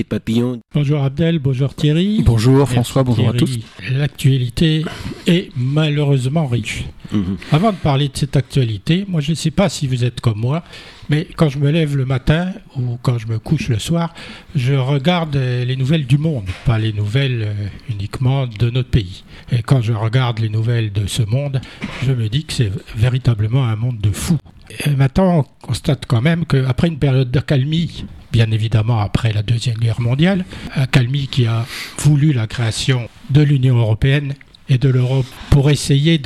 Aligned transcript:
Papillon. 0.00 0.60
Bonjour 0.74 1.04
Abdel, 1.04 1.38
bonjour 1.38 1.74
Thierry. 1.74 2.22
Bonjour 2.24 2.66
François, 2.66 3.02
bonjour 3.02 3.28
à 3.28 3.32
tous. 3.34 3.58
L'actualité 3.92 4.84
est 5.26 5.50
malheureusement 5.54 6.46
riche. 6.46 6.84
Mhm. 7.12 7.36
Avant 7.52 7.72
de 7.72 7.76
parler 7.76 8.08
de 8.08 8.16
cette 8.16 8.36
actualité, 8.36 9.04
moi 9.06 9.20
je 9.20 9.32
ne 9.32 9.36
sais 9.36 9.50
pas 9.50 9.68
si 9.68 9.86
vous 9.86 10.02
êtes 10.02 10.22
comme 10.22 10.38
moi, 10.38 10.64
mais 11.10 11.28
quand 11.36 11.50
je 11.50 11.58
me 11.58 11.70
lève 11.70 11.94
le 11.94 12.06
matin 12.06 12.52
ou 12.76 12.98
quand 13.02 13.18
je 13.18 13.26
me 13.26 13.38
couche 13.38 13.68
le 13.68 13.78
soir, 13.78 14.14
je 14.54 14.72
regarde 14.72 15.36
les 15.36 15.76
nouvelles 15.76 16.06
du 16.06 16.16
monde, 16.16 16.46
pas 16.64 16.78
les 16.78 16.94
nouvelles 16.94 17.42
euh, 17.42 17.66
uniquement 17.90 18.46
de 18.46 18.70
notre 18.70 18.88
pays. 18.88 19.24
Et 19.50 19.62
quand 19.62 19.82
je 19.82 19.92
regarde 19.92 20.38
les 20.38 20.48
nouvelles 20.48 20.90
de 20.90 21.06
ce 21.06 21.22
monde, 21.22 21.60
je 22.02 22.12
me 22.12 22.30
dis 22.30 22.44
que 22.44 22.54
c'est 22.54 22.72
véritablement 22.96 23.66
un 23.66 23.76
monde 23.76 24.00
de 24.00 24.10
fous. 24.10 24.38
Et 24.86 24.90
maintenant, 24.90 25.40
on 25.40 25.66
constate 25.66 26.06
quand 26.06 26.22
même 26.22 26.46
qu'après 26.46 26.88
une 26.88 26.98
période 26.98 27.30
d'accalmie, 27.30 28.06
bien 28.32 28.50
évidemment 28.50 28.98
après 28.98 29.32
la 29.32 29.42
Deuxième 29.42 29.76
Guerre 29.76 30.00
mondiale, 30.00 30.44
accalmie 30.74 31.28
qui 31.28 31.46
a 31.46 31.66
voulu 31.98 32.32
la 32.32 32.46
création 32.46 33.08
de 33.30 33.42
l'Union 33.42 33.76
européenne 33.76 34.34
et 34.68 34.78
de 34.78 34.88
l'Europe 34.88 35.26
pour 35.50 35.70
essayer 35.70 36.20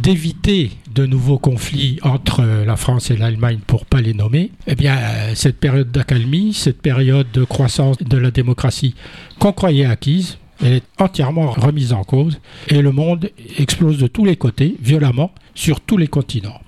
d'éviter 0.00 0.72
de 0.94 1.04
nouveaux 1.04 1.38
conflits 1.38 1.98
entre 2.02 2.42
la 2.42 2.76
France 2.76 3.10
et 3.10 3.16
l'Allemagne 3.16 3.58
pour 3.66 3.86
pas 3.86 4.00
les 4.00 4.14
nommer, 4.14 4.50
eh 4.66 4.74
bien, 4.74 4.96
cette 5.34 5.58
période 5.58 5.90
d'accalmie, 5.90 6.54
cette 6.54 6.80
période 6.80 7.30
de 7.32 7.44
croissance 7.44 7.98
de 7.98 8.16
la 8.16 8.30
démocratie 8.30 8.94
qu'on 9.38 9.52
croyait 9.52 9.84
acquise, 9.84 10.38
elle 10.62 10.74
est 10.74 10.84
entièrement 10.98 11.50
remise 11.50 11.92
en 11.92 12.04
cause 12.04 12.40
et 12.68 12.80
le 12.80 12.92
monde 12.92 13.30
explose 13.58 13.98
de 13.98 14.06
tous 14.06 14.24
les 14.24 14.36
côtés, 14.36 14.76
violemment, 14.80 15.32
sur 15.54 15.80
tous 15.80 15.96
les 15.96 16.08
continents 16.08 16.60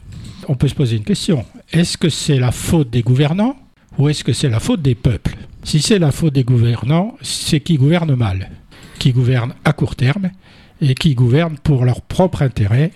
on 0.48 0.54
peut 0.54 0.68
se 0.68 0.74
poser 0.74 0.96
une 0.96 1.04
question. 1.04 1.44
Est-ce 1.72 1.98
que 1.98 2.08
c'est 2.08 2.38
la 2.38 2.52
faute 2.52 2.90
des 2.90 3.02
gouvernants 3.02 3.56
ou 3.98 4.08
est-ce 4.08 4.24
que 4.24 4.32
c'est 4.32 4.48
la 4.48 4.60
faute 4.60 4.82
des 4.82 4.94
peuples? 4.94 5.36
Si 5.62 5.80
c'est 5.80 5.98
la 5.98 6.12
faute 6.12 6.34
des 6.34 6.44
gouvernants, 6.44 7.16
c'est 7.22 7.60
qui 7.60 7.76
gouverne 7.76 8.14
mal, 8.14 8.50
qui 8.98 9.12
gouverne 9.12 9.54
à 9.64 9.72
court 9.72 9.96
terme 9.96 10.30
et 10.80 10.94
qui 10.94 11.14
gouverne 11.14 11.56
pour 11.62 11.84
leur 11.84 12.02
propre 12.02 12.42
intérêt. 12.42 12.90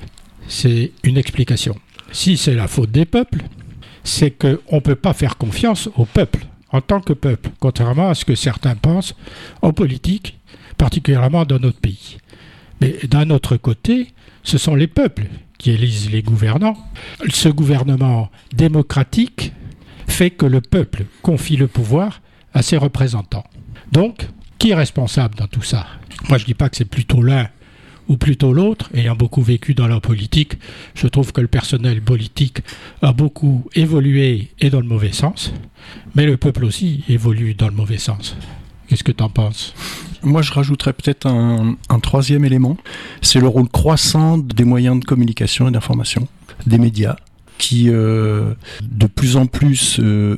C'est 0.48 0.92
une 1.04 1.16
explication. 1.16 1.76
Si 2.12 2.36
c'est 2.36 2.54
la 2.54 2.68
faute 2.68 2.90
des 2.90 3.04
peuples, 3.04 3.42
c'est 4.04 4.30
qu'on 4.30 4.76
ne 4.76 4.80
peut 4.80 4.94
pas 4.94 5.12
faire 5.12 5.36
confiance 5.36 5.88
au 5.96 6.04
peuple 6.04 6.46
en 6.70 6.80
tant 6.80 7.00
que 7.00 7.12
peuple, 7.12 7.50
contrairement 7.60 8.10
à 8.10 8.14
ce 8.14 8.24
que 8.24 8.34
certains 8.34 8.74
pensent 8.74 9.14
en 9.62 9.72
politique, 9.72 10.38
particulièrement 10.76 11.44
dans 11.44 11.58
notre 11.58 11.80
pays. 11.80 12.18
Mais 12.80 12.96
d'un 13.08 13.30
autre 13.30 13.56
côté, 13.56 14.08
ce 14.42 14.58
sont 14.58 14.74
les 14.74 14.86
peuples 14.86 15.26
qui 15.58 15.70
élisent 15.70 16.10
les 16.10 16.22
gouvernants, 16.22 16.76
ce 17.28 17.48
gouvernement 17.48 18.30
démocratique 18.54 19.52
fait 20.08 20.30
que 20.30 20.46
le 20.46 20.60
peuple 20.60 21.04
confie 21.22 21.56
le 21.56 21.68
pouvoir 21.68 22.20
à 22.52 22.62
ses 22.62 22.76
représentants. 22.76 23.44
Donc, 23.92 24.28
qui 24.58 24.70
est 24.70 24.74
responsable 24.74 25.36
dans 25.36 25.46
tout 25.46 25.62
ça? 25.62 25.86
Moi, 26.28 26.38
je 26.38 26.44
ne 26.44 26.46
dis 26.48 26.54
pas 26.54 26.68
que 26.68 26.76
c'est 26.76 26.84
plutôt 26.84 27.22
l'un 27.22 27.48
ou 28.08 28.16
plutôt 28.16 28.52
l'autre. 28.52 28.90
Ayant 28.94 29.14
beaucoup 29.14 29.42
vécu 29.42 29.74
dans 29.74 29.86
la 29.86 30.00
politique, 30.00 30.54
je 30.94 31.06
trouve 31.06 31.32
que 31.32 31.40
le 31.40 31.46
personnel 31.46 32.02
politique 32.02 32.62
a 33.02 33.12
beaucoup 33.12 33.68
évolué 33.74 34.50
et 34.58 34.70
dans 34.70 34.80
le 34.80 34.86
mauvais 34.86 35.12
sens, 35.12 35.52
mais 36.14 36.26
le 36.26 36.36
peuple 36.36 36.64
aussi 36.64 37.04
évolue 37.08 37.54
dans 37.54 37.68
le 37.68 37.74
mauvais 37.74 37.98
sens. 37.98 38.36
Qu'est-ce 38.88 39.04
que 39.04 39.12
tu 39.12 39.22
en 39.22 39.28
penses? 39.28 39.74
Moi, 40.22 40.42
je 40.42 40.52
rajouterais 40.52 40.94
peut-être 40.94 41.26
un, 41.26 41.76
troisième 42.00 42.44
élément, 42.44 42.76
c'est 43.22 43.38
le 43.38 43.46
rôle 43.46 43.68
croissant 43.68 44.38
des 44.38 44.64
moyens 44.64 44.98
de 44.98 45.04
communication 45.04 45.68
et 45.68 45.70
d'information, 45.70 46.26
des 46.66 46.78
médias, 46.78 47.16
qui 47.58 47.90
euh, 47.90 48.54
de 48.82 49.06
plus 49.06 49.36
en 49.36 49.46
plus 49.46 50.00
euh, 50.00 50.36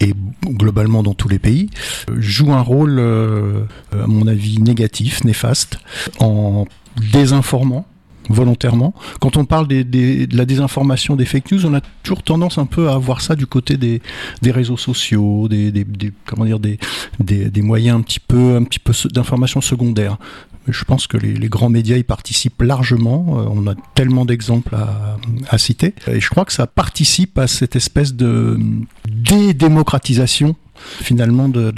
et, 0.00 0.12
globalement 0.44 1.02
dans 1.02 1.14
tous 1.14 1.28
les 1.28 1.38
pays, 1.38 1.70
jouent 2.16 2.52
un 2.52 2.60
rôle, 2.60 2.98
euh, 2.98 3.62
à 3.92 4.06
mon 4.06 4.26
avis, 4.26 4.60
négatif, 4.60 5.24
néfaste, 5.24 5.78
en 6.20 6.66
désinformant 7.12 7.86
volontairement. 8.28 8.92
Quand 9.20 9.36
on 9.36 9.44
parle 9.44 9.68
de 9.68 10.36
la 10.36 10.44
désinformation, 10.44 11.16
des 11.16 11.24
fake 11.24 11.52
news, 11.52 11.66
on 11.66 11.74
a 11.74 11.80
toujours 12.02 12.22
tendance 12.22 12.58
un 12.58 12.66
peu 12.66 12.90
à 12.90 12.98
voir 12.98 13.20
ça 13.20 13.36
du 13.36 13.46
côté 13.46 13.76
des, 13.76 14.00
réseaux 14.44 14.76
sociaux, 14.76 15.48
des, 15.48 15.84
comment 16.26 16.44
dire, 16.44 16.58
des, 16.58 17.62
moyens 17.62 17.98
un 17.98 18.02
petit 18.02 18.20
peu, 18.20 18.60
peu 18.84 18.92
d'information 19.10 19.60
secondaire. 19.60 20.18
Je 20.68 20.84
pense 20.84 21.06
que 21.06 21.16
les, 21.16 21.48
grands 21.48 21.68
médias 21.68 21.96
y 21.96 22.02
participent 22.02 22.62
largement. 22.62 23.38
Euh, 23.38 23.48
on 23.50 23.66
a 23.66 23.74
tellement 23.94 24.24
d'exemples 24.24 24.74
à, 24.74 25.58
citer. 25.58 25.94
Et 26.06 26.20
je 26.20 26.28
crois 26.28 26.44
que 26.44 26.52
ça 26.52 26.66
participe 26.66 27.38
à 27.38 27.46
cette 27.46 27.76
espèce 27.76 28.14
de 28.14 28.58
dédémocratisation 29.08 30.56
finalement 31.00 31.48
de 31.48 31.72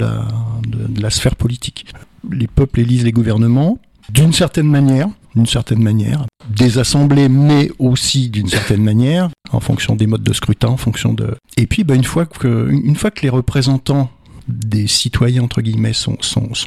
la 0.99 1.09
sphère 1.09 1.35
politique. 1.35 1.85
Les 2.29 2.47
peuples 2.47 2.81
élisent 2.81 3.05
les 3.05 3.13
gouvernements 3.13 3.79
d'une 4.11 4.33
certaine 4.33 4.67
manière, 4.67 5.07
d'une 5.35 5.45
certaine 5.45 5.81
manière, 5.81 6.25
des 6.49 6.77
assemblées, 6.77 7.29
mais 7.29 7.71
aussi 7.79 8.29
d'une 8.29 8.47
certaine 8.47 8.83
manière, 8.83 9.29
en 9.51 9.59
fonction 9.59 9.95
des 9.95 10.07
modes 10.07 10.23
de 10.23 10.33
scrutin, 10.33 10.69
en 10.69 10.77
fonction 10.77 11.13
de. 11.13 11.35
Et 11.57 11.67
puis, 11.67 11.83
bah, 11.83 11.95
une 11.95 12.03
fois 12.03 12.25
que, 12.25 12.71
les 13.21 13.29
représentants 13.29 14.09
des 14.47 14.87
citoyens 14.87 15.43
entre 15.43 15.61
guillemets 15.61 15.93
sont 15.93 16.17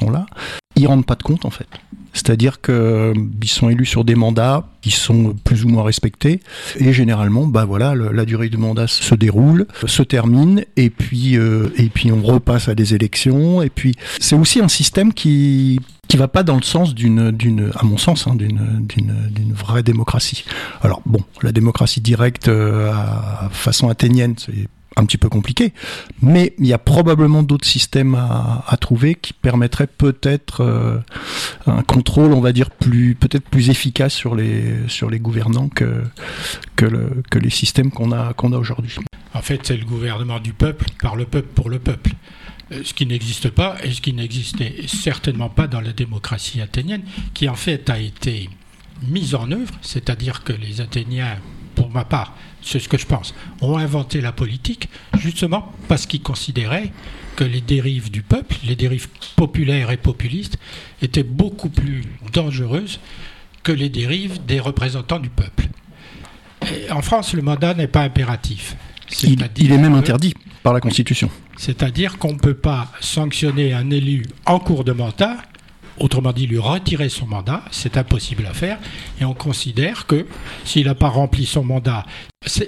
là, 0.09 0.25
ils 0.75 0.87
rendent 0.87 1.05
pas 1.05 1.15
de 1.15 1.23
compte 1.23 1.45
en 1.45 1.49
fait. 1.49 1.67
C'est-à-dire 2.13 2.61
qu'ils 2.61 2.75
euh, 2.75 3.13
sont 3.45 3.69
élus 3.69 3.87
sur 3.87 4.03
des 4.05 4.13
mandats 4.13 4.67
qui 4.81 4.91
sont 4.91 5.35
plus 5.43 5.65
ou 5.65 5.69
moins 5.69 5.83
respectés 5.83 6.41
et 6.79 6.93
généralement, 6.93 7.47
bah 7.47 7.65
voilà, 7.65 7.95
la 7.95 8.25
durée 8.25 8.49
du 8.49 8.57
mandat 8.57 8.87
se 8.87 9.15
déroule, 9.15 9.65
se 9.85 10.03
termine 10.03 10.63
et 10.77 10.91
puis 10.91 11.37
euh, 11.37 11.73
et 11.75 11.89
puis 11.89 12.11
on 12.11 12.21
repasse 12.21 12.69
à 12.69 12.75
des 12.75 12.93
élections 12.93 13.63
et 13.63 13.69
puis 13.69 13.95
c'est 14.19 14.35
aussi 14.35 14.59
un 14.59 14.67
système 14.67 15.11
qui 15.11 15.79
qui 16.07 16.17
va 16.17 16.27
pas 16.27 16.43
dans 16.43 16.57
le 16.57 16.61
sens 16.61 16.93
d'une, 16.93 17.31
d'une, 17.31 17.71
à 17.75 17.83
mon 17.83 17.97
sens, 17.97 18.27
hein, 18.27 18.35
d'une, 18.35 18.85
d'une, 18.87 19.15
d'une 19.31 19.53
vraie 19.53 19.81
démocratie. 19.81 20.43
Alors 20.83 21.01
bon, 21.07 21.21
la 21.41 21.51
démocratie 21.51 22.01
directe 22.01 22.49
euh, 22.49 22.91
à 22.91 23.49
façon 23.51 23.89
athénienne, 23.89 24.35
c'est 24.37 24.67
un 24.95 25.05
petit 25.05 25.17
peu 25.17 25.29
compliqué, 25.29 25.73
mais 26.21 26.53
il 26.59 26.67
y 26.67 26.73
a 26.73 26.77
probablement 26.77 27.43
d'autres 27.43 27.67
systèmes 27.67 28.15
à, 28.15 28.77
trouver 28.79 29.15
qui 29.15 29.33
permettraient 29.33 29.87
peut-être 29.87 30.61
euh, 30.61 30.99
un 31.67 31.83
contrôle, 31.83 32.33
on 32.33 32.41
va 32.41 32.51
dire, 32.51 32.69
peut-être 32.69 33.47
plus 33.49 33.69
efficace 33.69 34.13
sur 34.13 34.35
les 34.35 34.87
sur 34.87 35.09
les 35.09 35.19
gouvernants 35.19 35.69
que 35.69 36.03
que 36.75 37.39
les 37.39 37.49
systèmes 37.49 37.91
qu'on 37.91 38.11
a 38.11 38.33
qu'on 38.33 38.51
a 38.53 38.57
aujourd'hui. 38.57 38.97
En 39.33 39.41
fait, 39.41 39.61
c'est 39.63 39.77
le 39.77 39.85
gouvernement 39.85 40.39
du 40.39 40.53
peuple 40.53 40.85
par 41.01 41.15
le 41.15 41.25
peuple 41.25 41.49
pour 41.55 41.69
le 41.69 41.79
peuple, 41.79 42.11
euh, 42.71 42.81
ce 42.83 42.93
qui 42.93 43.05
n'existe 43.05 43.49
pas 43.49 43.77
et 43.83 43.91
ce 43.91 44.01
qui 44.01 44.13
n'existait 44.13 44.75
certainement 44.87 45.49
pas 45.49 45.67
dans 45.67 45.81
la 45.81 45.93
démocratie 45.93 46.61
athénienne, 46.61 47.03
qui 47.33 47.49
en 47.49 47.55
fait 47.55 47.89
a 47.89 47.99
été 47.99 48.49
mise 49.07 49.35
en 49.35 49.51
œuvre, 49.51 49.73
c'est-à-dire 49.81 50.43
que 50.43 50.53
les 50.53 50.81
Athéniens, 50.81 51.37
pour 51.75 51.89
ma 51.89 52.05
part, 52.05 52.35
c'est 52.63 52.79
ce 52.79 52.89
que 52.89 52.97
je 52.97 53.05
pense, 53.05 53.33
ont 53.61 53.77
inventé 53.77 54.21
la 54.21 54.31
politique 54.31 54.89
justement 55.17 55.71
parce 55.87 56.05
qu'ils 56.05 56.21
considéraient 56.21 56.91
que 57.35 57.43
les 57.43 57.61
dérives 57.61 58.11
du 58.11 58.21
peuple, 58.21 58.55
les 58.63 58.75
dérives 58.75 59.07
populaires 59.35 59.91
et 59.91 59.97
populistes, 59.97 60.57
étaient 61.01 61.23
beaucoup 61.23 61.69
plus 61.69 62.03
dangereuses 62.31 62.99
que 63.63 63.71
les 63.71 63.89
dérives 63.89 64.43
des 64.45 64.59
représentants 64.59 65.19
du 65.19 65.29
peuple. 65.29 65.67
en 66.91 67.01
France, 67.01 67.33
le 67.33 67.41
mandat 67.41 67.73
n'est 67.73 67.87
pas 67.87 68.01
impératif. 68.01 68.75
Il, 69.23 69.47
il, 69.57 69.71
est 69.71 69.77
même 69.77 69.93
interdit 69.93 70.33
par 70.63 70.73
la 70.73 70.79
Constitution. 70.79 71.29
C'est-à-dire 71.57 72.17
qu'on 72.17 72.33
ne 72.33 72.39
peut 72.39 72.55
pas 72.55 72.91
sanctionner 72.99 73.73
un 73.73 73.89
élu 73.89 74.25
en 74.45 74.59
cours 74.59 74.83
de 74.83 74.91
mandat 74.91 75.37
Autrement 75.99 76.33
dit, 76.33 76.47
lui 76.47 76.57
retirer 76.57 77.09
son 77.09 77.27
mandat, 77.27 77.63
c'est 77.71 77.97
impossible 77.97 78.45
à 78.47 78.53
faire. 78.53 78.79
Et 79.21 79.25
on 79.25 79.33
considère 79.33 80.07
que 80.07 80.25
s'il 80.65 80.87
n'a 80.87 80.95
pas 80.95 81.09
rempli 81.09 81.45
son 81.45 81.63
mandat, 81.63 82.05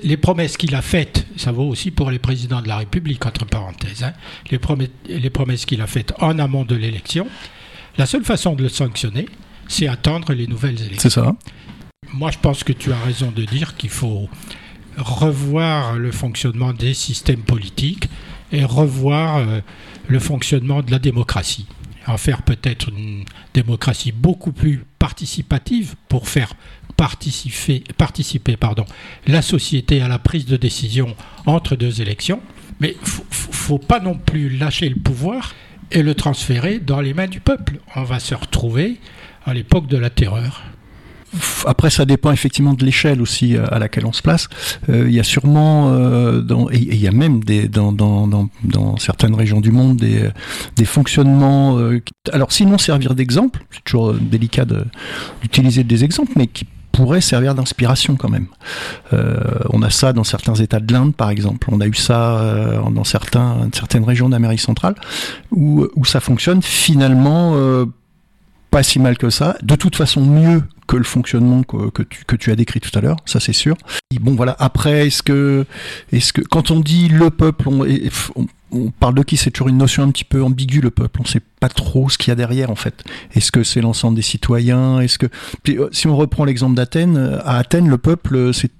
les 0.03 0.17
promesses 0.17 0.57
qu'il 0.57 0.75
a 0.75 0.81
faites, 0.81 1.25
ça 1.35 1.51
vaut 1.51 1.67
aussi 1.67 1.91
pour 1.91 2.11
les 2.11 2.19
présidents 2.19 2.61
de 2.61 2.67
la 2.67 2.77
République, 2.77 3.25
entre 3.25 3.45
parenthèses, 3.45 4.03
hein, 4.03 4.13
les, 4.51 4.59
promesses, 4.59 4.89
les 5.07 5.29
promesses 5.29 5.65
qu'il 5.65 5.81
a 5.81 5.87
faites 5.87 6.13
en 6.19 6.37
amont 6.39 6.65
de 6.65 6.75
l'élection, 6.75 7.27
la 7.97 8.05
seule 8.05 8.23
façon 8.23 8.55
de 8.55 8.63
le 8.63 8.69
sanctionner, 8.69 9.27
c'est 9.67 9.87
attendre 9.87 10.33
les 10.33 10.47
nouvelles 10.47 10.79
élections. 10.81 11.09
C'est 11.09 11.09
ça. 11.09 11.35
Moi, 12.13 12.29
je 12.31 12.37
pense 12.37 12.63
que 12.63 12.73
tu 12.73 12.91
as 12.93 12.99
raison 12.99 13.31
de 13.31 13.43
dire 13.43 13.75
qu'il 13.75 13.89
faut 13.89 14.29
revoir 14.97 15.95
le 15.95 16.11
fonctionnement 16.11 16.73
des 16.73 16.93
systèmes 16.93 17.41
politiques 17.41 18.07
et 18.51 18.63
revoir 18.63 19.37
euh, 19.37 19.61
le 20.07 20.19
fonctionnement 20.19 20.81
de 20.81 20.91
la 20.91 20.99
démocratie 20.99 21.65
en 22.07 22.17
faire 22.17 22.43
peut-être 22.43 22.89
une 22.89 23.25
démocratie 23.53 24.11
beaucoup 24.11 24.51
plus 24.51 24.83
participative 24.99 25.95
pour 26.07 26.27
faire 26.27 26.53
participer, 26.97 27.83
participer 27.97 28.57
la 29.27 29.41
société 29.41 30.01
à 30.01 30.07
la 30.07 30.19
prise 30.19 30.45
de 30.45 30.57
décision 30.57 31.15
entre 31.45 31.75
deux 31.75 32.01
élections. 32.01 32.41
Mais 32.79 32.91
il 32.91 33.01
ne 33.01 33.53
faut 33.53 33.77
pas 33.77 33.99
non 33.99 34.15
plus 34.15 34.49
lâcher 34.49 34.89
le 34.89 34.95
pouvoir 34.95 35.53
et 35.91 36.03
le 36.03 36.15
transférer 36.15 36.79
dans 36.79 37.01
les 37.01 37.13
mains 37.13 37.27
du 37.27 37.39
peuple. 37.39 37.79
On 37.95 38.03
va 38.03 38.19
se 38.19 38.35
retrouver 38.35 38.99
à 39.45 39.53
l'époque 39.53 39.87
de 39.87 39.97
la 39.97 40.09
terreur. 40.09 40.63
Après, 41.65 41.89
ça 41.89 42.05
dépend 42.05 42.31
effectivement 42.31 42.73
de 42.73 42.85
l'échelle 42.85 43.21
aussi 43.21 43.57
à 43.57 43.79
laquelle 43.79 44.05
on 44.05 44.13
se 44.13 44.21
place. 44.21 44.47
Il 44.87 45.11
y 45.11 45.19
a 45.19 45.23
sûrement, 45.23 45.91
dans, 46.39 46.69
et 46.69 46.77
il 46.77 46.99
y 47.01 47.07
a 47.07 47.11
même 47.11 47.41
dans, 47.43 48.97
certaines 48.97 49.35
régions 49.35 49.61
du 49.61 49.71
monde 49.71 49.97
des, 49.97 50.85
fonctionnements. 50.85 51.79
alors, 52.31 52.51
sinon 52.51 52.77
servir 52.77 53.15
d'exemple, 53.15 53.65
c'est 53.71 53.83
toujours 53.83 54.13
délicat 54.13 54.65
d'utiliser 55.41 55.83
des 55.83 56.03
exemples, 56.03 56.33
mais 56.35 56.47
qui 56.47 56.65
pourrait 56.95 57.21
servir 57.21 57.55
d'inspiration 57.55 58.15
quand 58.15 58.29
même. 58.29 58.47
Euh, 59.13 59.35
on 59.69 59.81
a 59.81 59.89
ça 59.89 60.13
dans 60.13 60.23
certains 60.23 60.55
États 60.55 60.79
de 60.79 60.91
l'Inde, 60.93 61.13
par 61.13 61.29
exemple. 61.29 61.67
On 61.71 61.81
a 61.81 61.87
eu 61.87 61.93
ça 61.93 62.39
euh, 62.39 62.79
dans 62.89 63.03
certaines 63.03 64.03
régions 64.03 64.29
d'Amérique 64.29 64.61
centrale, 64.61 64.95
où, 65.51 65.87
ça 66.05 66.19
fonctionne 66.19 66.61
finalement 66.61 67.53
euh, 67.55 67.85
pas 68.71 68.83
si 68.83 68.99
mal 68.99 69.17
que 69.17 69.29
ça. 69.29 69.57
De 69.61 69.75
toute 69.75 69.95
façon, 69.95 70.21
mieux 70.21 70.63
que 70.87 70.97
le 70.97 71.03
fonctionnement 71.03 71.63
que, 71.63 72.03
tu, 72.03 72.25
que 72.25 72.35
tu 72.35 72.51
as 72.51 72.55
décrit 72.55 72.79
tout 72.79 72.97
à 72.97 73.01
l'heure, 73.01 73.17
ça 73.25 73.39
c'est 73.39 73.53
sûr. 73.53 73.75
Bon 74.21 74.35
voilà. 74.35 74.55
Après, 74.59 75.07
est-ce 75.07 75.23
que, 75.23 75.65
est-ce 76.11 76.33
que 76.33 76.41
quand 76.41 76.71
on 76.71 76.79
dit 76.79 77.09
le 77.09 77.29
peuple, 77.29 77.69
on, 77.69 78.91
parle 78.99 79.15
de 79.15 79.23
qui? 79.23 79.37
C'est 79.37 79.51
toujours 79.51 79.69
une 79.69 79.77
notion 79.77 80.03
un 80.03 80.11
petit 80.11 80.23
peu 80.23 80.43
ambiguë, 80.43 80.81
le 80.81 80.91
peuple. 80.91 81.19
On 81.19 81.23
ne 81.23 81.27
sait 81.27 81.41
pas 81.59 81.69
trop 81.69 82.09
ce 82.09 82.17
qu'il 82.17 82.29
y 82.29 82.31
a 82.31 82.35
derrière, 82.35 82.69
en 82.69 82.75
fait. 82.75 83.03
Est-ce 83.33 83.51
que 83.51 83.63
c'est 83.63 83.81
l'ensemble 83.81 84.15
des 84.15 84.21
citoyens? 84.21 84.99
Est-ce 84.99 85.17
que 85.17 85.27
euh, 85.69 85.89
si 85.91 86.07
on 86.07 86.15
reprend 86.15 86.45
l'exemple 86.45 86.75
d'Athènes, 86.75 87.17
euh, 87.17 87.39
à 87.45 87.57
Athènes, 87.57 87.89
le 87.89 87.97
peuple, 87.97 88.51
c'est 88.53 88.71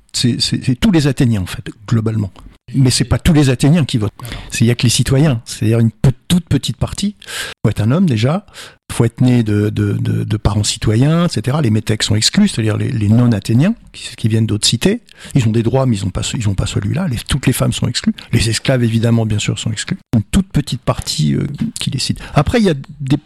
tous 0.80 0.92
les 0.92 1.08
Athéniens, 1.08 1.42
en 1.42 1.46
fait, 1.46 1.70
globalement. 1.88 2.32
Mais 2.74 2.90
c'est 2.90 3.06
pas 3.06 3.20
tous 3.20 3.34
les 3.34 3.50
Athéniens 3.50 3.86
qui 3.86 3.98
votent. 3.98 4.14
Il 4.60 4.66
y 4.66 4.72
a 4.72 4.76
que 4.76 4.84
les 4.84 4.90
citoyens. 4.90 5.42
C'est-à-dire 5.46 5.80
une 5.80 5.92
toute 6.28 6.50
petite 6.50 6.78
partie. 6.78 7.16
Faut 7.64 7.70
être 7.70 7.82
un 7.82 7.92
homme 7.92 8.08
déjà. 8.08 8.46
Faut 8.92 9.06
être 9.06 9.22
né 9.22 9.44
de, 9.44 9.70
de, 9.70 9.94
de, 9.94 10.38
parents 10.38 10.64
citoyens, 10.64 11.28
etc. 11.28 11.58
Les 11.62 11.70
métèques 11.70 12.04
sont 12.04 12.16
exclus, 12.16 12.48
c'est-à-dire 12.48 12.78
les, 12.78 13.10
non-athéniens 13.10 13.76
qui, 13.94 14.16
qui, 14.16 14.28
viennent 14.28 14.46
d'autres 14.46 14.68
cités. 14.68 15.02
Ils 15.36 15.48
ont 15.48 15.52
des 15.52 15.64
droits, 15.64 15.86
mais 15.86 15.98
ils 15.98 16.06
n'ont 16.06 16.12
pas, 16.12 16.22
pas 16.22 16.66
celui-là. 16.66 17.08
toutes 17.28 17.48
les 17.48 17.54
femmes 17.54 17.74
sont 17.74 17.88
exclues. 17.88 18.14
Les 18.32 18.50
esclaves, 18.50 18.84
évidemment, 18.84 19.26
bien 19.26 19.40
sûr, 19.40 19.60
sont 19.60 19.72
exclus. 19.72 19.98
Une 20.16 20.24
toute 20.24 20.48
petite 20.50 20.82
partie 20.82 21.36
euh, 21.36 21.48
qui 21.80 21.90
décide. 21.90 22.20
Après, 22.34 22.60
il 22.60 22.66
y 22.66 22.70
a 22.70 22.74
des 22.74 23.18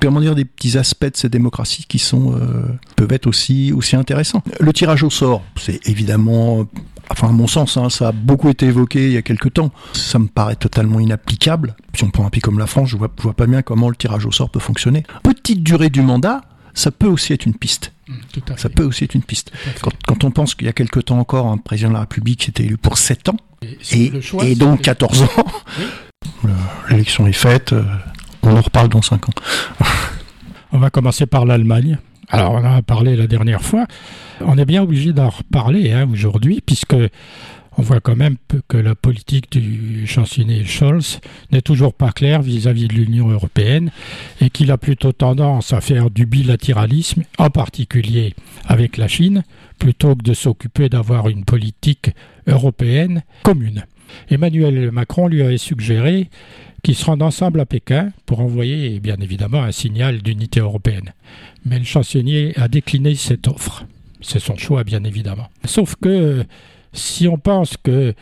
comment 0.00 0.20
dire 0.20 0.34
des 0.34 0.46
petits 0.46 0.78
aspects 0.78 1.04
de 1.04 1.16
cette 1.16 1.32
démocratie 1.32 1.84
qui 1.86 1.98
sont 1.98 2.34
euh, 2.34 2.62
peuvent 2.96 3.12
être 3.12 3.26
aussi 3.26 3.72
aussi 3.72 3.96
intéressants. 3.96 4.42
Le 4.58 4.72
tirage 4.72 5.02
au 5.02 5.10
sort, 5.10 5.44
c'est 5.56 5.86
évidemment 5.86 6.66
enfin 7.20 7.32
à 7.32 7.36
mon 7.36 7.46
sens, 7.46 7.76
hein, 7.76 7.90
ça 7.90 8.08
a 8.08 8.12
beaucoup 8.12 8.48
été 8.48 8.66
évoqué 8.66 9.06
il 9.06 9.12
y 9.12 9.16
a 9.16 9.22
quelques 9.22 9.52
temps. 9.52 9.70
Ça 9.92 10.18
me 10.18 10.26
paraît 10.26 10.56
totalement 10.56 11.00
inapplicable. 11.00 11.76
Si 11.94 12.04
on 12.04 12.10
prend 12.10 12.24
un 12.24 12.30
pays 12.30 12.40
comme 12.40 12.58
la 12.58 12.66
France, 12.66 12.88
je 12.88 12.96
vois, 12.96 13.10
vois 13.18 13.34
pas 13.34 13.46
bien 13.46 13.62
comment 13.62 13.90
le 13.90 13.96
tirage 13.96 14.24
au 14.24 14.32
sort 14.32 14.50
peut 14.50 14.60
fonctionner. 14.60 15.04
Petite 15.22 15.62
durée 15.62 15.90
du 15.90 16.00
mandat, 16.00 16.40
ça 16.72 16.90
peut 16.90 17.06
aussi 17.06 17.32
être 17.32 17.44
une 17.44 17.54
piste. 17.54 17.92
Mmh, 18.08 18.12
ça 18.56 18.70
peut 18.70 18.84
aussi 18.84 19.04
être 19.04 19.14
une 19.14 19.22
piste. 19.22 19.52
Quand, 20.06 20.24
on 20.24 20.30
pense 20.30 20.54
qu'il 20.54 20.66
y 20.66 20.70
a 20.70 20.72
quelques 20.72 21.04
temps 21.06 21.18
encore, 21.18 21.46
un 21.46 21.58
président 21.58 21.90
de 21.90 21.94
la 21.94 22.00
République 22.00 22.42
s'était 22.42 22.64
élu 22.64 22.78
pour 22.78 22.96
7 22.96 23.28
ans, 23.28 23.36
et, 23.92 24.54
donc 24.54 24.80
14 24.82 25.22
ans, 25.22 25.28
l'élection 26.90 27.26
est 27.26 27.32
faite, 27.32 27.74
euh, 27.74 27.84
on 28.42 28.56
en 28.56 28.62
reparle 28.62 28.88
dans 28.88 29.02
5 29.02 29.28
ans. 29.28 29.32
on 30.72 30.78
va 30.78 30.88
commencer 30.88 31.26
par 31.26 31.44
l'Allemagne. 31.44 31.98
Alors, 32.30 32.52
on 32.52 32.58
en 32.58 32.76
a 32.76 32.82
parlé 32.82 33.16
la 33.16 33.26
dernière 33.26 33.62
fois. 33.62 33.86
On 34.40 34.56
est 34.56 34.64
bien 34.64 34.82
obligé 34.82 35.12
d'en 35.12 35.30
reparler 35.30 35.92
hein, 35.92 36.08
aujourd'hui, 36.10 36.62
puisque 36.64 36.94
on 37.76 37.82
voit 37.82 38.00
quand 38.00 38.16
même 38.16 38.36
que 38.68 38.76
la 38.76 38.94
politique 38.94 39.50
du 39.50 40.06
chancelier 40.06 40.64
Scholz 40.64 41.20
n'est 41.50 41.62
toujours 41.62 41.94
pas 41.94 42.12
claire 42.12 42.42
vis-à-vis 42.42 42.88
de 42.88 42.94
l'Union 42.94 43.28
européenne 43.28 43.90
et 44.40 44.50
qu'il 44.50 44.70
a 44.70 44.78
plutôt 44.78 45.12
tendance 45.12 45.72
à 45.72 45.80
faire 45.80 46.10
du 46.10 46.26
bilatéralisme, 46.26 47.22
en 47.38 47.50
particulier 47.50 48.34
avec 48.66 48.96
la 48.96 49.08
Chine, 49.08 49.42
plutôt 49.78 50.14
que 50.14 50.22
de 50.22 50.34
s'occuper 50.34 50.88
d'avoir 50.88 51.28
une 51.28 51.44
politique 51.44 52.10
européenne 52.46 53.22
commune. 53.42 53.84
Emmanuel 54.28 54.90
Macron 54.90 55.28
lui 55.28 55.42
avait 55.42 55.58
suggéré 55.58 56.28
qu'ils 56.82 56.94
se 56.94 57.04
rendent 57.04 57.22
ensemble 57.22 57.60
à 57.60 57.66
Pékin 57.66 58.12
pour 58.26 58.40
envoyer 58.40 59.00
bien 59.00 59.16
évidemment 59.20 59.62
un 59.62 59.72
signal 59.72 60.22
d'unité 60.22 60.60
européenne. 60.60 61.12
Mais 61.64 61.78
le 61.78 61.84
chancelier 61.84 62.52
a 62.56 62.68
décliné 62.68 63.14
cette 63.14 63.48
offre. 63.48 63.84
C'est 64.20 64.38
son 64.38 64.56
choix, 64.56 64.84
bien 64.84 65.04
évidemment. 65.04 65.48
Sauf 65.64 65.94
que 65.96 66.44
si 66.92 67.28
on 67.28 67.38
pense 67.38 67.76
que 67.76 68.14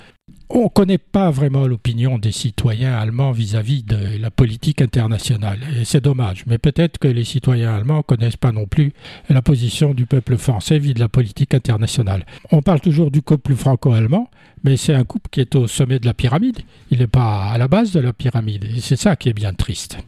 on 0.51 0.65
ne 0.65 0.69
connaît 0.69 0.99
pas 0.99 1.31
vraiment 1.31 1.67
l'opinion 1.67 2.19
des 2.19 2.33
citoyens 2.33 2.97
allemands 2.97 3.33
vis-à-vis 3.33 3.83
de 3.83 4.19
la 4.19 4.31
politique 4.31 4.81
internationale. 4.81 5.59
C'est 5.85 6.03
dommage. 6.03 6.45
Mais 6.47 6.59
peut-être 6.59 6.99
que 6.99 7.09
les 7.09 7.25
citoyens 7.25 7.75
allemands 7.75 7.99
ne 7.99 8.03
connaissent 8.03 8.37
pas 8.37 8.53
non 8.53 8.67
plus 8.67 8.93
la 9.29 9.43
position 9.43 9.93
du 9.93 10.07
peuple 10.07 10.37
français 10.39 10.79
vis 10.79 10.95
de 10.95 11.01
la 11.01 11.09
politique 11.09 11.55
internationale. 11.55 12.25
On 12.51 12.63
parle 12.63 12.81
toujours 12.81 13.11
du 13.11 13.21
couple 13.21 13.55
franco-allemand, 13.55 14.31
mais 14.65 14.77
c'est 14.77 14.95
un 14.95 15.05
couple 15.05 15.29
qui 15.31 15.41
est 15.41 15.55
au 15.55 15.67
sommet 15.67 15.99
de 15.99 16.07
la 16.07 16.15
pyramide. 16.15 16.61
Il 16.91 17.01
n'est 17.01 17.07
pas 17.07 17.51
à 17.51 17.59
la 17.59 17.69
base 17.69 17.93
de 17.93 18.01
la 18.01 18.13
pyramide. 18.13 18.65
Et 18.65 18.81
c'est 18.81 18.97
ça 18.97 19.17
qui 19.17 19.29
est 19.29 19.35
bien 19.35 19.53
triste. 19.53 19.99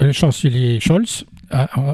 Le 0.00 0.10
chancelier 0.10 0.80
Scholz, 0.80 1.24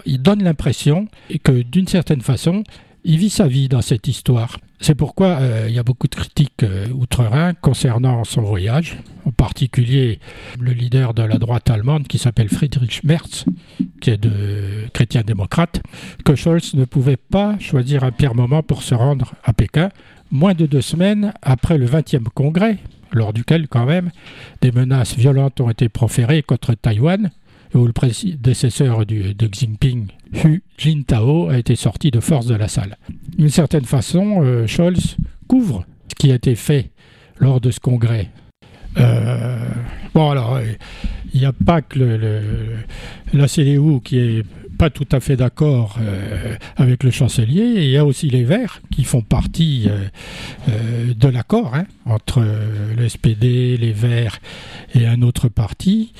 il 0.07 0.23
donne 0.23 0.43
l'impression 0.43 1.07
que 1.43 1.63
d'une 1.63 1.87
certaine 1.87 2.23
façon, 2.23 2.65
il 3.05 3.19
vit 3.19 3.31
sa 3.31 3.47
vie 3.47 3.69
dans 3.69 3.83
cette 3.83 4.09
histoire. 4.09 4.59
C'est 4.83 4.95
pourquoi 4.95 5.39
euh, 5.41 5.67
il 5.69 5.75
y 5.75 5.79
a 5.79 5.83
beaucoup 5.83 6.09
de 6.09 6.15
critiques 6.15 6.63
euh, 6.63 6.87
outre-Rhin 6.89 7.53
concernant 7.53 8.25
son 8.25 8.41
voyage, 8.41 8.97
en 9.27 9.31
particulier 9.31 10.21
le 10.59 10.73
leader 10.73 11.13
de 11.13 11.23
la 11.23 11.37
droite 11.37 11.69
allemande 11.69 12.09
qui 12.09 12.17
s'appelle 12.17 12.49
Friedrich 12.49 13.05
Merz, 13.05 13.45
qui 14.01 14.11
est 14.11 14.17
de 14.17 14.89
chrétien-démocrate, 14.95 15.83
que 16.25 16.35
Scholz 16.35 16.75
ne 16.75 16.87
pouvait 16.87 17.19
pas 17.19 17.59
choisir 17.59 18.05
un 18.05 18.11
pire 18.11 18.35
moment 18.35 18.63
pour 18.63 18.83
se 18.83 18.95
rendre 18.95 19.35
à 19.45 19.53
Pékin, 19.53 19.91
moins 20.31 20.55
de 20.55 20.65
deux 20.65 20.81
semaines 20.81 21.35
après 21.43 21.77
le 21.77 21.87
20e 21.87 22.25
congrès, 22.33 22.79
lors 23.13 23.35
duquel 23.35 23.69
quand 23.69 23.85
même 23.85 24.11
des 24.63 24.73
menaces 24.73 25.15
violentes 25.15 25.61
ont 25.61 25.69
été 25.69 25.91
proférées 25.91 26.43
contre 26.43 26.73
Taïwan, 26.73 27.31
où 27.75 27.87
le 27.87 27.93
prédécesseur 27.93 29.07
de 29.07 29.47
Xi 29.47 29.67
Jinping, 29.67 30.07
Hu 30.45 30.63
Jintao, 30.77 31.49
a 31.49 31.59
été 31.59 31.77
sorti 31.77 32.11
de 32.11 32.21
force 32.21 32.47
de 32.47 32.55
la 32.55 32.69
salle. 32.69 32.97
D'une 33.37 33.49
certaine 33.49 33.85
façon, 33.85 34.43
euh, 34.43 34.67
Scholz 34.67 35.17
couvre 35.49 35.85
ce 36.09 36.15
qui 36.15 36.33
a 36.33 36.35
été 36.35 36.55
fait 36.55 36.91
lors 37.39 37.61
de 37.61 37.71
ce 37.71 37.81
congrès. 37.81 38.29
Euh, 38.99 39.59
bon, 40.15 40.31
alors, 40.31 40.57
euh, 40.57 40.65
il 41.33 41.41
n'y 41.41 41.47
a 41.47 41.53
pas 41.53 41.81
que 41.81 41.99
la 43.33 43.47
CDU 43.47 44.01
qui 44.03 44.19
est 44.19 44.43
pas 44.79 44.91
tout 44.91 45.07
à 45.13 45.21
fait 45.21 45.37
d'accord 45.37 45.99
avec 46.77 47.05
le 47.05 47.11
chancelier. 47.11 47.75
il 47.77 47.91
y 47.91 47.99
a 47.99 48.05
aussi 48.05 48.31
les 48.31 48.45
Verts 48.45 48.81
qui 48.91 49.05
font 49.05 49.21
partie 49.21 49.89
de 50.67 51.29
l'accord 51.29 51.75
hein, 51.75 51.85
entre 52.07 52.43
le 52.97 53.09
SPD, 53.09 53.77
les 53.77 53.93
Verts 53.93 54.41
et 54.95 55.07
un 55.07 55.23
autre 55.23 55.49
parti. 55.49 56.13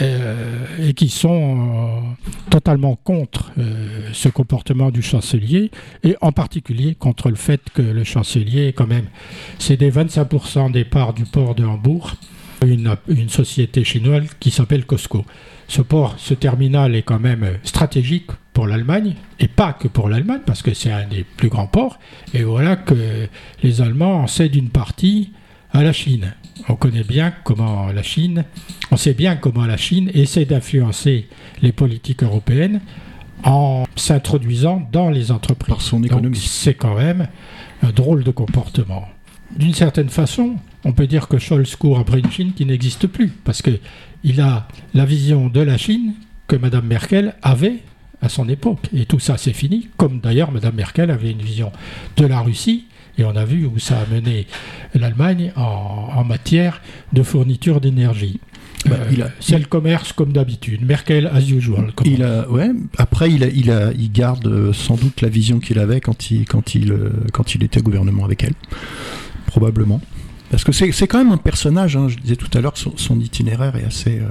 Euh, 0.00 0.66
et 0.80 0.94
qui 0.94 1.08
sont 1.08 1.56
euh, 1.56 2.28
totalement 2.50 2.96
contre 2.96 3.52
euh, 3.58 4.08
ce 4.12 4.28
comportement 4.28 4.90
du 4.90 5.02
chancelier 5.02 5.70
et 6.02 6.16
en 6.20 6.32
particulier 6.32 6.94
contre 6.94 7.28
le 7.28 7.36
fait 7.36 7.60
que 7.74 7.82
le 7.82 8.02
chancelier, 8.02 8.72
quand 8.72 8.86
même, 8.86 9.06
cédait 9.58 9.90
25% 9.90 10.72
des 10.72 10.84
parts 10.84 11.14
du 11.14 11.24
port 11.24 11.54
de 11.54 11.64
Hambourg 11.64 12.14
une, 12.66 12.96
une 13.08 13.28
société 13.28 13.84
chinoise 13.84 14.26
qui 14.40 14.50
s'appelle 14.50 14.86
Costco. 14.86 15.24
Ce 15.68 15.82
port, 15.82 16.14
ce 16.18 16.34
terminal 16.34 16.94
est 16.96 17.02
quand 17.02 17.20
même 17.20 17.58
stratégique 17.62 18.30
pour 18.52 18.66
l'Allemagne, 18.66 19.14
et 19.38 19.48
pas 19.48 19.72
que 19.74 19.88
pour 19.88 20.08
l'Allemagne, 20.08 20.40
parce 20.46 20.62
que 20.62 20.72
c'est 20.72 20.92
un 20.92 21.06
des 21.06 21.24
plus 21.24 21.48
grands 21.48 21.66
ports, 21.66 21.98
et 22.32 22.42
voilà 22.42 22.76
que 22.76 23.28
les 23.62 23.82
Allemands 23.82 24.22
en 24.22 24.26
cèdent 24.26 24.54
une 24.54 24.70
partie 24.70 25.32
à 25.72 25.82
la 25.82 25.92
Chine. 25.92 26.32
On 26.68 26.76
connaît 26.76 27.04
bien 27.04 27.32
comment 27.44 27.90
la 27.92 28.02
Chine, 28.02 28.44
on 28.90 28.96
sait 28.96 29.14
bien 29.14 29.36
comment 29.36 29.66
la 29.66 29.76
Chine 29.76 30.10
essaie 30.14 30.44
d'influencer 30.44 31.28
les 31.62 31.72
politiques 31.72 32.22
européennes 32.22 32.80
en 33.42 33.84
s'introduisant 33.96 34.88
dans 34.92 35.10
les 35.10 35.30
entreprises. 35.30 35.68
Par 35.68 35.82
son 35.82 36.02
économie. 36.02 36.38
C'est 36.38 36.74
quand 36.74 36.94
même 36.94 37.28
un 37.82 37.90
drôle 37.90 38.24
de 38.24 38.30
comportement. 38.30 39.08
D'une 39.56 39.74
certaine 39.74 40.08
façon, 40.08 40.56
on 40.84 40.92
peut 40.92 41.06
dire 41.06 41.28
que 41.28 41.38
Scholz 41.38 41.76
court 41.76 41.98
après 41.98 42.18
une 42.18 42.30
Chine 42.30 42.52
qui 42.54 42.64
n'existe 42.64 43.06
plus, 43.06 43.28
parce 43.28 43.62
qu'il 43.62 44.40
a 44.40 44.66
la 44.94 45.04
vision 45.04 45.48
de 45.48 45.60
la 45.60 45.76
Chine 45.76 46.14
que 46.46 46.56
Mme 46.56 46.86
Merkel 46.86 47.34
avait 47.42 47.80
à 48.22 48.28
son 48.28 48.48
époque. 48.48 48.88
Et 48.94 49.04
tout 49.06 49.20
ça, 49.20 49.36
c'est 49.36 49.52
fini, 49.52 49.88
comme 49.96 50.20
d'ailleurs 50.20 50.50
Mme 50.50 50.74
Merkel 50.74 51.10
avait 51.10 51.30
une 51.30 51.42
vision 51.42 51.72
de 52.16 52.26
la 52.26 52.40
Russie 52.40 52.86
et 53.18 53.24
on 53.24 53.36
a 53.36 53.44
vu 53.44 53.66
où 53.66 53.78
ça 53.78 53.98
a 53.98 54.06
mené 54.12 54.46
l'Allemagne 54.94 55.52
en, 55.56 56.24
matière 56.24 56.80
de 57.12 57.22
fourniture 57.22 57.80
d'énergie. 57.80 58.40
Bah, 58.86 58.96
euh, 59.00 59.28
c'est 59.40 59.58
le 59.58 59.64
commerce 59.64 60.12
comme 60.12 60.32
d'habitude. 60.32 60.84
Merkel 60.84 61.30
as 61.32 61.48
usual. 61.48 61.92
Il 62.04 62.22
a, 62.22 62.48
ouais. 62.50 62.70
Après, 62.98 63.30
il, 63.30 63.42
a, 63.42 63.48
il, 63.48 63.70
a, 63.70 63.92
il 63.92 64.12
garde 64.12 64.46
euh, 64.46 64.72
sans 64.72 64.96
doute 64.96 65.22
la 65.22 65.28
vision 65.28 65.58
qu'il 65.58 65.78
avait 65.78 66.00
quand 66.00 66.30
il, 66.30 66.44
quand, 66.44 66.74
il, 66.74 66.92
euh, 66.92 67.10
quand 67.32 67.54
il 67.54 67.64
était 67.64 67.80
au 67.80 67.82
gouvernement 67.82 68.24
avec 68.24 68.44
elle. 68.44 68.54
Probablement. 69.46 70.00
Parce 70.50 70.62
que 70.62 70.72
c'est 70.72 71.08
quand 71.08 71.18
même 71.18 71.32
un 71.32 71.38
personnage, 71.38 71.96
hein, 71.96 72.08
je 72.08 72.16
disais 72.16 72.36
tout 72.36 72.50
à 72.56 72.60
l'heure, 72.60 72.76
son, 72.76 72.96
son, 72.96 73.18
itinéraire 73.18 73.74
est 73.76 73.84
assez... 73.84 74.18
Euh, 74.18 74.28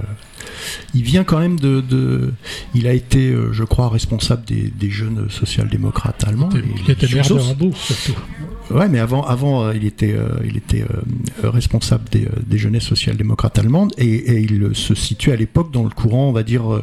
il 0.94 1.04
vient 1.04 1.24
quand 1.24 1.40
même 1.40 1.60
de... 1.60 1.82
de 1.82 2.32
il 2.76 2.88
a 2.88 2.94
été, 2.94 3.36
je 3.52 3.64
crois, 3.64 3.90
responsable 3.90 4.46
des, 4.46 4.70
des 4.70 4.90
jeunes 4.90 5.30
social-démocrates 5.30 6.24
allemands. 6.26 6.50
Il 6.54 6.92
était, 6.92 7.14
maire 7.14 7.28
de 7.28 7.34
Hambourg, 7.34 7.76
surtout. 7.76 8.18
Ouais, 8.72 8.88
mais 8.90 9.00
avant, 9.00 9.24
avant 9.24 9.64
euh, 9.64 9.74
il 9.76 9.86
était, 9.86 10.16
il 10.46 10.58
était 10.58 10.84
responsable 11.44 12.06
des, 12.10 12.28
des 12.46 12.58
jeunesses 12.58 12.84
social-démocrates 12.84 13.60
allemandes 13.60 13.94
et, 13.98 14.08
et, 14.08 14.40
il 14.40 14.70
se 14.74 14.96
situe 14.96 15.32
à 15.32 15.36
l'époque 15.36 15.72
dans 15.72 15.84
le 15.84 15.90
courant, 15.90 16.30
on 16.30 16.32
va 16.32 16.44
dire, 16.44 16.82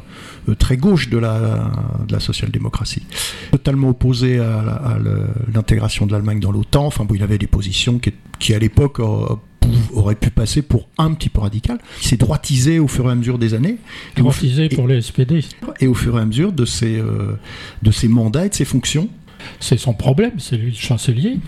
très 0.59 0.77
gauche 0.77 1.09
de 1.09 1.19
la, 1.19 1.73
de 2.07 2.13
la 2.13 2.21
social-démocratie. 2.21 3.03
Totalement 3.51 3.91
opposé 3.91 4.39
à, 4.39 4.61
à 4.61 4.99
l'intégration 5.53 6.07
de 6.07 6.13
l'Allemagne 6.13 6.41
dans 6.41 6.53
l'OTAN. 6.53 6.87
Enfin, 6.87 7.05
bon, 7.05 7.15
il 7.15 7.23
avait 7.23 7.39
des 7.39 7.47
positions 7.47 7.99
qui, 7.99 8.13
qui 8.39 8.55
à 8.55 8.59
l'époque, 8.59 9.01
aurait 9.93 10.15
pu 10.15 10.31
passer 10.31 10.63
pour 10.63 10.89
un 10.99 11.13
petit 11.15 11.29
peu 11.29 11.41
radical. 11.41 11.79
Il 12.03 12.07
s'est 12.07 12.17
droitisé 12.17 12.79
au 12.79 12.89
fur 12.89 13.09
et 13.09 13.13
à 13.13 13.15
mesure 13.15 13.39
des 13.39 13.55
années. 13.55 13.77
Droitisé 14.17 14.69
pour 14.69 14.87
le 14.87 15.01
SPD. 15.01 15.45
Et 15.81 15.87
au 15.87 15.95
fur 15.95 16.19
et 16.19 16.21
à 16.21 16.25
mesure 16.25 16.53
de 16.53 16.65
ses, 16.65 16.99
euh, 16.99 17.39
de 17.83 17.91
ses 17.91 18.09
mandats 18.09 18.47
et 18.47 18.49
de 18.49 18.55
ses 18.55 18.65
fonctions. 18.65 19.09
C'est 19.59 19.79
son 19.79 19.95
problème, 19.95 20.33
c'est 20.39 20.57
lui 20.57 20.71
le 20.71 20.77
chancelier. 20.77 21.39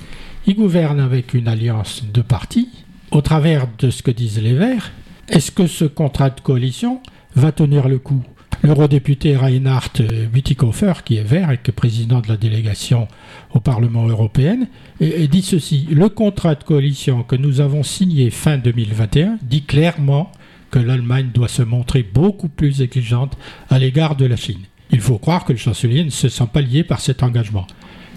Il 0.46 0.56
gouverne 0.56 1.00
avec 1.00 1.34
une 1.34 1.48
alliance 1.48 2.02
de 2.12 2.22
partis, 2.22 2.68
au 3.10 3.20
travers 3.20 3.66
de 3.78 3.90
ce 3.90 4.02
que 4.02 4.10
disent 4.10 4.40
les 4.40 4.54
Verts. 4.54 4.92
Est-ce 5.28 5.50
que 5.50 5.66
ce 5.66 5.84
contrat 5.84 6.30
de 6.30 6.40
coalition 6.40 7.00
va 7.36 7.52
tenir 7.52 7.88
le 7.88 7.98
coup? 7.98 8.22
L'eurodéputé 8.62 9.36
Reinhard 9.36 9.90
Bütikofer, 10.32 10.92
qui 11.04 11.16
est 11.16 11.24
vert 11.24 11.50
et 11.50 11.58
qui 11.58 11.72
président 11.72 12.20
de 12.20 12.28
la 12.28 12.36
délégation 12.36 13.08
au 13.54 13.60
Parlement 13.60 14.06
européen, 14.06 14.58
dit 15.00 15.42
ceci 15.42 15.88
Le 15.90 16.08
contrat 16.08 16.54
de 16.54 16.62
coalition 16.62 17.24
que 17.24 17.34
nous 17.34 17.60
avons 17.60 17.82
signé 17.82 18.30
fin 18.30 18.58
2021 18.58 19.38
dit 19.42 19.62
clairement 19.62 20.30
que 20.70 20.78
l'Allemagne 20.78 21.30
doit 21.34 21.48
se 21.48 21.62
montrer 21.62 22.04
beaucoup 22.04 22.48
plus 22.48 22.82
exigeante 22.82 23.36
à 23.68 23.80
l'égard 23.80 24.14
de 24.14 24.26
la 24.26 24.36
Chine. 24.36 24.62
Il 24.92 25.00
faut 25.00 25.18
croire 25.18 25.44
que 25.44 25.52
le 25.52 25.58
chancelier 25.58 26.04
ne 26.04 26.10
se 26.10 26.28
sent 26.28 26.48
pas 26.52 26.60
lié 26.60 26.84
par 26.84 27.00
cet 27.00 27.22
engagement. 27.24 27.66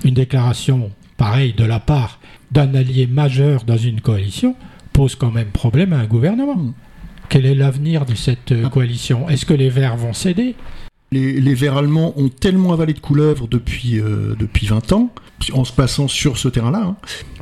Une 0.06 0.14
déclaration 0.14 0.92
pareille 1.18 1.54
de 1.54 1.66
la 1.66 1.80
part 1.80 2.20
d'un 2.52 2.76
allié 2.76 3.08
majeur 3.08 3.64
dans 3.64 3.76
une 3.76 4.02
coalition 4.02 4.56
pose 4.94 5.16
quand 5.16 5.32
même 5.32 5.48
problème 5.48 5.94
à 5.94 5.98
un 5.98 6.06
gouvernement. 6.06 6.58
Hmm. 6.58 6.74
Quel 7.28 7.48
est 7.48 7.56
l'avenir 7.56 8.06
de 8.06 8.14
cette 8.14 8.52
euh, 8.52 8.70
coalition? 8.70 9.28
Est-ce 9.30 9.48
que 9.48 9.56
les 9.56 9.70
Verts 9.70 9.98
vont 9.98 10.14
céder? 10.14 10.54
Les, 11.12 11.56
Verts 11.56 11.78
allemands 11.78 12.14
ont 12.20 12.30
tellement 12.30 12.72
avalé 12.72 12.94
de 12.94 13.00
couleuvres 13.00 13.48
depuis, 13.48 14.00
euh, 14.00 14.36
depuis 14.38 14.68
20 14.68 14.92
ans, 14.94 15.10
en 15.54 15.66
se 15.66 15.74
passant 15.74 16.08
sur 16.08 16.38
ce 16.38 16.50
terrain-là. 16.50 16.84
Hein. 16.86 16.98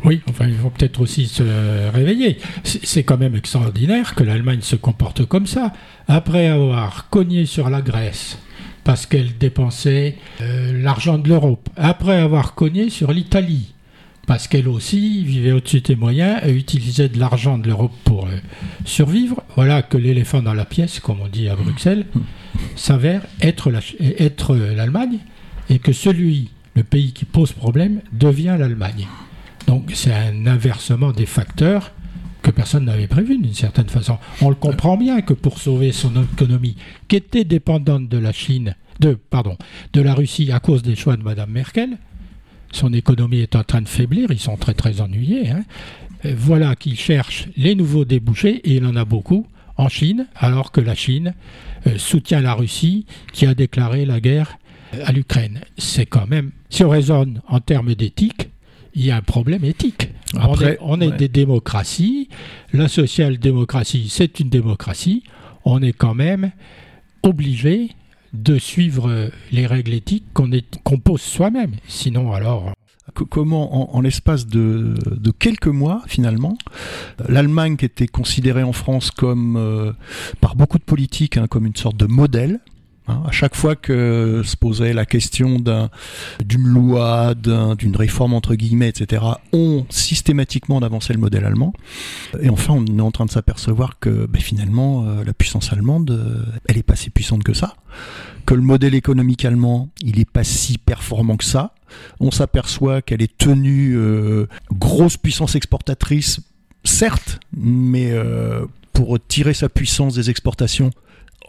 Oui, 0.05 0.21
enfin, 0.29 0.47
ils 0.47 0.55
vont 0.55 0.69
peut-être 0.69 1.01
aussi 1.01 1.27
se 1.27 1.43
réveiller. 1.91 2.37
C'est 2.63 3.03
quand 3.03 3.17
même 3.17 3.35
extraordinaire 3.35 4.15
que 4.15 4.23
l'Allemagne 4.23 4.61
se 4.61 4.77
comporte 4.77 5.25
comme 5.25 5.47
ça. 5.47 5.73
Après 6.07 6.47
avoir 6.47 7.09
cogné 7.09 7.45
sur 7.45 7.69
la 7.69 7.81
Grèce, 7.81 8.37
parce 8.83 9.05
qu'elle 9.05 9.37
dépensait 9.37 10.17
euh, 10.41 10.81
l'argent 10.81 11.17
de 11.17 11.29
l'Europe, 11.29 11.69
après 11.75 12.19
avoir 12.19 12.55
cogné 12.55 12.89
sur 12.89 13.11
l'Italie, 13.11 13.73
parce 14.27 14.47
qu'elle 14.47 14.67
aussi 14.67 15.23
vivait 15.23 15.51
au-dessus 15.51 15.81
des 15.81 15.95
moyens 15.95 16.41
et 16.45 16.51
utilisait 16.51 17.09
de 17.09 17.19
l'argent 17.19 17.57
de 17.57 17.67
l'Europe 17.67 17.93
pour 18.03 18.25
euh, 18.25 18.37
survivre. 18.85 19.43
Voilà 19.55 19.81
que 19.81 19.97
l'éléphant 19.97 20.41
dans 20.41 20.53
la 20.53 20.65
pièce, 20.65 20.99
comme 20.99 21.21
on 21.21 21.27
dit 21.27 21.49
à 21.49 21.55
Bruxelles, 21.55 22.05
s'avère 22.75 23.23
être 23.41 23.71
l'Allemagne 24.55 25.19
et 25.69 25.79
que 25.79 25.93
celui, 25.93 26.49
le 26.75 26.83
pays 26.83 27.13
qui 27.13 27.25
pose 27.25 27.51
problème, 27.51 28.01
devient 28.11 28.55
l'Allemagne. 28.57 29.07
Donc 29.67 29.91
c'est 29.93 30.13
un 30.13 30.45
inversement 30.47 31.11
des 31.11 31.25
facteurs 31.25 31.91
que 32.43 32.51
personne 32.51 32.85
n'avait 32.85 33.07
prévu 33.07 33.39
d'une 33.39 33.53
certaine 33.53 33.89
façon. 33.89 34.19
On 34.41 34.49
le 34.49 34.55
comprend 34.55 34.97
bien 34.97 35.21
que 35.21 35.33
pour 35.33 35.57
sauver 35.57 35.91
son 35.91 36.21
économie, 36.21 36.75
qui 37.07 37.15
était 37.15 37.45
dépendante 37.45 38.07
de 38.09 38.17
la 38.19 38.31
Chine, 38.31 38.75
de 38.99 39.17
la 40.01 40.13
Russie 40.13 40.51
à 40.51 40.59
cause 40.59 40.83
des 40.83 40.95
choix 40.95 41.17
de 41.17 41.23
Madame 41.23 41.49
Merkel, 41.49 41.97
son 42.71 42.93
économie 42.93 43.39
est 43.39 43.55
en 43.55 43.63
train 43.63 43.81
de 43.81 43.87
faiblir, 43.87 44.31
ils 44.31 44.39
sont 44.39 44.57
très 44.57 44.73
très 44.73 44.99
ennuyés. 45.01 45.49
Hein. 45.49 45.63
Euh, 46.25 46.33
voilà 46.37 46.75
qu'il 46.75 46.97
cherche 46.97 47.47
les 47.55 47.75
nouveaux 47.75 48.05
débouchés, 48.05 48.55
et 48.63 48.75
il 48.75 48.85
en 48.85 48.95
a 48.95 49.05
beaucoup, 49.05 49.47
en 49.77 49.89
Chine, 49.89 50.27
alors 50.35 50.71
que 50.71 50.81
la 50.81 50.95
Chine 50.95 51.33
euh, 51.87 51.97
soutient 51.97 52.41
la 52.41 52.53
Russie 52.53 53.05
qui 53.31 53.45
a 53.45 53.55
déclaré 53.55 54.05
la 54.05 54.19
guerre 54.19 54.57
à 55.05 55.11
l'Ukraine. 55.11 55.61
C'est 55.77 56.05
quand 56.05 56.27
même, 56.27 56.51
si 56.69 56.83
on 56.83 56.89
raisonne 56.89 57.41
en 57.47 57.59
termes 57.59 57.95
d'éthique, 57.95 58.49
il 58.95 59.05
y 59.05 59.11
a 59.11 59.17
un 59.17 59.21
problème 59.21 59.63
éthique. 59.63 60.09
on 60.81 61.01
est, 61.01 61.11
des 61.11 61.27
démocraties, 61.27 62.29
la 62.73 62.87
social-démocratie, 62.87 64.07
c'est 64.09 64.39
une 64.39 64.49
démocratie, 64.49 65.23
on 65.65 65.81
est 65.81 65.93
quand 65.93 66.15
même 66.15 66.51
obligé 67.23 67.91
de 68.33 68.57
suivre 68.57 69.29
les 69.51 69.67
règles 69.67 69.93
éthiques 69.93 70.25
qu'on 70.33 70.97
pose 70.99 71.21
soi-même. 71.21 71.73
Sinon, 71.87 72.33
alors. 72.33 72.73
Comment, 73.29 73.95
en, 73.95 74.01
l'espace 74.01 74.47
de, 74.47 74.95
quelques 75.37 75.67
mois, 75.67 76.01
finalement, 76.07 76.57
l'Allemagne 77.27 77.75
qui 77.75 77.85
était 77.85 78.07
considérée 78.07 78.63
en 78.63 78.71
France 78.71 79.11
comme, 79.11 79.55
euh, 79.57 79.91
par 80.39 80.55
beaucoup 80.55 80.79
de 80.79 80.83
politiques, 80.83 81.37
hein, 81.37 81.47
comme 81.47 81.67
une 81.67 81.75
sorte 81.75 81.97
de 81.97 82.05
modèle, 82.05 82.61
Hein, 83.07 83.21
à 83.27 83.31
chaque 83.31 83.55
fois 83.55 83.75
que 83.75 84.43
se 84.45 84.55
posait 84.55 84.93
la 84.93 85.05
question 85.05 85.57
d'une 86.45 86.67
loi, 86.67 87.33
d'une 87.35 87.95
réforme 87.97 88.33
entre 88.33 88.55
guillemets, 88.55 88.89
etc., 88.89 89.23
ont 89.51 89.85
systématiquement 89.89 90.79
avancé 90.79 91.11
le 91.11 91.19
modèle 91.19 91.43
allemand. 91.43 91.73
Et 92.41 92.49
enfin, 92.49 92.73
on 92.73 92.85
est 92.85 93.01
en 93.01 93.11
train 93.11 93.25
de 93.25 93.31
s'apercevoir 93.31 93.99
que 93.99 94.25
ben, 94.25 94.41
finalement, 94.41 95.05
euh, 95.05 95.23
la 95.25 95.33
puissance 95.33 95.73
allemande, 95.73 96.11
euh, 96.11 96.45
elle 96.67 96.77
est 96.77 96.83
pas 96.83 96.95
si 96.95 97.09
puissante 97.09 97.43
que 97.43 97.53
ça. 97.53 97.75
Que 98.45 98.53
le 98.53 98.61
modèle 98.61 98.95
économique 98.95 99.43
allemand, 99.43 99.89
il 100.01 100.19
est 100.19 100.29
pas 100.29 100.45
si 100.45 100.77
performant 100.77 101.35
que 101.35 101.45
ça. 101.45 101.73
On 102.21 102.31
s'aperçoit 102.31 103.01
qu'elle 103.01 103.21
est 103.21 103.37
tenue 103.37 103.95
euh, 103.97 104.47
grosse 104.71 105.17
puissance 105.17 105.55
exportatrice, 105.55 106.39
certes, 106.85 107.39
mais 107.55 108.13
pour 108.91 109.17
tirer 109.27 109.53
sa 109.53 109.69
puissance 109.69 110.15
des 110.15 110.29
exportations, 110.29 110.91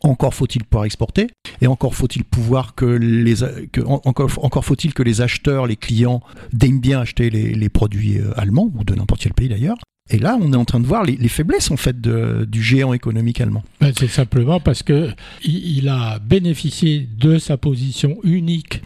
encore 0.05 0.35
faut-il 0.35 0.65
pouvoir 0.65 0.85
exporter, 0.85 1.29
et 1.61 1.67
encore 1.67 1.95
faut-il 1.95 2.25
pouvoir 2.25 2.75
que 2.75 2.85
les, 2.85 3.43
encore, 3.87 4.31
encore 4.43 4.65
faut-il 4.65 4.93
que 4.95 5.03
les 5.03 5.21
acheteurs, 5.21 5.67
les 5.67 5.77
clients 5.77 6.23
daignent 6.53 6.81
bien 6.81 7.01
acheter 7.01 7.31
les, 7.31 7.69
produits 7.69 8.19
euh, 8.19 8.39
allemands 8.39 8.71
ou 8.75 8.85
de 8.85 8.95
n'importe 8.95 9.23
quel 9.23 9.33
pays 9.33 9.49
d'ailleurs. 9.49 9.77
Et 10.11 10.19
là, 10.19 10.37
on 10.39 10.53
est 10.53 10.57
en 10.57 10.67
train 10.67 10.81
de 10.81 10.87
voir 10.87 11.03
les, 11.03 11.17
faiblesses 11.29 11.71
en 11.71 11.79
fait 11.79 11.99
du 12.01 12.63
géant 12.63 12.93
économique 12.93 13.41
allemand. 13.41 13.63
Ben, 13.81 13.93
c'est 13.99 14.09
simplement 14.09 14.61
parce 14.61 14.83
que 14.83 15.11
il, 15.43 15.89
a 15.89 16.19
bénéficié 16.19 17.09
de 17.19 17.39
sa 17.39 17.57
position 17.57 18.19
unique 18.23 18.83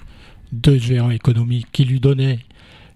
de 0.52 0.78
géant 0.78 1.10
économique 1.10 1.66
qui 1.72 1.84
lui 1.84 1.98
donnait 1.98 2.38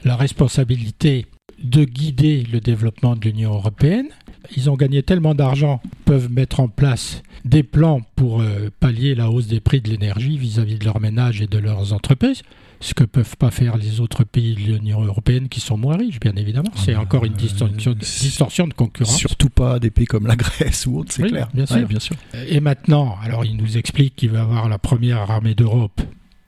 la 0.05 0.17
responsabilité 0.17 1.27
de 1.63 1.85
guider 1.85 2.43
le 2.43 2.61
développement 2.61 3.17
de 3.17 3.25
l'Union 3.25 3.55
européenne. 3.55 4.09
Ils 4.57 4.69
ont 4.69 4.77
gagné 4.77 5.03
tellement 5.03 5.35
d'argent, 5.35 5.81
peuvent 6.05 6.31
mettre 6.31 6.61
en 6.61 6.69
place 6.69 7.23
des 7.45 7.63
plans 7.63 8.01
pour 8.17 8.41
euh, 8.41 8.71
pallier 8.81 9.15
la 9.15 9.31
hausse 9.31 9.47
des 9.47 9.61
prix 9.61 9.81
de 9.81 9.89
l'énergie 9.89 10.37
vis-à-vis 10.37 10.79
de 10.79 10.85
leurs 10.85 11.01
ménages 11.01 11.41
et 11.41 11.47
de 11.47 11.59
leurs 11.59 11.93
entreprises, 11.93 12.43
ce 12.81 12.95
que 12.95 13.05
peuvent 13.05 13.37
pas 13.37 13.51
faire 13.51 13.77
les 13.77 14.01
autres 14.01 14.25
pays 14.25 14.55
de 14.55 14.61
l'Union 14.61 15.03
européenne 15.03 15.49
qui 15.49 15.61
sont 15.61 15.77
moins 15.77 15.97
riches, 15.97 16.19
bien 16.21 16.35
évidemment. 16.37 16.71
Ah 16.75 16.81
c'est 16.85 16.95
bah, 16.95 17.01
encore 17.01 17.25
une 17.25 17.35
distorsion, 17.35 17.93
distorsion, 17.95 18.67
de 18.67 18.75
concurrence. 18.75 19.17
Surtout 19.17 19.51
pas 19.51 19.79
des 19.79 19.91
pays 19.91 20.07
comme 20.07 20.27
la 20.27 20.37
Grèce 20.37 20.87
ou 20.87 20.99
autre, 20.99 21.13
c'est 21.13 21.23
clair. 21.23 21.49
Bien 21.55 21.67
sûr. 21.67 21.87
bien 21.87 22.01
sûr. 22.01 22.17
Et 22.49 22.61
maintenant, 22.61 23.17
alors 23.23 23.45
il 23.45 23.57
nous 23.57 23.79
explique 23.79 24.17
qu'il 24.17 24.31
va 24.31 24.43
avoir 24.43 24.69
la 24.69 24.79
première 24.79 25.31
armée 25.31 25.55
d'Europe 25.55 26.01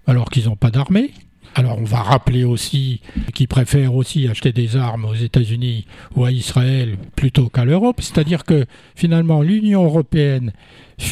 alors 0.07 0.29
qu'ils 0.29 0.47
n'ont 0.47 0.57
pas 0.57 0.71
d'armée. 0.71 1.13
Alors 1.55 1.79
on 1.79 1.85
va 1.85 2.03
rappeler 2.03 2.45
aussi 2.45 3.01
qu'ils 3.33 3.49
préfèrent 3.49 3.95
aussi 3.95 4.27
acheter 4.29 4.53
des 4.53 4.77
armes 4.77 5.05
aux 5.05 5.15
États-Unis 5.15 5.87
ou 6.17 6.25
à 6.25 6.33
Israël 6.33 6.97
plutôt 7.15 7.49
qu'à 7.49 7.65
l'Europe. 7.65 8.01
C'est-à-dire 8.01 8.45
que 8.45 8.67
finalement 8.97 9.41
l'Union 9.41 9.85
européenne 9.85 10.53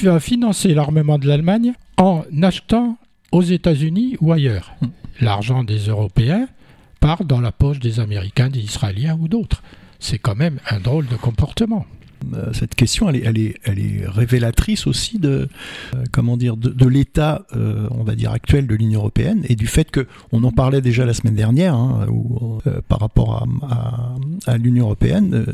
va 0.03 0.19
financer 0.19 0.75
l'armement 0.75 1.19
de 1.19 1.29
l'Allemagne 1.29 1.75
en 1.97 2.25
achetant 2.43 2.99
aux 3.31 3.43
États-Unis 3.43 4.17
ou 4.21 4.33
ailleurs. 4.33 4.75
L'argent 5.21 5.63
des 5.63 5.89
Européens 5.89 6.49
part 7.01 7.25
dans 7.25 7.41
la 7.41 7.53
poche 7.53 7.79
des 7.79 8.01
Américains, 8.01 8.49
des 8.49 8.61
Israéliens 8.61 9.17
ou 9.21 9.29
d'autres. 9.29 9.63
C'est 10.01 10.19
quand 10.19 10.35
même 10.35 10.59
un 10.69 10.81
drôle 10.81 11.07
de 11.07 11.17
comportement. 11.17 11.87
Euh, 12.35 12.53
cette 12.53 12.75
question, 12.75 13.09
elle 13.09 13.39
est, 13.39 13.55
révélatrice 14.07 14.87
aussi 14.87 15.19
de, 15.19 15.49
euh, 15.95 16.05
comment 16.11 16.37
dire, 16.37 16.57
de, 16.57 16.87
l'état, 16.87 17.47
euh, 17.57 17.89
on 17.91 18.05
va 18.05 18.15
dire 18.15 18.33
actuel 18.33 18.67
de 18.67 18.75
l'Union 18.75 19.01
européenne 19.01 19.45
et 19.49 19.57
du 19.57 19.67
fait 19.67 19.91
que 19.91 20.07
on 20.33 20.45
en 20.45 20.53
parlait 20.53 20.81
déjà 20.81 21.05
la 21.05 21.15
semaine 21.15 21.35
dernière, 21.35 21.75
hein, 21.75 22.07
par 22.89 23.01
rapport 23.01 23.47
à, 24.47 24.59
l'Union 24.59 24.87
européenne, 24.87 25.45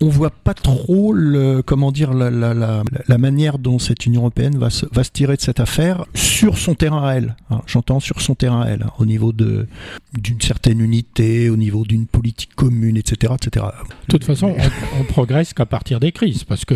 on 0.00 0.08
voit 0.08 0.30
pas 0.30 0.54
trop 0.54 1.14
comment 1.64 1.92
dire, 1.92 2.12
la, 2.14 3.18
manière 3.18 3.58
dont 3.58 3.78
cette 3.78 4.06
Union 4.06 4.22
européenne 4.22 4.58
va 4.58 4.70
se, 4.70 4.86
tirer 5.12 5.36
de 5.36 5.40
cette 5.40 5.60
affaire 5.60 6.04
sur 6.14 6.58
son 6.58 6.74
terrain 6.74 7.06
à 7.06 7.14
elle. 7.14 7.36
Hein, 7.50 7.62
J'entends 7.66 8.00
sur 8.00 8.20
son 8.20 8.34
terrain 8.34 8.62
à 8.62 8.68
elle, 8.68 8.82
hein, 8.82 8.92
au 8.98 9.06
niveau 9.06 9.32
d'une 9.32 9.66
certaine 10.40 10.80
unité, 10.80 11.50
au 11.50 11.56
niveau 11.56 11.84
d'une 11.84 12.06
politique 12.06 12.54
commune, 12.54 12.96
etc., 12.96 13.34
etc. 13.40 13.66
De 14.08 14.12
toute 14.12 14.24
façon, 14.24 14.54
on, 14.58 15.00
on 15.00 15.04
progresse 15.04 15.54
qu'à 15.54 15.66
partir 15.78 16.00
des 16.00 16.10
crises, 16.10 16.42
parce 16.42 16.64
que 16.64 16.74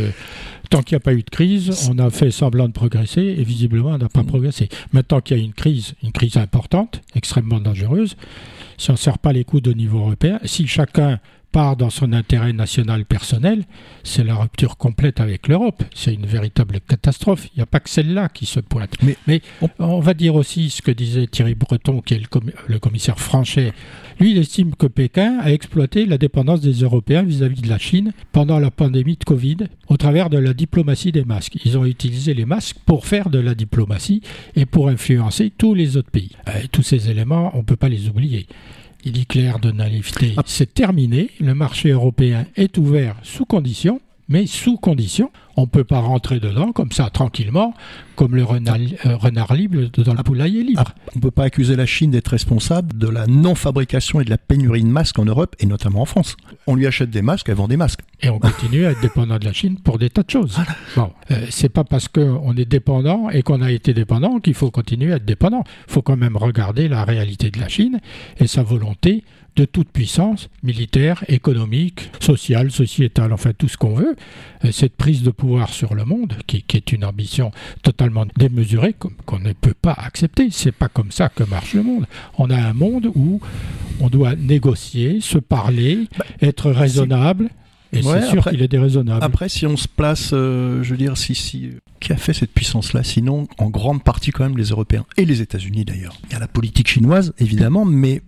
tant 0.70 0.80
qu'il 0.82 0.94
n'y 0.94 0.98
a 0.98 1.00
pas 1.00 1.12
eu 1.12 1.24
de 1.24 1.30
crise, 1.30 1.88
on 1.90 1.98
a 1.98 2.08
fait 2.10 2.30
semblant 2.30 2.68
de 2.68 2.72
progresser 2.72 3.20
et 3.20 3.42
visiblement 3.42 3.90
on 3.90 3.98
n'a 3.98 4.08
pas 4.08 4.22
mm. 4.22 4.26
progressé. 4.26 4.68
Maintenant 4.92 5.20
qu'il 5.20 5.36
y 5.36 5.40
a 5.40 5.42
une 5.42 5.52
crise, 5.52 5.94
une 6.04 6.12
crise 6.12 6.36
importante, 6.36 7.02
extrêmement 7.16 7.58
dangereuse, 7.58 8.14
si 8.78 8.90
on 8.90 8.92
ne 8.92 8.98
serre 8.98 9.18
pas 9.18 9.32
les 9.32 9.42
coudes 9.42 9.66
au 9.66 9.74
niveau 9.74 9.98
européen, 9.98 10.38
si 10.44 10.68
chacun 10.68 11.18
part 11.52 11.76
dans 11.76 11.90
son 11.90 12.12
intérêt 12.12 12.52
national 12.52 13.04
personnel, 13.04 13.64
c'est 14.02 14.24
la 14.24 14.34
rupture 14.34 14.76
complète 14.76 15.20
avec 15.20 15.48
l'Europe. 15.48 15.84
C'est 15.94 16.14
une 16.14 16.26
véritable 16.26 16.80
catastrophe. 16.80 17.48
Il 17.54 17.58
n'y 17.58 17.62
a 17.62 17.66
pas 17.66 17.80
que 17.80 17.90
celle-là 17.90 18.28
qui 18.28 18.46
se 18.46 18.60
pointe. 18.60 18.94
Mais, 19.26 19.42
on, 19.78 20.00
va 20.00 20.14
dire 20.14 20.34
aussi 20.34 20.70
ce 20.70 20.82
que 20.82 20.90
disait 20.90 21.26
Thierry 21.26 21.54
Breton, 21.54 22.00
qui 22.00 22.14
est 22.14 22.22
le, 22.66 22.78
commissaire 22.78 23.20
français. 23.20 23.72
Lui, 24.18 24.32
il 24.32 24.38
estime 24.38 24.74
que 24.74 24.86
Pékin 24.86 25.38
a 25.40 25.52
exploité 25.52 26.06
la 26.06 26.18
dépendance 26.18 26.60
des 26.60 26.72
Européens 26.72 27.22
vis-à-vis 27.22 27.60
de 27.60 27.68
la 27.68 27.78
Chine 27.78 28.12
pendant 28.32 28.58
la 28.58 28.70
pandémie 28.70 29.16
de 29.16 29.24
Covid 29.24 29.58
au 29.88 29.96
travers 29.96 30.30
de 30.30 30.38
la 30.38 30.54
diplomatie 30.54 31.12
des 31.12 31.24
masques. 31.24 31.58
Ils 31.64 31.76
ont 31.76 31.84
utilisé 31.84 32.34
les 32.34 32.46
masques 32.46 32.78
pour 32.86 33.06
faire 33.06 33.28
de 33.28 33.38
la 33.38 33.54
diplomatie 33.54 34.22
et 34.56 34.64
pour 34.64 34.88
influencer 34.88 35.52
tous 35.56 35.74
les 35.74 35.96
autres 35.96 36.10
pays. 36.10 36.32
Euh, 36.48 36.62
tous 36.72 36.82
ces 36.82 37.10
éléments, 37.10 37.50
on 37.54 37.58
ne 37.58 37.62
peut 37.62 37.76
pas 37.76 37.88
les 37.88 38.08
oublier. 38.08 38.46
Il 39.04 39.12
dit 39.12 39.26
clair 39.26 39.58
de 39.58 39.72
naïveté. 39.72 40.34
Ah. 40.36 40.42
C'est 40.46 40.74
terminé. 40.74 41.30
Le 41.40 41.54
marché 41.54 41.90
européen 41.90 42.46
est 42.56 42.78
ouvert 42.78 43.16
sous 43.22 43.44
condition, 43.44 44.00
mais 44.28 44.46
sous 44.46 44.76
condition. 44.76 45.30
On 45.56 45.62
ne 45.62 45.66
peut 45.66 45.84
pas 45.84 46.00
rentrer 46.00 46.40
dedans 46.40 46.72
comme 46.72 46.92
ça 46.92 47.10
tranquillement, 47.10 47.74
comme 48.16 48.34
le 48.36 48.44
renard, 48.44 48.76
euh, 49.06 49.54
libre 49.54 49.80
dans 49.98 50.14
le 50.14 50.22
poulailler 50.22 50.62
libre. 50.62 50.84
Ah, 50.86 50.94
on 51.14 51.18
ne 51.18 51.22
peut 51.22 51.30
pas 51.30 51.44
accuser 51.44 51.76
la 51.76 51.86
Chine 51.86 52.10
d'être 52.10 52.28
responsable 52.28 52.96
de 52.96 53.08
la 53.08 53.26
non-fabrication 53.26 54.20
et 54.20 54.24
de 54.24 54.30
la 54.30 54.38
pénurie 54.38 54.82
de 54.82 54.88
masques 54.88 55.18
en 55.18 55.24
Europe 55.24 55.56
et 55.60 55.66
notamment 55.66 56.02
en 56.02 56.06
France. 56.06 56.36
On 56.66 56.74
lui 56.74 56.86
achète 56.86 57.10
des 57.10 57.22
masques, 57.22 57.48
elle 57.48 57.56
vend 57.56 57.68
des 57.68 57.76
masques. 57.76 58.00
Et 58.20 58.30
on 58.30 58.38
continue 58.38 58.86
à 58.86 58.92
être 58.92 59.00
dépendant 59.00 59.38
de 59.38 59.44
la 59.44 59.52
Chine 59.52 59.78
pour 59.78 59.98
des 59.98 60.10
tas 60.10 60.22
de 60.22 60.30
choses. 60.30 60.58
Bon, 60.96 61.10
euh, 61.30 61.46
c'est 61.50 61.68
pas 61.68 61.84
parce 61.84 62.08
qu'on 62.08 62.56
est 62.56 62.64
dépendant 62.64 63.30
et 63.30 63.42
qu'on 63.42 63.62
a 63.62 63.70
été 63.70 63.94
dépendant 63.94 64.38
qu'il 64.40 64.54
faut 64.54 64.70
continuer 64.70 65.12
à 65.12 65.16
être 65.16 65.24
dépendant. 65.24 65.64
Il 65.88 65.92
faut 65.92 66.02
quand 66.02 66.16
même 66.16 66.36
regarder 66.36 66.88
la 66.88 67.04
réalité 67.04 67.50
de 67.50 67.58
la 67.58 67.68
Chine 67.68 68.00
et 68.38 68.46
sa 68.46 68.62
volonté 68.62 69.24
de 69.56 69.64
toute 69.64 69.90
puissance 69.90 70.48
militaire, 70.62 71.24
économique, 71.28 72.10
sociale, 72.20 72.70
sociétale, 72.70 73.32
enfin 73.32 73.52
tout 73.56 73.68
ce 73.68 73.76
qu'on 73.76 73.94
veut, 73.94 74.16
euh, 74.64 74.72
cette 74.72 74.96
prise 74.96 75.22
de 75.22 75.30
pouvoir 75.42 75.70
sur 75.70 75.96
le 75.96 76.04
monde, 76.04 76.34
qui, 76.46 76.64
est 76.72 76.92
une 76.92 77.04
ambition 77.04 77.50
totalement 77.82 78.26
démesurée, 78.36 78.94
qu'on 79.26 79.40
ne 79.40 79.52
peut 79.52 79.74
pas 79.74 79.92
accepter. 79.92 80.50
C'est 80.52 80.70
pas 80.70 80.88
comme 80.88 81.10
ça 81.10 81.30
que 81.30 81.42
marche 81.42 81.74
le 81.74 81.82
monde. 81.82 82.06
On 82.38 82.48
a 82.48 82.56
un 82.56 82.72
monde 82.72 83.10
où 83.16 83.40
on 83.98 84.08
doit 84.08 84.36
négocier, 84.36 85.20
se 85.20 85.38
parler, 85.38 86.06
bah, 86.16 86.24
être 86.40 86.70
raisonnable. 86.70 87.50
Et 87.92 88.02
c'est 88.02 88.22
sûr 88.28 88.44
qu'il 88.44 88.62
est 88.62 88.68
déraisonnable. 88.68 89.24
Après, 89.24 89.48
si 89.48 89.66
on 89.66 89.76
se 89.76 89.88
place, 89.88 90.30
euh, 90.32 90.80
je 90.84 90.90
veux 90.92 90.96
dire, 90.96 91.16
si, 91.16 91.34
si, 91.34 91.70
qui 91.98 92.12
a 92.12 92.16
fait 92.16 92.34
cette 92.34 92.52
puissance-là? 92.52 93.02
Sinon, 93.02 93.48
en 93.58 93.68
grande 93.68 94.04
partie 94.04 94.30
quand 94.30 94.44
même 94.44 94.56
les 94.56 94.68
Européens 94.68 95.04
et 95.16 95.24
les 95.24 95.42
États-Unis 95.42 95.84
d'ailleurs. 95.84 96.16
Il 96.28 96.34
y 96.34 96.36
a 96.36 96.38
la 96.38 96.46
politique 96.46 96.86
chinoise, 96.86 97.34
évidemment, 97.38 97.84
mais 97.84 98.22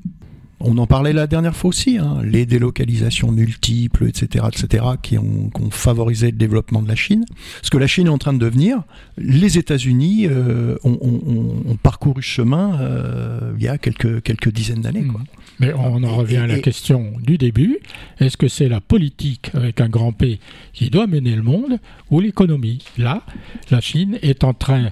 on 0.64 0.79
en 0.79 0.87
parlait 0.87 1.12
la 1.12 1.27
dernière 1.27 1.55
fois 1.55 1.68
aussi, 1.68 1.98
hein, 1.98 2.18
les 2.24 2.46
délocalisations 2.46 3.31
multiples, 3.31 4.09
etc., 4.09 4.46
etc., 4.48 4.85
qui 5.03 5.18
ont, 5.18 5.50
favorisé 5.70 6.31
le 6.31 6.37
développement 6.37 6.83
de 6.83 6.88
la 6.88 6.94
Chine. 6.94 7.24
Ce 7.62 7.70
que 7.70 7.79
la 7.79 7.87
Chine 7.87 8.07
est 8.07 8.11
en 8.11 8.18
train 8.18 8.33
de 8.33 8.38
devenir, 8.38 8.83
les 9.18 9.59
États-Unis 9.59 10.27
euh, 10.29 10.77
ont, 10.85 11.77
parcouru 11.83 12.22
ce 12.22 12.29
chemin 12.29 12.79
euh, 12.81 13.53
il 13.57 13.62
y 13.62 13.68
a 13.68 13.77
quelques, 13.79 14.22
quelques 14.22 14.50
dizaines 14.50 14.81
d'années. 14.81 15.03
Mmh. 15.03 15.24
Mais 15.61 15.72
on 15.74 16.03
en 16.03 16.16
revient 16.16 16.38
à 16.38 16.46
la 16.46 16.59
question 16.59 17.12
du 17.22 17.38
début. 17.38 17.79
Est-ce 18.18 18.37
que 18.37 18.48
c'est 18.48 18.68
la 18.68 18.81
politique 18.81 19.50
avec 19.55 19.81
un 19.81 19.88
grand 19.88 20.12
P 20.12 20.40
qui 20.72 20.90
doit 20.90 21.07
mener 21.07 21.37
le 21.37 21.42
monde 21.42 21.79
ou 22.11 22.20
l'économie? 22.20 22.85
Là, 22.98 23.22
la 23.70 23.81
Chine 23.81 24.18
est 24.22 24.44
en 24.44 24.55
train 24.55 24.90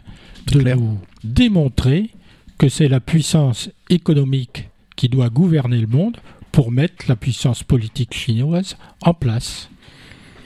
de 0.53 0.61
nous 0.61 0.99
démontrer 1.25 2.11
que 2.59 2.69
c'est 2.69 2.89
la 2.89 3.01
puissance 3.01 3.71
économique 3.91 4.69
qui 4.97 5.09
doit 5.09 5.31
gouverner 5.31 5.79
le 5.79 5.87
monde 5.87 6.19
pour 6.51 6.71
mettre 6.71 7.07
la 7.09 7.17
puissance 7.17 7.63
politique 7.63 8.15
chinoise 8.15 8.77
en 9.01 9.15
place. 9.15 9.71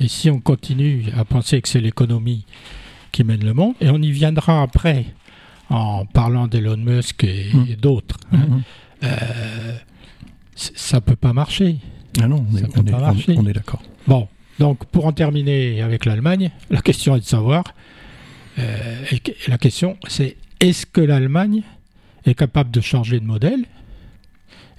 Et 0.00 0.08
si 0.08 0.30
on 0.30 0.40
continue 0.40 1.06
à 1.16 1.24
penser 1.24 1.60
que 1.60 1.68
c'est 1.68 1.80
l'économie 1.80 2.44
qui 3.12 3.24
mène 3.24 3.44
le 3.44 3.54
monde, 3.54 3.74
et 3.80 3.90
on 3.90 4.00
y 4.00 4.10
viendra 4.10 4.62
après 4.62 5.06
en 5.70 6.04
parlant 6.06 6.46
d'Elon 6.46 6.76
Musk 6.76 7.24
et, 7.24 7.50
mmh. 7.52 7.74
d'autres, 7.80 8.18
hein, 8.32 8.36
mmh. 8.36 8.62
euh, 9.04 9.76
ça 10.54 11.00
peut 11.00 11.16
pas 11.16 11.32
marcher. 11.32 11.76
Ah 12.20 12.28
non, 12.28 12.46
on 12.50 12.56
est, 12.56 13.36
on 13.36 13.46
est 13.46 13.52
d'accord. 13.52 13.82
Bon, 14.06 14.28
donc 14.58 14.84
pour 14.86 15.06
en 15.06 15.12
terminer 15.12 15.82
avec 15.82 16.04
l'Allemagne, 16.04 16.50
la 16.70 16.80
question 16.80 17.16
est 17.16 17.20
de 17.20 17.24
savoir, 17.24 17.64
euh, 18.58 19.04
la 19.48 19.58
question 19.58 19.96
c'est 20.08 20.36
est-ce 20.60 20.86
que 20.86 21.00
l'Allemagne 21.00 21.62
est 22.24 22.34
capable 22.34 22.70
de 22.70 22.80
changer 22.80 23.20
de 23.20 23.24
modèle 23.24 23.64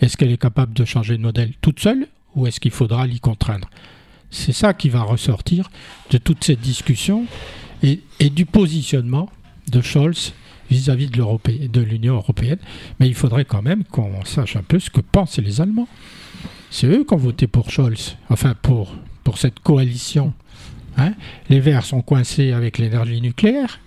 est-ce 0.02 0.18
qu'elle 0.18 0.32
est 0.32 0.42
capable 0.42 0.74
de 0.74 0.86
changer 0.86 1.18
de 1.18 1.22
modèle 1.22 1.54
toute 1.62 1.80
seule 1.80 2.08
ou 2.36 2.48
est-ce 2.48 2.60
qu'il 2.60 2.72
faudra 2.72 3.08
l'y 3.08 3.20
contraindre? 3.20 3.70
C'est 4.30 4.54
ça 4.54 4.74
qui 4.74 4.90
va 4.90 5.02
ressortir 5.02 5.70
de 6.12 6.18
toute 6.18 6.44
cette 6.44 6.60
discussion 6.60 7.26
et, 7.84 8.02
du 8.30 8.46
positionnement 8.46 9.30
de 9.72 9.82
Scholz 9.82 10.34
vis-à-vis 10.70 11.10
de 11.10 11.82
l'Union 11.82 12.16
européenne. 12.16 12.60
Mais 13.00 13.08
il 13.08 13.16
faudrait 13.16 13.46
quand 13.46 13.62
même 13.62 13.84
qu'on 13.86 14.24
sache 14.26 14.56
un 14.56 14.64
peu 14.64 14.80
ce 14.80 14.90
que 14.90 15.02
pensent 15.02 15.38
les 15.38 15.62
Allemands. 15.62 15.88
C'est 16.70 16.88
eux 16.88 17.06
qui 17.06 17.14
ont 17.14 17.18
voté 17.18 17.48
pour 17.48 17.72
Scholz, 17.72 18.18
enfin 18.30 18.54
pour, 18.62 18.94
cette 19.36 19.60
coalition. 19.60 20.34
Hein. 20.98 21.14
les 21.50 21.60
Verts 21.60 21.86
sont 21.86 22.02
coincés 22.02 22.54
avec 22.54 22.78
l'énergie 22.78 23.22
nucléaire. 23.22 23.80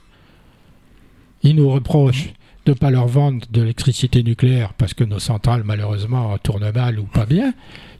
Ils 1.42 1.57
nous 1.57 1.70
reprochent 1.70 2.31
de 2.66 2.73
ne 2.73 2.77
pas 2.77 2.90
leur 2.90 3.07
vendre 3.07 3.46
de 3.51 3.61
l'électricité 3.61 4.23
nucléaire 4.23 4.75
parce 4.75 4.94
que 4.94 5.05
nos 5.05 5.18
centrales, 5.18 5.62
malheureusement, 5.64 6.37
tournent 6.38 6.70
mal 6.73 6.99
ou 6.99 7.05
pas 7.05 7.27
bien. 7.27 7.55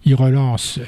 Ils 0.05 0.14
relancent 0.14 0.81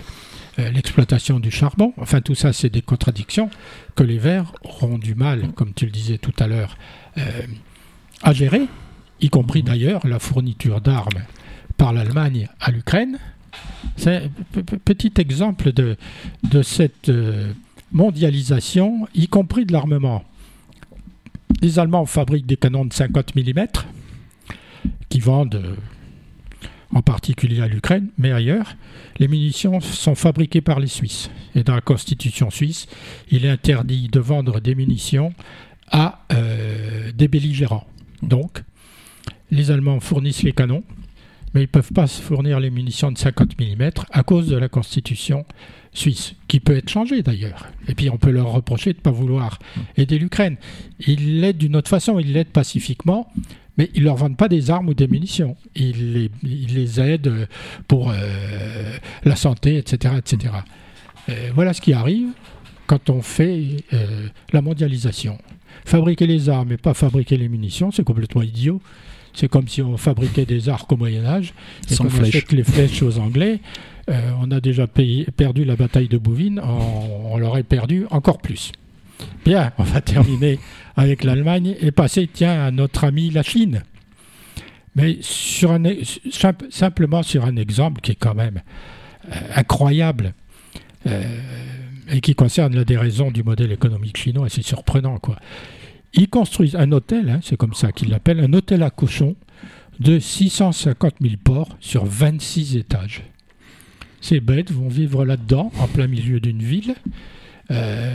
euh, 0.59 0.71
l'exploitation 0.71 1.41
du 1.41 1.51
charbon. 1.51 1.95
Enfin, 1.97 2.21
tout 2.21 2.35
ça, 2.35 2.53
c'est 2.53 2.69
des 2.69 2.83
contradictions 2.83 3.49
que 3.95 4.03
les 4.03 4.19
Verts 4.19 4.53
auront 4.63 4.99
du 4.99 5.15
mal, 5.15 5.53
comme 5.55 5.73
tu 5.73 5.87
le 5.87 5.91
disais 5.91 6.19
tout 6.19 6.35
à 6.39 6.47
l'heure, 6.47 6.77
euh, 7.17 7.23
à 8.23 8.35
gérer, 8.35 8.67
y 9.23 9.31
compris 9.31 9.63
d'ailleurs 9.63 10.07
la 10.07 10.19
fourniture 10.19 10.83
d'armes 10.83 11.23
par 11.79 11.95
l'Allemagne 11.95 12.49
à 12.61 12.71
l'Ukraine. 12.71 13.19
C'est 13.97 14.17
un 14.17 14.29
petit 14.85 15.13
exemple 15.17 15.73
de, 15.73 15.97
cette 16.63 17.09
euh, 17.09 17.53
mondialisation, 17.91 19.09
y 19.15 19.29
compris 19.29 19.65
de 19.65 19.73
l'armement. 19.73 20.23
Les 21.63 21.79
Allemands 21.79 22.07
fabriquent 22.07 22.47
des 22.47 22.57
canons 22.57 22.85
de 22.85 22.93
50 22.93 23.37
mm 23.37 23.67
qui 25.09 25.21
vendent 25.21 25.55
euh, 25.55 25.77
en 26.93 27.03
particulier 27.03 27.61
à 27.61 27.69
l'Ukraine, 27.69 28.09
mais 28.19 28.33
ailleurs. 28.33 28.75
Les 29.19 29.29
munitions 29.29 29.81
sont 29.81 30.17
fabriquées 30.17 30.61
par 30.61 30.81
les 30.81 30.89
Suisses. 30.89 31.31
Et 31.55 31.63
dans 31.63 31.77
la 31.77 31.81
constitution 31.81 32.51
suisse, 32.51 32.89
il 33.31 33.45
est 33.45 33.49
interdit 33.49 34.09
de 34.09 34.19
vendre 34.19 34.59
des 34.59 34.75
munitions 34.75 35.33
à 35.93 36.25
euh, 36.33 37.13
des 37.13 37.29
belligérants. 37.29 37.87
Donc, 38.23 38.65
les 39.53 39.71
Allemands 39.71 40.01
fournissent 40.01 40.43
les 40.43 40.53
canons, 40.53 40.83
mais 41.55 41.61
ils 41.61 41.65
ne 41.65 41.71
peuvent 41.71 41.93
pas 41.93 42.09
fournir 42.09 42.59
les 42.59 42.71
munitions 42.71 43.13
de 43.13 43.19
50 43.19 43.61
mm 43.61 43.91
à 44.11 44.25
cause 44.25 44.49
de 44.49 44.57
la 44.57 44.69
constitution 44.69 45.45
suisse, 45.93 46.35
qui 46.49 46.61
peut 46.61 46.77
être 46.77 46.89
changée 46.89 47.23
d'ailleurs. 47.23 47.67
Et 47.89 47.95
puis 47.95 48.09
on 48.11 48.17
peut 48.17 48.31
leur 48.31 48.53
reprocher 48.53 48.93
de 48.93 48.99
ne 48.99 49.03
pas 49.03 49.11
vouloir 49.11 49.59
aider 49.97 50.19
l'Ukraine. 50.19 50.57
Ils 51.07 51.41
l'aident 51.41 51.59
d'une 51.59 51.77
autre 51.77 51.89
façon, 51.89 52.19
ils 52.19 52.33
l'aident 52.33 52.49
pacifiquement, 52.49 53.31
mais 53.79 53.91
ils 53.95 54.01
ne 54.01 54.07
leur 54.07 54.17
vendent 54.17 54.37
pas 54.37 54.49
des 54.49 54.71
armes 54.71 54.89
ou 54.89 54.95
des 54.95 55.09
munitions. 55.09 55.57
Ils 55.75 56.13
les, 56.13 56.31
ils 56.43 56.75
les 56.75 57.01
aident 57.01 57.49
pour 57.89 58.11
euh, 58.11 58.97
la 59.25 59.37
santé, 59.37 59.77
etc. 59.77 60.15
etc. 60.19 60.55
Euh, 61.29 61.51
voilà 61.55 61.73
ce 61.73 61.81
qui 61.81 61.93
arrive 61.93 62.29
quand 62.87 63.11
on 63.11 63.23
fait 63.23 63.85
euh, 63.93 64.29
la 64.53 64.63
mondialisation. 64.63 65.39
Fabriquer 65.85 66.27
les 66.27 66.49
armes 66.49 66.73
et 66.73 66.77
pas 66.77 66.95
fabriquer 66.95 67.37
les 67.37 67.49
munitions, 67.49 67.91
c'est 67.91 68.05
complètement 68.05 68.43
idiot. 68.43 68.81
C'est 69.35 69.49
comme 69.49 69.67
si 69.67 69.81
on 69.81 69.97
fabriquait 69.97 70.45
des 70.45 70.69
arcs 70.69 70.91
au 70.93 70.97
Moyen 70.97 71.25
Âge 71.25 71.55
et 71.91 71.97
qu'on 71.97 72.09
achète 72.21 72.53
les 72.53 72.65
flèches 72.65 73.03
aux 73.03 73.19
Anglais. 73.19 73.61
Euh, 74.09 74.33
on 74.41 74.51
a 74.51 74.61
déjà 74.61 74.87
perdu 74.87 75.65
la 75.65 75.77
bataille 75.77 76.09
de 76.09 76.19
Bouvines, 76.19 76.61
on, 76.61 77.37
l'aurait 77.39 77.63
perdu 77.63 78.07
encore 78.11 78.39
plus. 78.39 78.73
Bien, 79.45 79.73
on 79.79 79.85
va 79.85 80.01
terminer 80.01 80.59
avec 80.97 81.25
l'Allemagne 81.25 81.77
et 81.81 81.91
passer, 81.93 82.29
tiens, 82.33 82.65
à 82.65 82.71
notre 82.71 83.05
ami 83.05 83.31
la 83.31 83.43
Chine. 83.43 83.83
Mais 84.95 85.19
sur 85.21 85.73
un, 85.73 85.83
simplement 86.71 87.23
sur 87.23 87.45
un 87.45 87.57
exemple 87.57 88.01
qui 88.03 88.13
est 88.13 88.17
quand 88.17 88.35
même 88.35 88.61
euh, 89.31 89.37
incroyable 89.55 90.35
euh, 91.07 91.23
et 92.11 92.21
qui 92.21 92.35
concerne 92.35 92.75
la 92.75 92.85
déraison 92.85 93.31
du 93.31 93.43
modèle 93.43 93.73
économique 93.73 94.19
chinois, 94.19 94.49
c'est 94.51 94.63
surprenant 94.63 95.19
quoi. 95.19 95.37
Ils 96.15 96.29
construisent 96.29 96.77
un 96.77 96.93
hôtel, 96.93 97.31
hein, 97.31 97.41
c'est 97.43 97.57
comme 97.57 97.73
ça 97.73 97.91
qu'ils 97.91 98.11
l'appellent, 98.11 98.41
un 98.41 98.53
hôtel 98.53 98.83
à 98.83 98.91
cochons 98.91 99.35
de 99.99 100.19
650 100.19 101.15
000 101.23 101.35
porcs 101.43 101.77
sur 101.81 102.05
26 102.05 102.77
étages. 102.77 103.23
Ces 104.23 104.41
bêtes 104.41 104.71
vont 104.71 104.89
vivre 104.89 105.25
là-dedans, 105.25 105.73
en 105.81 105.89
plein 105.89 106.07
milieu 106.07 106.39
d'une 106.39 106.63
ville, 106.63 106.95
euh, 107.73 108.15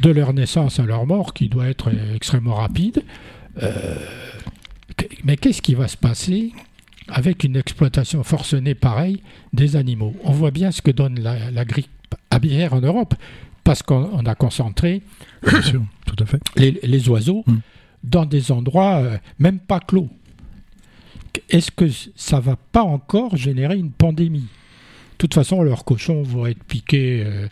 de 0.00 0.10
leur 0.10 0.32
naissance 0.32 0.78
à 0.78 0.84
leur 0.84 1.04
mort, 1.06 1.34
qui 1.34 1.48
doit 1.48 1.66
être 1.66 1.90
extrêmement 2.14 2.54
rapide. 2.54 3.02
Euh, 3.60 3.96
mais 5.24 5.36
qu'est-ce 5.36 5.60
qui 5.60 5.74
va 5.74 5.88
se 5.88 5.96
passer 5.96 6.52
avec 7.08 7.42
une 7.42 7.56
exploitation 7.56 8.22
forcenée 8.22 8.76
pareille 8.76 9.20
des 9.52 9.74
animaux? 9.74 10.14
On 10.22 10.30
voit 10.30 10.52
bien 10.52 10.70
ce 10.70 10.82
que 10.82 10.92
donne 10.92 11.18
la, 11.18 11.64
grippe 11.64 11.90
aviaire 12.30 12.72
en 12.72 12.80
Europe, 12.80 13.14
parce 13.64 13.82
qu'on 13.82 14.24
a 14.24 14.34
concentré 14.36 15.02
tout 15.42 16.16
à 16.20 16.26
fait. 16.26 16.40
Les, 16.56 17.08
oiseaux 17.08 17.42
hmm. 17.44 17.58
dans 18.04 18.24
des 18.24 18.52
endroits 18.52 18.98
euh, 18.98 19.18
même 19.40 19.58
pas 19.58 19.80
clos. 19.80 20.08
Est-ce 21.50 21.72
que 21.72 21.86
ça 22.14 22.38
va 22.38 22.54
pas 22.54 22.82
encore 22.82 23.36
générer 23.36 23.76
une 23.76 23.90
pandémie? 23.90 24.46
Toute 25.18 25.34
façon, 25.34 25.62
leurs 25.62 25.84
cochons 25.84 26.22
vont 26.22 26.46
être 26.46 26.62
piqués 26.64 27.22
euh, 27.24 27.48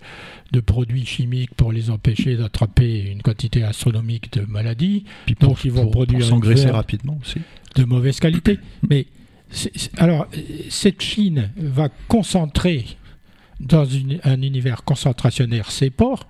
de 0.53 0.61
produits 0.61 1.05
chimiques 1.05 1.55
pour 1.55 1.73
les 1.73 1.91
empêcher 1.91 2.37
d'attraper 2.37 3.11
une 3.11 3.23
quantité 3.23 3.63
astronomique 3.63 4.33
de 4.33 4.43
maladies. 4.47 5.05
donc, 5.41 5.65
ils 5.65 5.73
vont 5.73 5.89
produire 5.89 6.25
s'engraisser 6.25 6.71
rapidement 6.71 7.19
aussi. 7.21 7.41
De 7.75 7.85
mauvaise 7.85 8.21
qualité. 8.21 8.59
Mais 8.89 9.07
alors, 9.97 10.27
cette 10.71 11.03
Chine 11.03 11.51
va 11.57 11.89
concentrer 12.09 12.87
dans 13.61 13.87
un 14.25 14.43
univers 14.43 14.85
concentrationnaire 14.85 15.71
ses 15.71 15.91
ports. 15.91 16.27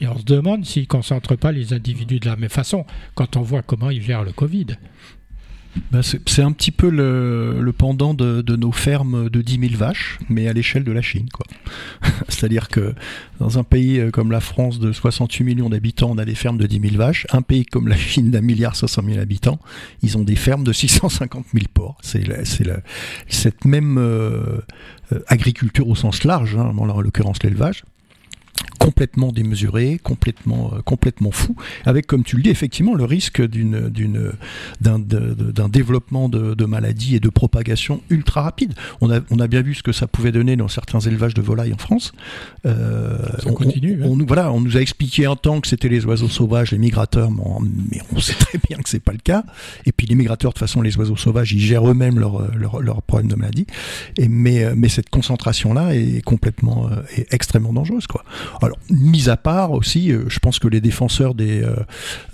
Et 0.00 0.06
on 0.06 0.16
se 0.16 0.24
demande 0.24 0.64
s'ils 0.64 0.82
ne 0.82 0.86
concentrent 0.86 1.36
pas 1.36 1.50
les 1.50 1.72
individus 1.72 2.20
de 2.20 2.26
la 2.26 2.36
même 2.36 2.48
façon 2.48 2.84
quand 3.14 3.36
on 3.36 3.42
voit 3.42 3.62
comment 3.62 3.90
ils 3.90 4.02
gèrent 4.02 4.22
le 4.22 4.32
Covid. 4.32 4.66
Bah, 5.90 6.00
c'est 6.02 6.42
un 6.42 6.52
petit 6.52 6.70
peu 6.70 6.90
le, 6.90 7.72
pendant 7.76 8.14
de, 8.14 8.56
nos 8.56 8.72
fermes 8.72 9.28
de 9.28 9.42
10 9.42 9.68
000 9.70 9.74
vaches, 9.76 10.18
mais 10.28 10.48
à 10.48 10.52
l'échelle 10.52 10.84
de 10.84 10.92
la 10.92 11.02
Chine. 11.02 11.28
C'est-à-dire 12.28 12.68
que 12.68 12.94
dans 13.40 13.58
un 13.58 13.64
pays 13.64 13.98
euh, 13.98 14.10
comme 14.10 14.30
la 14.30 14.40
France 14.40 14.78
de 14.78 14.92
68 14.92 15.44
millions 15.44 15.68
d'habitants, 15.68 16.10
on 16.10 16.18
a 16.18 16.24
des 16.24 16.34
fermes 16.34 16.58
de 16.58 16.66
10 16.66 16.80
000 16.90 16.96
vaches. 16.96 17.26
Un 17.30 17.42
pays 17.42 17.64
comme 17.64 17.88
la 17.88 17.96
Chine 17.96 18.30
d'un 18.30 18.40
milliard 18.40 18.76
500 18.76 19.02
000 19.06 19.18
habitants, 19.18 19.58
ils 20.02 20.16
ont 20.18 20.22
des 20.22 20.36
fermes 20.36 20.64
de 20.64 20.72
650 20.72 21.46
000 21.52 21.66
porcs. 21.72 21.98
C'est 22.02 22.24
cette 23.28 23.64
même 23.64 23.98
euh, 23.98 24.60
euh, 25.12 25.20
agriculture 25.26 25.88
au 25.88 25.94
sens 25.94 26.24
large, 26.24 26.56
hein, 26.56 26.72
en 26.76 27.00
l'occurrence 27.00 27.42
l'élevage, 27.42 27.84
complètement 28.88 29.32
démesuré, 29.32 30.00
complètement, 30.02 30.72
euh, 30.72 30.80
complètement 30.80 31.30
fou, 31.30 31.54
avec, 31.84 32.06
comme 32.06 32.24
tu 32.24 32.36
le 32.36 32.42
dis, 32.42 32.48
effectivement, 32.48 32.94
le 32.94 33.04
risque 33.04 33.46
d'une, 33.46 33.90
d'une, 33.90 34.32
d'un, 34.80 34.98
d'un 34.98 35.68
développement 35.68 36.30
de, 36.30 36.54
de, 36.54 36.64
maladies 36.64 37.16
et 37.16 37.20
de 37.20 37.28
propagation 37.28 38.00
ultra 38.08 38.40
rapide. 38.40 38.72
On 39.02 39.10
a, 39.10 39.20
on 39.30 39.40
a 39.40 39.46
bien 39.46 39.60
vu 39.60 39.74
ce 39.74 39.82
que 39.82 39.92
ça 39.92 40.06
pouvait 40.06 40.32
donner 40.32 40.56
dans 40.56 40.68
certains 40.68 41.00
élevages 41.00 41.34
de 41.34 41.42
volailles 41.42 41.74
en 41.74 41.76
France. 41.76 42.12
Euh, 42.64 43.18
ça 43.44 43.50
continue. 43.50 44.00
On, 44.04 44.18
hein. 44.18 44.24
voilà, 44.26 44.50
on 44.52 44.60
nous 44.62 44.78
a 44.78 44.80
expliqué 44.80 45.26
un 45.26 45.36
temps 45.36 45.60
que 45.60 45.68
c'était 45.68 45.90
les 45.90 46.06
oiseaux 46.06 46.30
sauvages, 46.30 46.72
les 46.72 46.78
migrateurs, 46.78 47.30
mais 47.30 48.00
on 48.16 48.20
sait 48.20 48.32
très 48.32 48.56
bien 48.56 48.78
que 48.78 48.88
c'est 48.88 49.04
pas 49.04 49.12
le 49.12 49.18
cas. 49.18 49.44
Et 49.84 49.92
puis 49.92 50.06
les 50.06 50.14
migrateurs, 50.14 50.52
de 50.52 50.54
toute 50.54 50.66
façon, 50.66 50.80
les 50.80 50.96
oiseaux 50.96 51.16
sauvages, 51.16 51.52
ils 51.52 51.60
gèrent 51.60 51.86
eux-mêmes 51.86 52.18
leurs 52.18 52.56
leur, 52.56 52.80
leur 52.80 53.02
problèmes 53.02 53.28
de 53.28 53.36
maladie. 53.36 53.66
Et, 54.16 54.28
mais, 54.28 54.64
euh, 54.64 54.72
mais 54.74 54.88
cette 54.88 55.10
concentration-là 55.10 55.94
est 55.94 56.22
complètement, 56.24 56.88
est 57.14 57.30
extrêmement 57.34 57.74
dangereuse, 57.74 58.06
quoi. 58.06 58.24
Alors, 58.62 58.77
mis 58.90 59.28
à 59.28 59.36
part 59.36 59.72
aussi, 59.72 60.12
euh, 60.12 60.24
je 60.28 60.38
pense 60.38 60.58
que 60.58 60.68
les 60.68 60.80
défenseurs 60.80 61.34
des, 61.34 61.62
euh, 61.62 61.76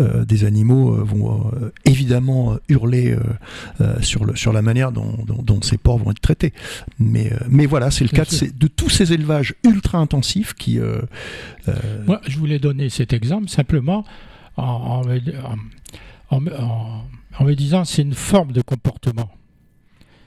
euh, 0.01 0.25
des 0.25 0.45
animaux 0.45 1.05
vont 1.05 1.51
évidemment 1.85 2.57
hurler 2.69 3.17
sur, 4.01 4.25
le, 4.25 4.37
sur 4.37 4.53
la 4.53 4.63
manière 4.63 4.93
dont, 4.93 5.25
dont, 5.27 5.61
ces 5.63 5.79
porcs 5.79 5.99
vont 5.99 6.11
être 6.11 6.21
traités. 6.21 6.53
Mais, 6.99 7.33
mais 7.49 7.67
voilà, 7.67 7.91
c'est 7.91 8.05
le 8.05 8.11
cas 8.11 8.25
de, 8.25 8.67
tous 8.67 8.89
ces 8.89 9.13
élevages 9.13 9.55
ultra 9.65 9.99
intensifs 9.99 10.55
qui. 10.55 10.79
Moi, 12.07 12.21
je 12.27 12.39
voulais 12.39 12.59
donner 12.59 12.89
cet 12.89 13.13
exemple 13.13 13.49
simplement 13.49 14.05
en, 14.57 15.03
en, 16.31 16.41
en 17.39 17.45
me 17.45 17.55
disant 17.55 17.85
c'est 17.85 18.03
une 18.03 18.15
forme 18.15 18.53
de 18.53 18.63
comportement 18.63 19.31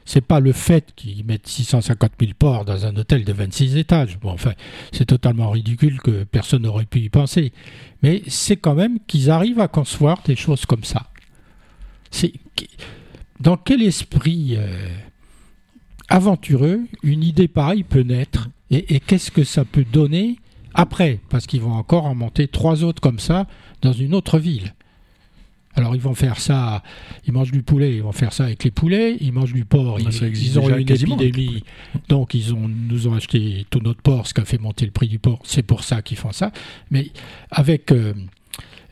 c'est 0.08 0.22
pas 0.22 0.40
le 0.40 0.54
fait 0.54 0.94
qu'ils 0.96 1.26
mettent 1.26 1.48
650 1.48 2.12
000 2.18 2.32
porcs 2.40 2.64
dans 2.64 2.86
un 2.86 2.96
hôtel 2.96 3.26
de 3.26 3.34
26 3.34 3.76
étages. 3.76 4.18
Bon, 4.20 4.32
enfin, 4.32 4.54
c'est 4.94 5.06
totalement 5.06 5.52
ridicule 5.52 6.00
que 6.02 6.24
personne 6.24 6.62
n'aurait 6.62 6.86
pu 6.86 7.00
y 7.00 7.10
penser. 7.10 7.52
Mais 8.04 8.24
c'est 8.28 8.56
quand 8.56 8.74
même 8.74 9.00
qu'ils 9.06 9.30
arrivent 9.30 9.60
à 9.60 9.68
concevoir 9.68 10.22
des 10.24 10.38
choses 10.38 10.66
comme 10.66 10.86
ça. 10.86 11.08
C'est 12.10 12.32
dans 13.42 13.58
quel 13.58 13.84
esprit 13.84 14.56
euh, 14.56 14.88
aventureux 16.08 16.80
une 17.04 17.22
idée 17.22 17.50
pareille 17.50 17.84
peut 17.84 18.02
naître 18.02 18.48
et 18.72 19.02
qu'est-ce 19.02 19.30
que 19.30 19.44
ça 19.44 19.66
peut 19.66 19.86
donner 19.92 20.38
après? 20.74 21.20
Parce 21.30 21.48
qu'ils 21.48 21.62
vont 21.62 21.74
encore 21.74 22.06
en 22.06 22.16
monter 22.16 22.48
trois 22.48 22.86
autres 22.86 23.02
comme 23.02 23.20
ça 23.20 23.46
dans 23.82 23.94
une 23.94 24.16
autre 24.16 24.40
ville. 24.40 24.74
Alors 25.78 25.94
ils 25.94 26.02
vont 26.02 26.16
faire 26.16 26.40
ça, 26.40 26.82
ils 27.28 27.32
mangent 27.32 27.52
du 27.52 27.62
poulet, 27.62 27.98
ils 27.98 28.02
vont 28.02 28.12
faire 28.12 28.34
ça 28.34 28.46
avec 28.46 28.64
les 28.64 28.72
poulets, 28.72 29.16
ils 29.22 29.32
mangent 29.32 29.54
du 29.54 29.64
porc, 29.64 30.00
ils, 30.00 30.60
ont 30.60 30.70
eu 30.70 30.82
une 30.82 30.92
épidémie, 30.92 31.64
donc 32.10 32.34
ils 32.34 32.52
ont, 32.56 32.68
nous 32.68 33.08
ont 33.08 33.14
acheté 33.14 33.68
tout 33.70 33.80
notre 33.80 34.02
porc, 34.02 34.26
ce 34.26 34.34
qui 34.34 34.42
a 34.42 34.46
fait 34.46 34.58
monter 34.58 34.86
le 34.86 34.92
prix 34.92 35.08
du 35.08 35.20
porc, 35.20 35.40
c'est 35.44 35.62
pour 35.62 35.84
ça 35.84 36.02
qu'ils 36.02 36.18
font 36.18 36.32
ça. 36.32 36.52
Mais 36.90 37.12
avec 37.52 37.92
euh, 37.92 38.16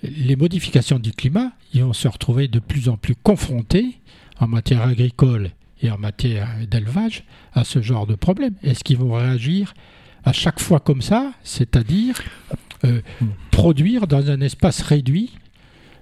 les 0.03 0.35
modifications 0.35 0.99
du 0.99 1.11
climat, 1.11 1.53
ils 1.73 1.83
vont 1.83 1.93
se 1.93 2.07
retrouver 2.07 2.47
de 2.47 2.59
plus 2.59 2.87
en 2.87 2.97
plus 2.97 3.15
confrontés 3.15 3.97
en 4.39 4.47
matière 4.47 4.83
agricole 4.83 5.49
et 5.81 5.89
en 5.89 5.97
matière 5.97 6.47
d'élevage 6.69 7.23
à 7.53 7.63
ce 7.63 7.81
genre 7.81 8.05
de 8.05 8.13
problème. 8.13 8.53
Est-ce 8.61 8.83
qu'ils 8.83 8.97
vont 8.97 9.13
réagir 9.13 9.73
à 10.23 10.33
chaque 10.33 10.59
fois 10.59 10.79
comme 10.79 11.01
ça, 11.01 11.33
c'est-à-dire 11.43 12.21
euh, 12.83 13.01
hmm. 13.21 13.27
produire 13.49 14.05
dans 14.05 14.29
un 14.29 14.41
espace 14.41 14.83
réduit 14.83 15.31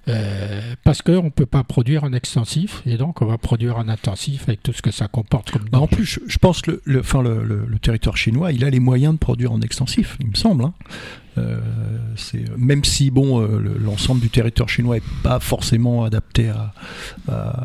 euh, 0.09 0.75
parce 0.83 1.01
qu'on 1.01 1.23
ne 1.23 1.29
peut 1.29 1.45
pas 1.45 1.63
produire 1.63 2.03
en 2.03 2.11
extensif, 2.11 2.81
et 2.85 2.97
donc 2.97 3.21
on 3.21 3.25
va 3.25 3.37
produire 3.37 3.77
en 3.77 3.87
intensif 3.87 4.43
avec 4.47 4.61
tout 4.61 4.73
ce 4.73 4.81
que 4.81 4.91
ça 4.91 5.07
comporte 5.07 5.51
comme 5.51 5.63
En 5.71 5.87
plus, 5.87 6.19
je, 6.27 6.37
pense 6.39 6.61
que 6.61 6.81
le, 6.83 6.99
enfin, 6.99 7.21
le, 7.21 7.65
territoire 7.81 8.17
chinois, 8.17 8.51
il 8.51 8.65
a 8.65 8.69
les 8.69 8.81
moyens 8.81 9.13
de 9.13 9.19
produire 9.19 9.53
en 9.53 9.61
extensif, 9.61 10.17
il 10.19 10.27
me 10.27 10.35
semble. 10.35 10.65
Hein. 10.65 10.73
Euh, 11.39 11.59
même 12.57 12.83
si 12.83 13.09
bon, 13.11 13.41
euh, 13.41 13.77
l'ensemble 13.79 14.21
du 14.21 14.29
territoire 14.29 14.69
chinois 14.69 14.95
n'est 14.95 15.03
pas 15.23 15.39
forcément 15.39 16.03
adapté 16.03 16.49
à, 16.49 16.73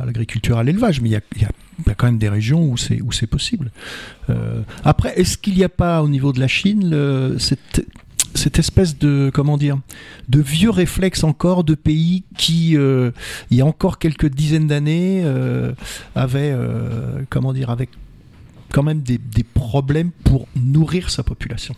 l'agriculture, 0.07 0.59
à 0.59 0.65
l'élevage, 0.65 1.01
mais 1.01 1.11
il 1.11 1.13
y, 1.13 1.45
a, 1.45 1.95
quand 1.95 2.07
même 2.07 2.19
des 2.19 2.29
régions 2.29 2.65
où 2.65 2.77
c'est 2.77 3.27
possible. 3.27 3.73
après, 4.85 5.19
est-ce 5.19 5.37
qu'il 5.37 5.55
n'y 5.55 5.65
a 5.65 5.69
pas 5.69 6.03
au 6.03 6.09
niveau 6.09 6.33
de 6.33 6.39
la 6.39 6.49
Chine 6.49 6.89
le, 6.89 7.37
cette 7.39 7.85
cette 8.35 8.59
espèce 8.59 8.99
de 8.99 9.31
comment 9.33 9.57
dire 9.57 9.79
de 10.29 10.41
vieux 10.41 10.71
réflexe 10.71 11.25
encore 11.25 11.65
de 11.65 11.75
pays 11.75 12.25
qui 12.37 12.77
euh, 12.77 13.11
il 13.51 13.57
y 13.57 13.61
a 13.61 13.67
encore 13.67 13.99
quelques 13.99 14.29
dizaines 14.29 14.67
d'années 14.67 15.23
euh, 15.25 15.73
avaient 16.15 16.53
euh, 16.53 17.23
comment 17.31 17.53
dire 17.53 17.71
avec 17.71 17.91
quand 18.73 18.83
même 18.83 19.01
des 19.01 19.19
problèmes 19.55 20.11
pour 20.25 20.47
nourrir 20.55 21.09
sa 21.11 21.23
population. 21.23 21.75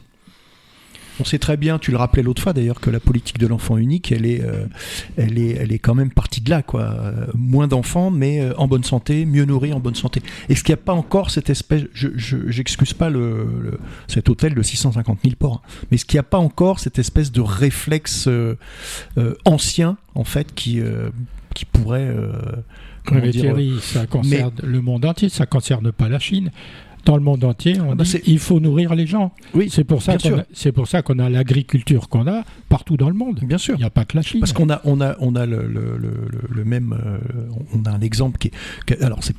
On 1.21 1.25
sait 1.25 1.39
très 1.39 1.59
bien, 1.59 1.79
tu 1.79 1.91
le 1.91 1.99
rappelais 1.99 2.23
l'autre 2.23 2.43
fois 2.43 2.55
d'ailleurs, 2.55 2.81
que 2.81 2.89
la 2.89 2.99
politique 2.99 3.39
de 3.39 3.47
l'enfant 3.47 3.77
unique, 3.77 4.11
elle 4.11 4.25
est, 4.25 4.41
euh, 4.43 4.67
elle 5.19 5.39
est, 5.39 5.51
elle 5.51 5.71
est 5.71 5.79
quand 5.79 5.95
même 5.95 6.11
partie 6.11 6.41
de 6.41 6.49
là, 6.49 6.63
quoi. 6.63 6.83
Euh, 6.83 7.27
moins 7.35 7.69
d'enfants, 7.69 8.11
mais 8.11 8.41
euh, 8.41 8.55
en 8.57 8.67
bonne 8.67 8.85
santé, 8.85 9.27
mieux 9.27 9.45
nourris, 9.45 9.75
en 9.75 9.81
bonne 9.81 9.95
santé. 9.95 10.23
Est-ce 10.49 10.65
qu'il 10.65 10.73
n'y 10.73 10.81
a 10.81 10.83
pas 10.83 10.95
encore 10.95 11.31
cette 11.31 11.51
espèce, 11.51 11.83
je, 11.93 12.09
j'excuse 12.17 12.95
pas 12.95 13.11
le, 13.11 13.79
cet 14.09 14.31
hôtel 14.31 14.55
de 14.55 14.63
650 14.63 15.19
000 15.23 15.35
porcs, 15.39 15.63
hein, 15.63 15.85
mais 15.91 15.97
est-ce 15.97 16.07
qu'il 16.07 16.17
n'y 16.17 16.21
a 16.21 16.25
pas 16.25 16.39
encore 16.39 16.81
cette 16.81 16.99
espèce 16.99 17.31
de 17.33 17.43
réflexe 17.43 18.29
ancien, 19.45 19.99
en 20.15 20.25
fait, 20.25 20.55
qui, 20.55 20.81
qui 21.55 21.65
pourrait 21.67 22.15
ça 23.81 24.07
concerne 24.07 24.53
le 24.63 24.81
monde 24.81 25.05
entier, 25.05 25.29
ça 25.29 25.45
ne 25.45 25.49
concerne 25.49 25.93
pas 25.93 26.09
la 26.09 26.19
Chine. 26.19 26.51
Dans 27.05 27.17
le 27.17 27.23
monde 27.23 27.45
entier, 27.45 27.81
on 27.81 27.93
Ah 27.93 27.95
bah 27.95 28.05
dit 28.05 28.19
il 28.27 28.39
faut 28.39 28.61
nourrir 28.61 28.95
les 28.95 29.07
gens. 29.07 29.33
Oui, 29.55 29.69
C'est 29.71 29.85
pour 29.85 30.03
ça 30.03 30.17
qu'on 30.19 30.43
c'est 30.53 30.73
pour 30.73 30.87
ça 30.89 31.03
qu'on 31.03 31.19
a 31.19 31.29
l'agriculture 31.31 32.09
qu'on 32.09 32.27
a 32.27 32.45
partout 32.69 32.97
dans 32.97 33.09
le 33.09 33.15
monde. 33.15 33.41
Bien 33.43 33.59
sûr. 33.59 33.75
Il 33.77 33.79
n'y 33.79 33.85
a 33.85 33.91
pas 33.91 34.05
que 34.05 34.17
la 34.17 34.23
Chine. 34.23 34.41
Parce 34.41 34.53
qu'on 34.53 34.71
a, 34.71 34.81
on 34.85 35.01
a, 35.01 35.17
on 35.21 35.35
a 35.37 35.47
le, 35.47 35.67
le- 35.67 35.97
le- 36.51 36.65
même, 36.65 36.93
euh, 37.05 37.19
on 37.75 37.85
a 37.85 37.91
un 37.91 38.01
exemple 38.01 38.39
qui 38.39 38.49
est, 38.89 39.03
alors 39.03 39.25
c'est, 39.25 39.35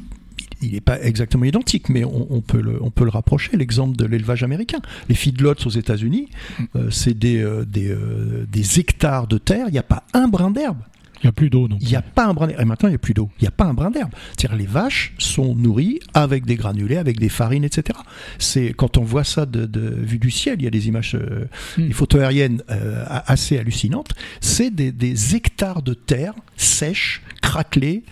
il 0.63 0.74
n'est 0.74 0.82
pas 0.82 1.00
exactement 1.02 1.45
identique, 1.45 1.89
mais 1.89 2.04
on, 2.04 2.28
on 2.32 2.41
peut 2.41 2.62
le, 2.62 2.82
on 2.84 2.89
peut 2.91 3.04
le 3.04 3.10
rapprocher. 3.10 3.56
L'exemple 3.58 3.95
de 3.95 4.06
l'élevage 4.06 4.43
américain, 4.43 4.80
les 5.10 5.15
feedlots 5.15 5.56
aux 5.65 5.69
États-Unis, 5.69 6.30
euh, 6.76 6.89
c'est 6.91 7.17
des, 7.17 7.41
euh, 7.41 7.65
des, 7.65 7.89
euh, 7.89 8.45
des 8.52 8.80
hectares 8.80 9.28
de 9.28 9.38
terre, 9.38 9.65
il 9.69 9.71
n'y 9.74 9.80
a 9.80 9.84
pas 9.84 10.04
un 10.13 10.28
brin 10.28 10.52
d'herbe. 10.52 10.78
Il 11.23 11.27
n'y 11.27 11.29
a 11.29 11.34
plus 11.34 11.49
d'eau 11.49 11.67
non 11.67 11.77
Il 11.81 11.88
n'y 11.88 11.95
a 11.95 12.01
pas 12.01 12.25
un 12.25 12.34
brin 12.34 12.47
d'herbe. 12.47 12.62
Et 12.62 12.65
maintenant, 12.65 12.89
il 12.89 12.93
n'y 12.93 12.95
a 12.95 12.99
plus 12.99 13.13
d'eau. 13.13 13.29
Il 13.39 13.43
n'y 13.43 13.47
a 13.47 13.51
pas 13.51 13.65
un 13.65 13.73
brin 13.73 13.91
d'herbe. 13.91 14.12
C'est-à-dire, 14.38 14.57
les 14.57 14.65
vaches 14.65 15.13
sont 15.17 15.55
nourries 15.55 15.99
avec 16.13 16.45
des 16.45 16.55
granulés, 16.55 16.97
avec 16.97 17.19
des 17.19 17.29
farines, 17.29 17.63
etc. 17.63 17.99
C'est 18.39 18.73
quand 18.73 18.97
on 18.97 19.03
voit 19.03 19.23
ça 19.23 19.45
de, 19.45 19.65
de 19.65 19.81
vue 19.81 20.19
du 20.19 20.31
ciel, 20.31 20.55
il 20.60 20.63
y 20.63 20.67
a 20.67 20.71
des 20.71 20.88
images, 20.88 21.15
euh, 21.15 21.47
Hmm. 21.77 21.88
des 21.88 21.93
photos 21.93 22.21
aériennes 22.21 22.63
euh, 22.69 23.05
assez 23.07 23.57
hallucinantes. 23.57 24.13
C'est 24.39 24.71
des, 24.71 24.91
des 24.91 25.36
hectares 25.36 25.81
de 25.81 25.93
terre 25.93 26.34
sèches, 26.57 27.21
craquelées, 27.41 28.03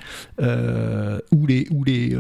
euh, 0.42 1.20
où 1.32 1.46
les 1.46 1.68
où 1.72 1.84
les 1.84 2.16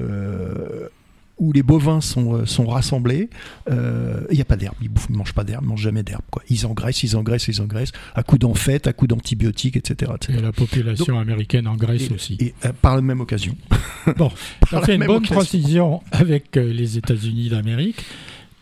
où 1.39 1.51
les 1.51 1.63
bovins 1.63 2.01
sont, 2.01 2.35
euh, 2.35 2.45
sont 2.45 2.67
rassemblés, 2.67 3.29
euh, 3.69 4.21
il 4.29 4.35
n'y 4.35 4.41
a 4.41 4.45
pas 4.45 4.57
d'herbe, 4.57 4.75
ils 4.81 4.89
ne 5.09 5.17
mangent 5.17 5.33
pas 5.33 5.43
d'herbe, 5.43 5.63
ils 5.63 5.69
mangent 5.69 5.81
jamais 5.81 6.03
d'herbe. 6.03 6.21
quoi. 6.29 6.43
Ils 6.49 6.65
engraissent, 6.65 7.01
ils 7.03 7.15
engraissent, 7.15 7.47
ils 7.47 7.61
engraissent, 7.61 7.91
à 8.15 8.23
coups 8.23 8.39
d'enfête, 8.41 8.87
à 8.87 8.93
coups 8.93 9.09
d'antibiotiques, 9.09 9.77
etc. 9.77 10.11
etc. 10.15 10.37
Et 10.39 10.41
la 10.41 10.51
population 10.51 11.17
américaine 11.19 11.67
en 11.67 11.75
Grèce 11.75 12.09
Et- 12.09 12.13
aussi. 12.13 12.37
Et 12.39 12.53
euh, 12.65 12.71
par 12.81 12.95
la 12.95 13.01
même 13.01 13.21
occasion. 13.21 13.55
Bon, 14.17 14.31
ça 14.69 14.81
fait 14.81 14.95
une 14.95 15.05
bonne 15.05 15.17
occasion. 15.17 15.35
transition 15.35 16.01
avec 16.11 16.55
euh, 16.57 16.71
les 16.73 16.97
États-Unis 16.97 17.49
d'Amérique, 17.49 18.03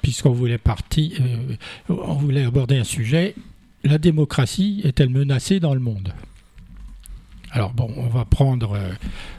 puisqu'on 0.02 0.32
voulait 0.32 0.58
partir, 0.58 1.12
on 1.90 2.14
voulait 2.16 2.44
aborder 2.46 2.78
un 2.78 2.84
sujet. 2.84 3.36
La 3.84 3.98
démocratie 3.98 4.82
est-elle 4.84 5.10
menacée 5.10 5.60
dans 5.60 5.74
le 5.74 5.80
monde? 5.80 6.14
Alors 7.58 7.74
bon, 7.74 7.92
on 7.98 8.06
va 8.06 8.24
prendre 8.24 8.74
euh, 8.74 8.92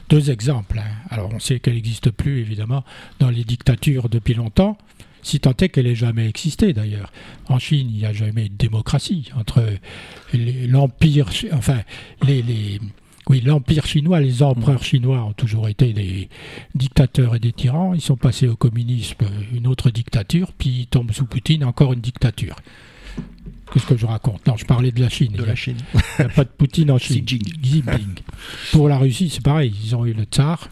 deux 0.09 0.29
exemples. 0.29 0.77
hein. 0.77 0.91
Alors 1.09 1.31
on 1.33 1.39
sait 1.39 1.61
qu'elle 1.61 1.75
n'existe 1.75 2.11
plus 2.11 2.41
évidemment 2.41 2.83
dans 3.19 3.29
les 3.29 3.45
dictatures 3.45 4.09
depuis 4.09 4.33
longtemps. 4.33 4.77
Si 5.21 5.39
tant 5.39 5.53
est 5.53 5.69
qu'elle 5.69 5.87
ait 5.87 5.95
jamais 5.95 6.27
existé 6.27 6.73
d'ailleurs. 6.73 7.13
En 7.47 7.59
Chine, 7.59 7.87
il 7.89 7.99
n'y 7.99 8.05
a 8.05 8.11
jamais 8.11 8.47
eu 8.47 8.49
de 8.49 8.57
démocratie 8.57 9.31
entre 9.37 9.63
l'empire, 10.33 11.29
enfin 11.53 11.79
oui, 12.27 13.39
l'empire 13.39 13.85
chinois, 13.85 14.19
les 14.19 14.43
empereurs 14.43 14.83
chinois 14.83 15.23
ont 15.23 15.31
toujours 15.33 15.69
été 15.69 15.93
des 15.93 16.27
dictateurs 16.75 17.35
et 17.35 17.39
des 17.39 17.53
tyrans. 17.53 17.93
Ils 17.93 18.01
sont 18.01 18.17
passés 18.17 18.49
au 18.49 18.57
communisme, 18.57 19.27
une 19.53 19.65
autre 19.67 19.91
dictature, 19.91 20.51
puis 20.51 20.69
ils 20.81 20.87
tombent 20.87 21.13
sous 21.13 21.25
Poutine, 21.25 21.63
encore 21.63 21.93
une 21.93 22.01
dictature. 22.01 22.57
Qu'est-ce 23.71 23.85
que 23.85 23.95
je 23.97 24.05
raconte 24.07 24.45
Non, 24.47 24.57
je 24.57 24.65
parlais 24.65 24.91
de 24.91 24.99
la 24.99 25.09
Chine. 25.09 25.33
de 25.33 25.43
la 25.43 25.53
Chine. 25.55 25.77
il 26.17 26.25
n'y 26.25 26.31
a 26.31 26.33
pas 26.33 26.43
de 26.43 26.49
Poutine 26.49 26.89
en 26.91 26.97
Chine. 26.99 27.23
Xi 27.23 27.39
Jinping. 27.61 28.15
Pour 28.71 28.89
la 28.89 28.97
Russie, 28.97 29.29
c'est 29.29 29.43
pareil. 29.43 29.73
Ils 29.85 29.95
ont 29.95 30.05
eu 30.07 30.13
le 30.13 30.23
tsar, 30.23 30.69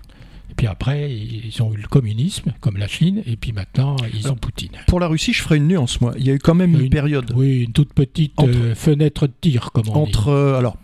et 0.49 0.55
puis 0.55 0.65
après, 0.65 1.11
ils 1.15 1.61
ont 1.61 1.71
eu 1.73 1.77
le 1.77 1.87
communisme, 1.87 2.53
comme 2.59 2.77
la 2.77 2.87
Chine, 2.87 3.21
et 3.27 3.35
puis 3.35 3.51
maintenant, 3.51 3.97
ils 4.15 4.31
ont 4.31 4.35
Poutine. 4.35 4.71
Pour 4.87 4.99
la 4.99 5.07
Russie, 5.07 5.31
je 5.33 5.43
ferai 5.43 5.57
une 5.57 5.67
nuance, 5.67 6.01
moi. 6.01 6.13
Il 6.17 6.25
y 6.25 6.31
a 6.31 6.33
eu 6.33 6.39
quand 6.39 6.55
même 6.55 6.73
une, 6.73 6.81
Une- 6.85 6.89
période 6.89 7.31
Oui, 7.35 7.63
une 7.65 7.71
toute 7.71 7.93
petite 7.93 8.33
Entre- 8.37 8.49
euh, 8.55 8.73
fenêtre 8.75 9.27
de 9.27 9.33
tir, 9.41 9.69
comme 9.73 9.89
on 9.89 9.93
entre. 9.93 10.29
euh, 10.29 10.57
alors, 10.57 10.77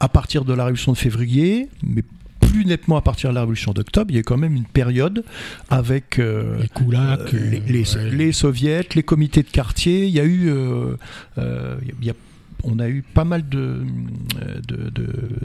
à 0.00 0.08
partir 0.08 0.44
de 0.44 0.52
la 0.54 0.64
révolution 0.64 0.92
de 0.92 0.96
février, 0.98 1.68
mais 1.82 2.04
plus 2.50 2.64
nettement 2.64 2.96
à 2.96 3.02
partir 3.02 3.30
de 3.30 3.34
la 3.34 3.40
révolution 3.40 3.72
d'octobre, 3.72 4.10
il 4.10 4.16
y 4.16 4.18
a 4.18 4.22
quand 4.22 4.36
même 4.36 4.54
une 4.54 4.64
période 4.64 5.24
avec. 5.70 6.18
euh. 6.18 6.58
Les 6.60 6.68
Koulaks, 6.68 7.34
Euh, 7.34 7.50
les, 7.50 7.60
les, 7.60 7.96
ouais. 7.96 8.10
les 8.10 8.32
soviets, 8.32 8.86
les 8.94 9.02
comités 9.02 9.42
de 9.42 9.48
quartier, 9.48 10.06
il 10.06 10.12
y 10.14 10.20
a 10.20 10.24
eu, 10.24 10.48
euh, 10.48 10.94
il 12.00 12.06
y 12.06 12.10
a- 12.10 12.14
on 12.64 12.78
a 12.80 12.88
eu 12.88 13.02
pas 13.14 13.24
mal 13.24 13.48
de- 13.48 13.82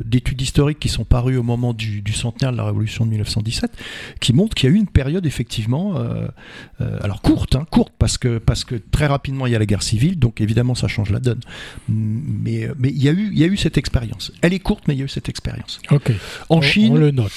d'études 0.05 0.41
historiques 0.41 0.79
qui 0.79 0.89
sont 0.89 1.03
parues 1.05 1.37
au 1.37 1.43
moment 1.43 1.73
du, 1.73 2.01
du 2.01 2.13
centenaire 2.13 2.51
de 2.51 2.57
la 2.57 2.65
Révolution 2.65 3.05
de 3.05 3.09
1917, 3.11 3.71
qui 4.19 4.33
montrent 4.33 4.55
qu'il 4.55 4.69
y 4.69 4.73
a 4.73 4.75
eu 4.75 4.79
une 4.79 4.87
période 4.87 5.25
effectivement, 5.25 5.97
euh, 5.97 6.27
euh, 6.81 6.97
alors 7.01 7.21
courte, 7.21 7.55
hein, 7.55 7.65
courte 7.69 7.93
parce 7.97 8.17
que 8.17 8.37
parce 8.37 8.63
que 8.63 8.75
très 8.75 9.07
rapidement 9.07 9.47
il 9.47 9.53
y 9.53 9.55
a 9.55 9.59
la 9.59 9.65
guerre 9.65 9.83
civile, 9.83 10.17
donc 10.19 10.41
évidemment 10.41 10.75
ça 10.75 10.87
change 10.87 11.09
la 11.11 11.19
donne. 11.19 11.39
Mais 11.89 12.69
mais 12.77 12.89
il 12.89 13.03
y 13.03 13.09
a 13.09 13.11
eu 13.11 13.29
il 13.31 13.39
y 13.39 13.43
a 13.43 13.47
eu 13.47 13.57
cette 13.57 13.77
expérience. 13.77 14.31
Elle 14.41 14.53
est 14.53 14.59
courte, 14.59 14.83
mais 14.87 14.95
il 14.95 14.99
y 14.99 15.01
a 15.01 15.05
eu 15.05 15.09
cette 15.09 15.29
expérience. 15.29 15.79
Ok. 15.91 16.11
En 16.49 16.57
On- 16.57 16.61
Chine, 16.61 16.93
On 16.93 16.97
le 16.97 17.11
note. 17.11 17.31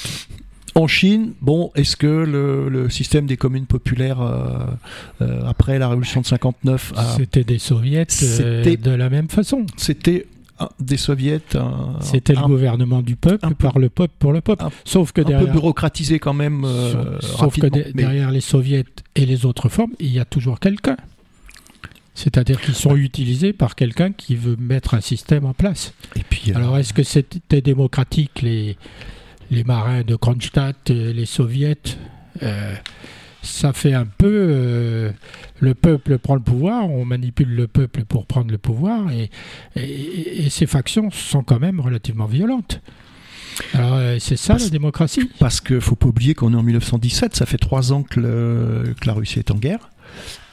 en 0.75 0.87
Chine, 0.87 1.33
bon, 1.41 1.71
est-ce 1.75 1.95
que 1.97 2.05
le, 2.07 2.69
le 2.69 2.89
système 2.89 3.25
des 3.25 3.35
communes 3.37 3.65
populaires 3.65 4.21
euh, 4.21 4.65
euh, 5.21 5.41
après 5.45 5.79
la 5.79 5.87
révolution 5.89 6.21
de 6.21 6.25
59, 6.25 6.93
a- 6.95 7.15
C'était 7.17 7.43
des 7.43 7.59
soviets 7.59 8.05
euh, 8.23 8.63
de 8.75 8.91
la 8.91 9.09
même 9.09 9.27
façon. 9.29 9.65
c'était 9.77 10.27
des 10.79 10.97
soviets 10.97 11.39
C'était 12.01 12.33
le 12.33 12.41
gouvernement 12.41 13.01
du 13.01 13.15
peuple, 13.15 13.45
un 13.45 13.51
par 13.51 13.77
le 13.79 13.89
peuple, 13.89 14.13
pour 14.19 14.33
le 14.33 14.41
peuple. 14.41 14.63
un- 14.63 14.71
sauf 14.85 15.11
que 15.11 15.21
un 15.21 15.39
peu 15.39 15.45
bureaucratisé 15.51 16.19
quand 16.19 16.33
même 16.33 16.63
euh, 16.65 17.19
sauf, 17.21 17.55
que 17.55 17.61
rapidement. 17.61 17.69
de- 17.77 17.91
Mais 17.93 18.03
derrière 18.03 18.31
les 18.31 18.41
soviets 18.41 18.85
et 19.15 19.25
les 19.25 19.45
autres 19.45 19.69
formes, 19.69 19.91
il 19.99 20.11
y 20.11 20.19
a 20.19 20.25
toujours 20.25 20.59
quelqu'un. 20.59 20.97
C'est-à-dire 22.15 22.59
qu'ils 22.59 22.73
sont 22.73 22.95
utilisés 22.95 23.53
par 23.53 23.75
quelqu'un 23.75 24.11
qui 24.11 24.35
veut 24.35 24.55
mettre 24.59 24.95
un 24.95 25.01
système 25.01 25.45
en 25.45 25.53
place. 25.53 25.93
et 26.15 26.23
puis, 26.27 26.51
euh, 26.51 26.55
Alors 26.55 26.77
est-ce 26.79 26.93
que 26.93 27.03
c'était 27.03 27.61
démocratique 27.61 28.41
les, 28.41 28.75
les 29.51 29.63
marins 29.63 30.01
de 30.01 30.15
Kronstadt, 30.15 30.89
euh, 30.89 31.13
les 31.13 31.27
soviets 31.27 31.77
euh, 32.41 32.73
Ça 33.43 33.71
fait 33.73 33.93
un 33.93 34.05
peu 34.05 34.27
euh, 34.31 35.11
le 35.59 35.73
peuple 35.73 36.17
prend 36.17 36.35
le 36.35 36.41
pouvoir, 36.41 36.89
on 36.89 37.05
manipule 37.05 37.49
le 37.55 37.67
peuple 37.67 38.03
pour 38.03 38.25
prendre 38.25 38.51
le 38.51 38.57
pouvoir 38.57 39.11
et, 39.11 39.29
et- 39.75 40.45
et 40.45 40.49
ces 40.49 40.65
factions 40.65 41.09
sont 41.11 41.43
quand 41.43 41.59
même 41.59 41.79
relativement 41.79 42.25
violentes. 42.25 42.81
Alors 43.73 43.93
euh, 43.95 44.17
c'est 44.19 44.35
ça 44.37 44.53
Parce- 44.55 44.65
la 44.65 44.69
démocratie 44.69 45.29
parce 45.39 45.61
que 45.61 45.79
faut 45.79 45.95
pas 45.95 46.07
oublier 46.07 46.33
qu'on 46.35 46.53
est 46.53 46.57
en 46.57 46.63
1917, 46.63 47.35
ça 47.35 47.45
fait 47.45 47.57
trois 47.57 47.93
ans 47.93 48.03
que, 48.03 48.19
le- 48.19 48.93
que 48.99 49.07
la 49.07 49.13
Russie 49.13 49.39
est 49.39 49.49
en 49.51 49.55
guerre. 49.55 49.89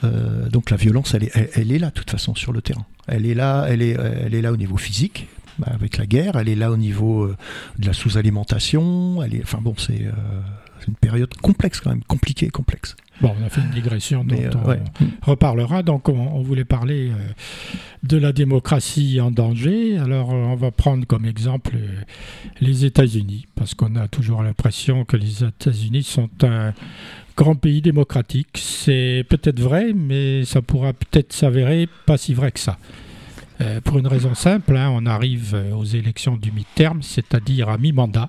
Euh, 0.04 0.48
donc 0.48 0.70
la 0.70 0.76
violence, 0.76 1.14
elle 1.14 1.24
est, 1.24 1.30
elle, 1.34 1.48
elle 1.54 1.72
est 1.72 1.78
là 1.78 1.88
de 1.88 1.94
toute 1.94 2.10
façon 2.10 2.34
sur 2.34 2.52
le 2.52 2.62
terrain. 2.62 2.86
Elle 3.06 3.26
est 3.26 3.34
là, 3.34 3.66
elle 3.68 3.82
est, 3.82 3.96
elle 4.24 4.34
est 4.34 4.42
là 4.42 4.52
au 4.52 4.56
niveau 4.56 4.76
physique 4.76 5.26
bah, 5.58 5.68
avec 5.72 5.96
la 5.98 6.06
guerre. 6.06 6.36
Elle 6.36 6.48
est 6.48 6.54
là 6.54 6.70
au 6.70 6.76
niveau 6.76 7.30
de 7.78 7.86
la 7.86 7.92
sous-alimentation. 7.92 9.22
Elle 9.22 9.34
est, 9.36 9.42
enfin 9.42 9.58
bon, 9.60 9.74
c'est 9.78 10.02
euh, 10.06 10.10
c'est 10.12 10.63
une 10.88 10.94
période 10.94 11.32
complexe 11.34 11.80
quand 11.80 11.90
même, 11.90 12.04
compliquée, 12.04 12.48
complexe. 12.48 12.96
Bon, 13.20 13.32
on 13.40 13.46
a 13.46 13.48
fait 13.48 13.60
une 13.60 13.70
digression 13.70 14.24
dont 14.24 14.34
Mais, 14.34 14.46
euh, 14.46 14.50
on 14.64 14.68
ouais. 14.68 14.80
reparlera. 15.22 15.84
Donc, 15.84 16.08
on, 16.08 16.18
on 16.18 16.42
voulait 16.42 16.64
parler 16.64 17.10
euh, 17.10 17.14
de 18.02 18.16
la 18.16 18.32
démocratie 18.32 19.20
en 19.20 19.30
danger. 19.30 19.98
Alors, 19.98 20.32
euh, 20.32 20.34
on 20.34 20.56
va 20.56 20.72
prendre 20.72 21.06
comme 21.06 21.24
exemple 21.24 21.76
euh, 21.76 22.00
les 22.60 22.84
États-Unis, 22.84 23.46
parce 23.54 23.74
qu'on 23.74 23.94
a 23.94 24.08
toujours 24.08 24.42
l'impression 24.42 25.04
que 25.04 25.16
les 25.16 25.44
États-Unis 25.44 26.02
sont 26.02 26.28
un 26.42 26.72
grand 27.36 27.54
pays 27.54 27.82
démocratique. 27.82 28.48
C'est 28.54 29.24
peut-être 29.28 29.60
vrai, 29.60 29.92
mais 29.94 30.44
ça 30.44 30.60
pourra 30.60 30.92
peut-être 30.92 31.32
s'avérer 31.32 31.88
pas 32.06 32.16
si 32.16 32.34
vrai 32.34 32.50
que 32.50 32.60
ça. 32.60 32.78
Pour 33.84 33.98
une 33.98 34.08
raison 34.08 34.34
simple, 34.34 34.76
hein, 34.76 34.90
on 34.92 35.06
arrive 35.06 35.56
aux 35.76 35.84
élections 35.84 36.36
du 36.36 36.50
mi-terme, 36.50 37.02
c'est-à-dire 37.02 37.68
à 37.68 37.78
mi-mandat. 37.78 38.28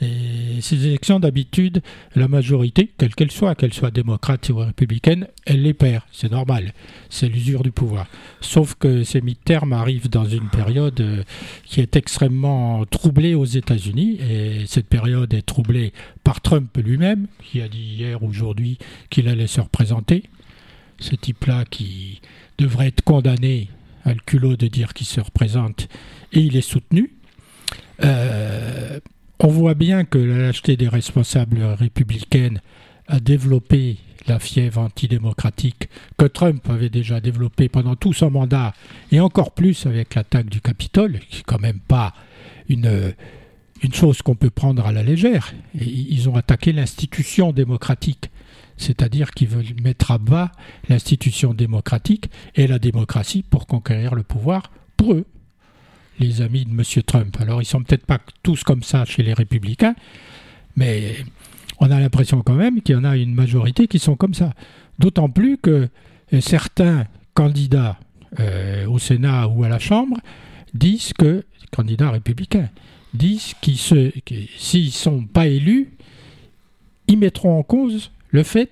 Et 0.00 0.60
ces 0.60 0.86
élections, 0.86 1.18
d'habitude, 1.18 1.82
la 2.14 2.28
majorité, 2.28 2.90
quelle 2.98 3.14
qu'elle 3.14 3.30
soit, 3.30 3.54
qu'elle 3.54 3.72
soit 3.72 3.90
démocrate 3.90 4.48
ou 4.50 4.56
républicaine, 4.56 5.26
elle 5.44 5.62
les 5.62 5.74
perd. 5.74 6.02
C'est 6.12 6.30
normal. 6.30 6.72
C'est 7.10 7.28
l'usure 7.28 7.62
du 7.62 7.72
pouvoir. 7.72 8.06
Sauf 8.40 8.74
que 8.74 9.02
ces 9.02 9.20
mi-termes 9.20 9.72
arrivent 9.72 10.08
dans 10.08 10.24
une 10.24 10.48
période 10.48 11.00
euh, 11.00 11.22
qui 11.64 11.80
est 11.80 11.96
extrêmement 11.96 12.84
troublée 12.86 13.34
aux 13.34 13.44
États-Unis. 13.44 14.18
Et 14.20 14.66
cette 14.66 14.86
période 14.86 15.34
est 15.34 15.42
troublée 15.42 15.92
par 16.22 16.40
Trump 16.40 16.76
lui-même, 16.76 17.26
qui 17.42 17.60
a 17.60 17.68
dit 17.68 17.96
hier, 17.98 18.22
aujourd'hui, 18.22 18.78
qu'il 19.10 19.28
allait 19.28 19.46
se 19.46 19.60
représenter. 19.60 20.24
Ce 21.00 21.14
type-là 21.14 21.64
qui 21.64 22.20
devrait 22.58 22.88
être 22.88 23.02
condamné 23.02 23.68
à 24.04 24.12
le 24.12 24.20
culot 24.24 24.56
de 24.56 24.66
dire 24.66 24.94
qu'il 24.94 25.06
se 25.06 25.20
représente, 25.20 25.88
et 26.32 26.40
il 26.40 26.56
est 26.56 26.62
soutenu. 26.62 27.12
Euh, 28.02 29.00
on 29.40 29.48
voit 29.48 29.74
bien 29.74 30.04
que 30.04 30.18
la 30.18 30.38
lâcheté 30.38 30.76
des 30.76 30.88
responsables 30.88 31.62
républicaines 31.62 32.60
a 33.06 33.20
développé 33.20 33.98
la 34.26 34.38
fièvre 34.38 34.80
antidémocratique 34.80 35.88
que 36.18 36.26
Trump 36.26 36.68
avait 36.68 36.90
déjà 36.90 37.20
développée 37.20 37.68
pendant 37.68 37.96
tout 37.96 38.12
son 38.12 38.30
mandat, 38.30 38.74
et 39.10 39.20
encore 39.20 39.52
plus 39.52 39.86
avec 39.86 40.14
l'attaque 40.14 40.50
du 40.50 40.60
Capitole, 40.60 41.20
qui 41.30 41.40
est 41.40 41.44
quand 41.46 41.60
même 41.60 41.80
pas 41.80 42.12
une, 42.68 43.14
chose 43.92 44.22
qu'on 44.22 44.34
peut 44.34 44.50
prendre 44.50 44.86
à 44.86 44.92
la 44.92 45.02
légère. 45.02 45.54
Ils 45.74 46.28
ont 46.28 46.36
attaqué 46.36 46.72
l'institution 46.72 47.52
démocratique, 47.52 48.30
c'est-à-dire 48.76 49.30
qu'ils 49.30 49.48
veulent 49.48 49.82
mettre 49.82 50.10
à 50.10 50.18
bas 50.18 50.52
l'institution 50.88 51.54
démocratique 51.54 52.28
et 52.54 52.66
la 52.66 52.78
démocratie 52.78 53.42
pour 53.42 53.66
conquérir 53.66 54.14
le 54.14 54.24
pouvoir 54.24 54.70
pour 54.96 55.14
eux 55.14 55.24
les 56.18 56.42
amis 56.42 56.64
de 56.64 56.70
M. 56.70 56.82
Trump. 57.04 57.36
Alors, 57.40 57.62
ils 57.62 57.66
sont 57.66 57.82
peut-être 57.82 58.06
pas 58.06 58.18
tous 58.42 58.64
comme 58.64 58.82
ça 58.82 59.04
chez 59.04 59.22
les 59.22 59.34
républicains, 59.34 59.94
mais 60.76 61.16
on 61.80 61.90
a 61.90 62.00
l'impression 62.00 62.42
quand 62.42 62.54
même 62.54 62.82
qu'il 62.82 62.94
y 62.94 62.98
en 62.98 63.04
a 63.04 63.16
une 63.16 63.34
majorité 63.34 63.86
qui 63.86 63.98
sont 63.98 64.16
comme 64.16 64.34
ça. 64.34 64.52
D'autant 64.98 65.28
plus 65.28 65.58
que 65.58 65.88
certains 66.40 67.06
candidats 67.34 67.98
au 68.88 68.98
Sénat 68.98 69.48
ou 69.48 69.64
à 69.64 69.68
la 69.68 69.78
Chambre 69.78 70.16
disent 70.74 71.12
que, 71.12 71.44
candidats 71.70 72.10
républicains, 72.10 72.68
disent 73.14 73.54
qu'ils 73.60 73.78
s'ils 73.78 74.86
ne 74.86 74.90
sont 74.90 75.24
pas 75.24 75.46
élus, 75.46 75.88
ils 77.06 77.18
mettront 77.18 77.58
en 77.58 77.62
cause 77.62 78.10
le 78.30 78.42
fait 78.42 78.70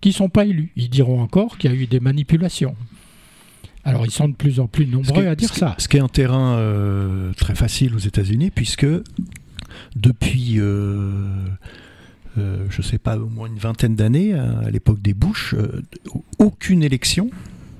qu'ils 0.00 0.10
ne 0.10 0.16
sont 0.16 0.28
pas 0.28 0.44
élus. 0.44 0.72
Ils 0.76 0.90
diront 0.90 1.20
encore 1.20 1.56
qu'il 1.58 1.70
y 1.70 1.74
a 1.74 1.76
eu 1.76 1.86
des 1.86 2.00
manipulations. 2.00 2.74
Alors 3.86 4.04
ils 4.04 4.10
sont 4.10 4.28
de 4.28 4.34
plus 4.34 4.58
en 4.58 4.66
plus 4.66 4.86
nombreux 4.86 5.28
à 5.28 5.36
dire 5.36 5.54
ça. 5.54 5.76
Ce 5.78 5.86
qui 5.86 5.96
est 5.96 6.00
un 6.00 6.08
terrain 6.08 6.56
euh, 6.56 7.32
très 7.34 7.54
facile 7.54 7.94
aux 7.94 8.00
États-Unis, 8.00 8.50
puisque 8.50 8.86
depuis, 9.94 10.58
euh, 10.58 11.22
euh, 12.36 12.66
je 12.68 12.78
ne 12.78 12.82
sais 12.82 12.98
pas, 12.98 13.16
au 13.16 13.28
moins 13.28 13.46
une 13.46 13.58
vingtaine 13.58 13.94
d'années, 13.94 14.34
à, 14.34 14.70
l'époque 14.70 15.00
des 15.00 15.14
Bush, 15.14 15.54
aucune 16.40 16.82
élection, 16.82 17.30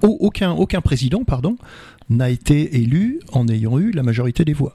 aucun, 0.03 0.53
aucun 0.53 0.81
président, 0.81 1.25
pardon, 1.25 1.57
n'a 2.09 2.31
été 2.31 2.77
élu 2.77 3.19
en 3.33 3.49
ayant 3.49 3.79
eu 3.81 3.90
la 3.90 4.05
majorité 4.05 4.45
des 4.45 4.53
voix. 4.53 4.75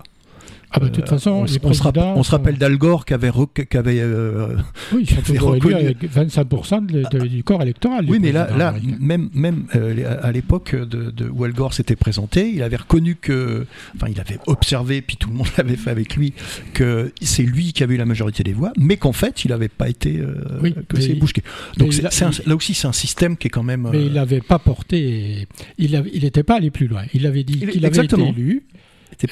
Ah 0.74 0.80
bah, 0.80 0.86
de 0.88 0.92
toute 0.92 1.10
façon, 1.10 1.32
on, 1.32 2.24
se, 2.24 2.32
rappelle 2.32 2.58
d'Al 2.58 2.78
Gore 2.78 3.04
qui 3.04 3.14
avait, 3.14 3.28
avait 3.28 4.00
euh, 4.00 4.56
oui, 4.94 5.06
reconnu... 5.38 5.74
avec 5.76 6.04
25% 6.10 7.28
du 7.28 7.44
corps 7.44 7.62
électoral. 7.62 8.06
Oui, 8.08 8.20
mais 8.22 8.32
là, 8.32 8.50
là 8.56 8.74
même, 9.00 9.30
même 9.34 9.66
euh, 9.76 10.18
à 10.22 10.32
l'époque 10.32 10.74
de, 10.74 11.30
où 11.30 11.44
Al 11.44 11.52
Gore 11.52 11.74
s'était 11.74 11.98
présenté, 11.98 12.50
il 12.50 12.64
avait 12.64 12.78
reconnu 12.78 13.16
que, 13.16 13.66
enfin, 13.98 14.08
il 14.10 14.18
avait 14.22 14.40
observé, 14.48 15.02
puis 15.02 15.18
tout 15.18 15.30
le 15.30 15.36
monde 15.36 15.48
l'avait 15.58 15.76
fait 15.76 15.90
avec 15.90 16.16
lui, 16.16 16.34
que 16.74 17.12
c'est 17.22 17.44
lui 17.44 17.74
qui 17.74 17.84
avait 17.84 17.96
eu 17.96 17.98
la 17.98 18.06
majorité 18.06 18.44
des 18.44 18.54
voix, 18.54 18.72
mais 18.78 18.96
qu'en 18.96 19.14
fait, 19.14 19.44
il 19.44 19.50
n'avait 19.50 19.68
pas 19.68 19.90
été 19.90 20.20
euh, 20.20 20.36
oui, 20.62 20.74
que 20.88 21.02
c'est 21.02 21.16
Bush. 21.16 21.34
Donc 21.78 21.94
là 22.02 22.56
aussi, 22.56 22.74
c'est 22.76 22.88
un 22.88 22.94
système 22.94 23.36
qui 23.36 23.48
est 23.48 23.52
quand 23.52 23.64
même. 23.64 23.90
Mais 23.92 24.06
il 24.06 24.14
n'avait 24.14 24.40
pas 24.40 24.58
porté, 24.60 25.48
il 25.78 26.02
n'était 26.22 26.44
pas 26.44 26.56
allé 26.56 26.72
plus 26.72 26.88
loin. 26.88 27.04
Il 27.14 27.28
avait 27.28 27.44
dit 27.44 27.60
qu'il 27.60 27.86
avait 27.86 28.06
été 28.06 28.22
élu. 28.22 28.64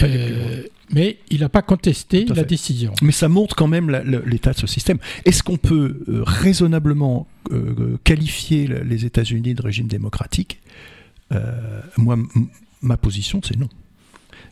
Euh, 0.01 0.63
mais 0.91 1.17
il 1.29 1.41
n'a 1.41 1.49
pas 1.49 1.61
contesté 1.61 2.25
la 2.25 2.43
décision. 2.43 2.93
Mais 3.01 3.11
ça 3.11 3.29
montre 3.29 3.55
quand 3.55 3.67
même 3.67 3.89
l'état 4.25 4.53
de 4.53 4.57
ce 4.57 4.67
système. 4.67 4.97
Est-ce 5.25 5.43
qu'on 5.43 5.57
peut 5.57 6.03
euh, 6.07 6.23
raisonnablement 6.25 7.27
euh, 7.51 7.97
qualifier 8.03 8.67
les 8.67 9.05
États-Unis 9.05 9.53
de 9.53 9.61
régime 9.61 9.87
démocratique? 9.87 10.61
Moi, 11.97 12.17
ma 12.81 12.97
position, 12.97 13.39
c'est 13.43 13.57
non. 13.57 13.69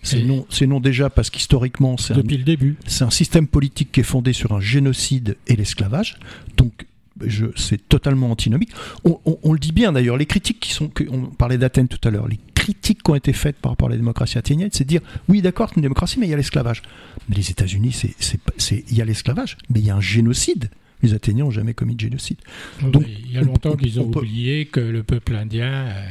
C'est 0.04 0.24
non, 0.24 0.46
non 0.68 0.80
déjà 0.80 1.10
parce 1.10 1.32
qu'historiquement, 1.32 1.98
c'est 1.98 2.14
depuis 2.14 2.38
le 2.38 2.44
début, 2.44 2.78
c'est 2.86 3.04
un 3.04 3.10
système 3.10 3.48
politique 3.48 3.92
qui 3.92 4.02
est 4.02 4.04
fondé 4.04 4.32
sur 4.32 4.52
un 4.52 4.60
génocide 4.60 5.38
et 5.48 5.56
l'esclavage. 5.56 6.20
Donc 6.56 6.86
c'est 7.56 7.90
totalement 7.90 8.30
antinomique. 8.30 8.70
On, 9.04 9.54
le 9.54 9.60
dit 9.60 9.72
bien 9.72 9.92
d'ailleurs, 9.92 10.18
les 10.18 10.28
critiques 10.28 10.60
qui 10.60 10.72
sont, 10.72 10.92
on 11.10 11.22
parlait 11.24 11.58
d'Athènes 11.58 11.88
tout 11.88 12.08
à 12.08 12.12
l'heure, 12.12 12.28
les 12.28 12.40
critiques 12.68 13.02
qui 13.02 13.12
ont 13.12 13.16
été 13.16 13.32
faites 13.32 13.56
par 13.56 13.72
rapport 13.72 13.88
à 13.88 13.92
la 13.92 13.98
démocratie 13.98 14.38
athénienne, 14.38 14.70
c'est 14.74 14.84
de 14.84 14.90
dire, 14.90 15.02
oui 15.30 15.42
d'accord, 15.42 15.70
c'est 15.70 15.78
une 15.78 15.84
démocratie, 15.84 16.20
mais 16.20 16.28
il 16.28 16.30
y 16.30 16.34
a 16.34 16.38
l'esclavage. 16.38 16.82
Mais 17.30 17.36
les 17.38 17.50
États-Unis, 17.50 17.94
c'est, 18.20 18.84
il 18.90 18.98
y 18.98 19.02
a 19.02 19.06
l'esclavage, 19.06 19.58
mais 19.70 19.80
il 19.80 19.86
y 19.86 19.90
a 19.90 19.96
un 19.96 20.02
génocide 20.02 20.70
les 21.04 21.14
Athéniens 21.14 21.46
n'ont 21.46 21.52
jamais 21.52 21.74
commis 21.74 21.96
de 21.96 22.00
génocide. 22.00 22.38
Donc, 22.82 23.04
il 23.08 23.32
y 23.32 23.38
a 23.38 23.42
longtemps 23.42 23.76
qu'ils 23.76 24.00
ont 24.00 24.08
oublié 24.08 24.66
que 24.66 24.80
le 24.80 25.04
peuple 25.04 25.36
indien 25.36 25.72
euh, 25.72 26.04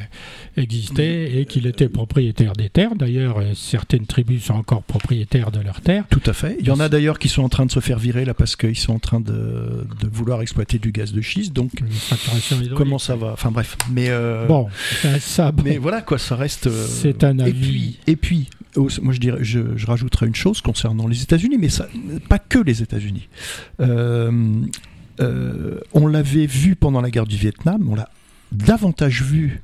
existait 0.56 1.38
et 1.38 1.44
qu'il 1.46 1.66
était 1.66 1.88
propriétaire 1.88 2.52
des 2.52 2.68
terres. 2.68 2.94
D'ailleurs, 2.94 3.38
euh, 3.38 3.52
certaines 3.54 4.06
tribus 4.06 4.44
sont 4.44 4.54
encore 4.54 4.82
propriétaires 4.82 5.50
de 5.50 5.60
leurs 5.60 5.80
terres. 5.80 6.04
Tout 6.08 6.22
à 6.26 6.32
fait. 6.32 6.56
Il 6.60 6.66
y 6.66 6.70
en 6.70 6.80
a 6.80 6.88
d'ailleurs 6.88 7.18
qui 7.18 7.28
sont 7.28 7.42
en 7.42 7.48
train 7.48 7.66
de 7.66 7.72
se 7.72 7.80
faire 7.80 7.98
virer 7.98 8.24
là 8.24 8.34
parce 8.34 8.54
qu'ils 8.54 8.78
sont 8.78 8.94
en 8.94 8.98
train 8.98 9.20
de, 9.20 9.86
vouloir 10.12 10.40
exploiter 10.42 10.78
du 10.78 10.92
gaz 10.92 11.12
de 11.12 11.20
schiste. 11.20 11.52
Donc, 11.52 11.72
comment 12.76 12.98
ça 12.98 13.16
va? 13.16 13.32
Enfin 13.32 13.50
bref. 13.50 13.76
Mais 13.90 14.08
euh, 14.08 14.46
bon, 14.46 14.68
ça. 15.18 15.52
Mais 15.64 15.78
voilà 15.78 16.02
quoi, 16.02 16.18
ça 16.18 16.36
reste. 16.36 16.70
C'est 16.70 17.24
un 17.24 17.38
avis. 17.38 17.50
Et 17.50 17.52
puis, 17.52 17.98
et 18.06 18.16
puis 18.16 18.48
moi 19.02 19.12
je 19.12 19.20
dirais, 19.20 19.38
je, 19.42 19.86
rajouterais 19.86 20.26
une 20.26 20.34
chose 20.34 20.60
concernant 20.60 21.06
les 21.06 21.22
États-Unis, 21.22 21.56
mais 21.58 21.68
ça, 21.68 21.88
pas 22.28 22.38
que 22.38 22.58
les 22.58 22.82
États-Unis. 22.82 23.28
Euh, 23.80 24.60
euh, 25.20 25.80
on 25.92 26.06
l'avait 26.06 26.46
vu 26.46 26.76
pendant 26.76 27.00
la 27.00 27.10
guerre 27.10 27.26
du 27.26 27.36
Vietnam, 27.36 27.86
on 27.90 27.94
l'a 27.94 28.08
davantage 28.52 29.22
vu 29.22 29.62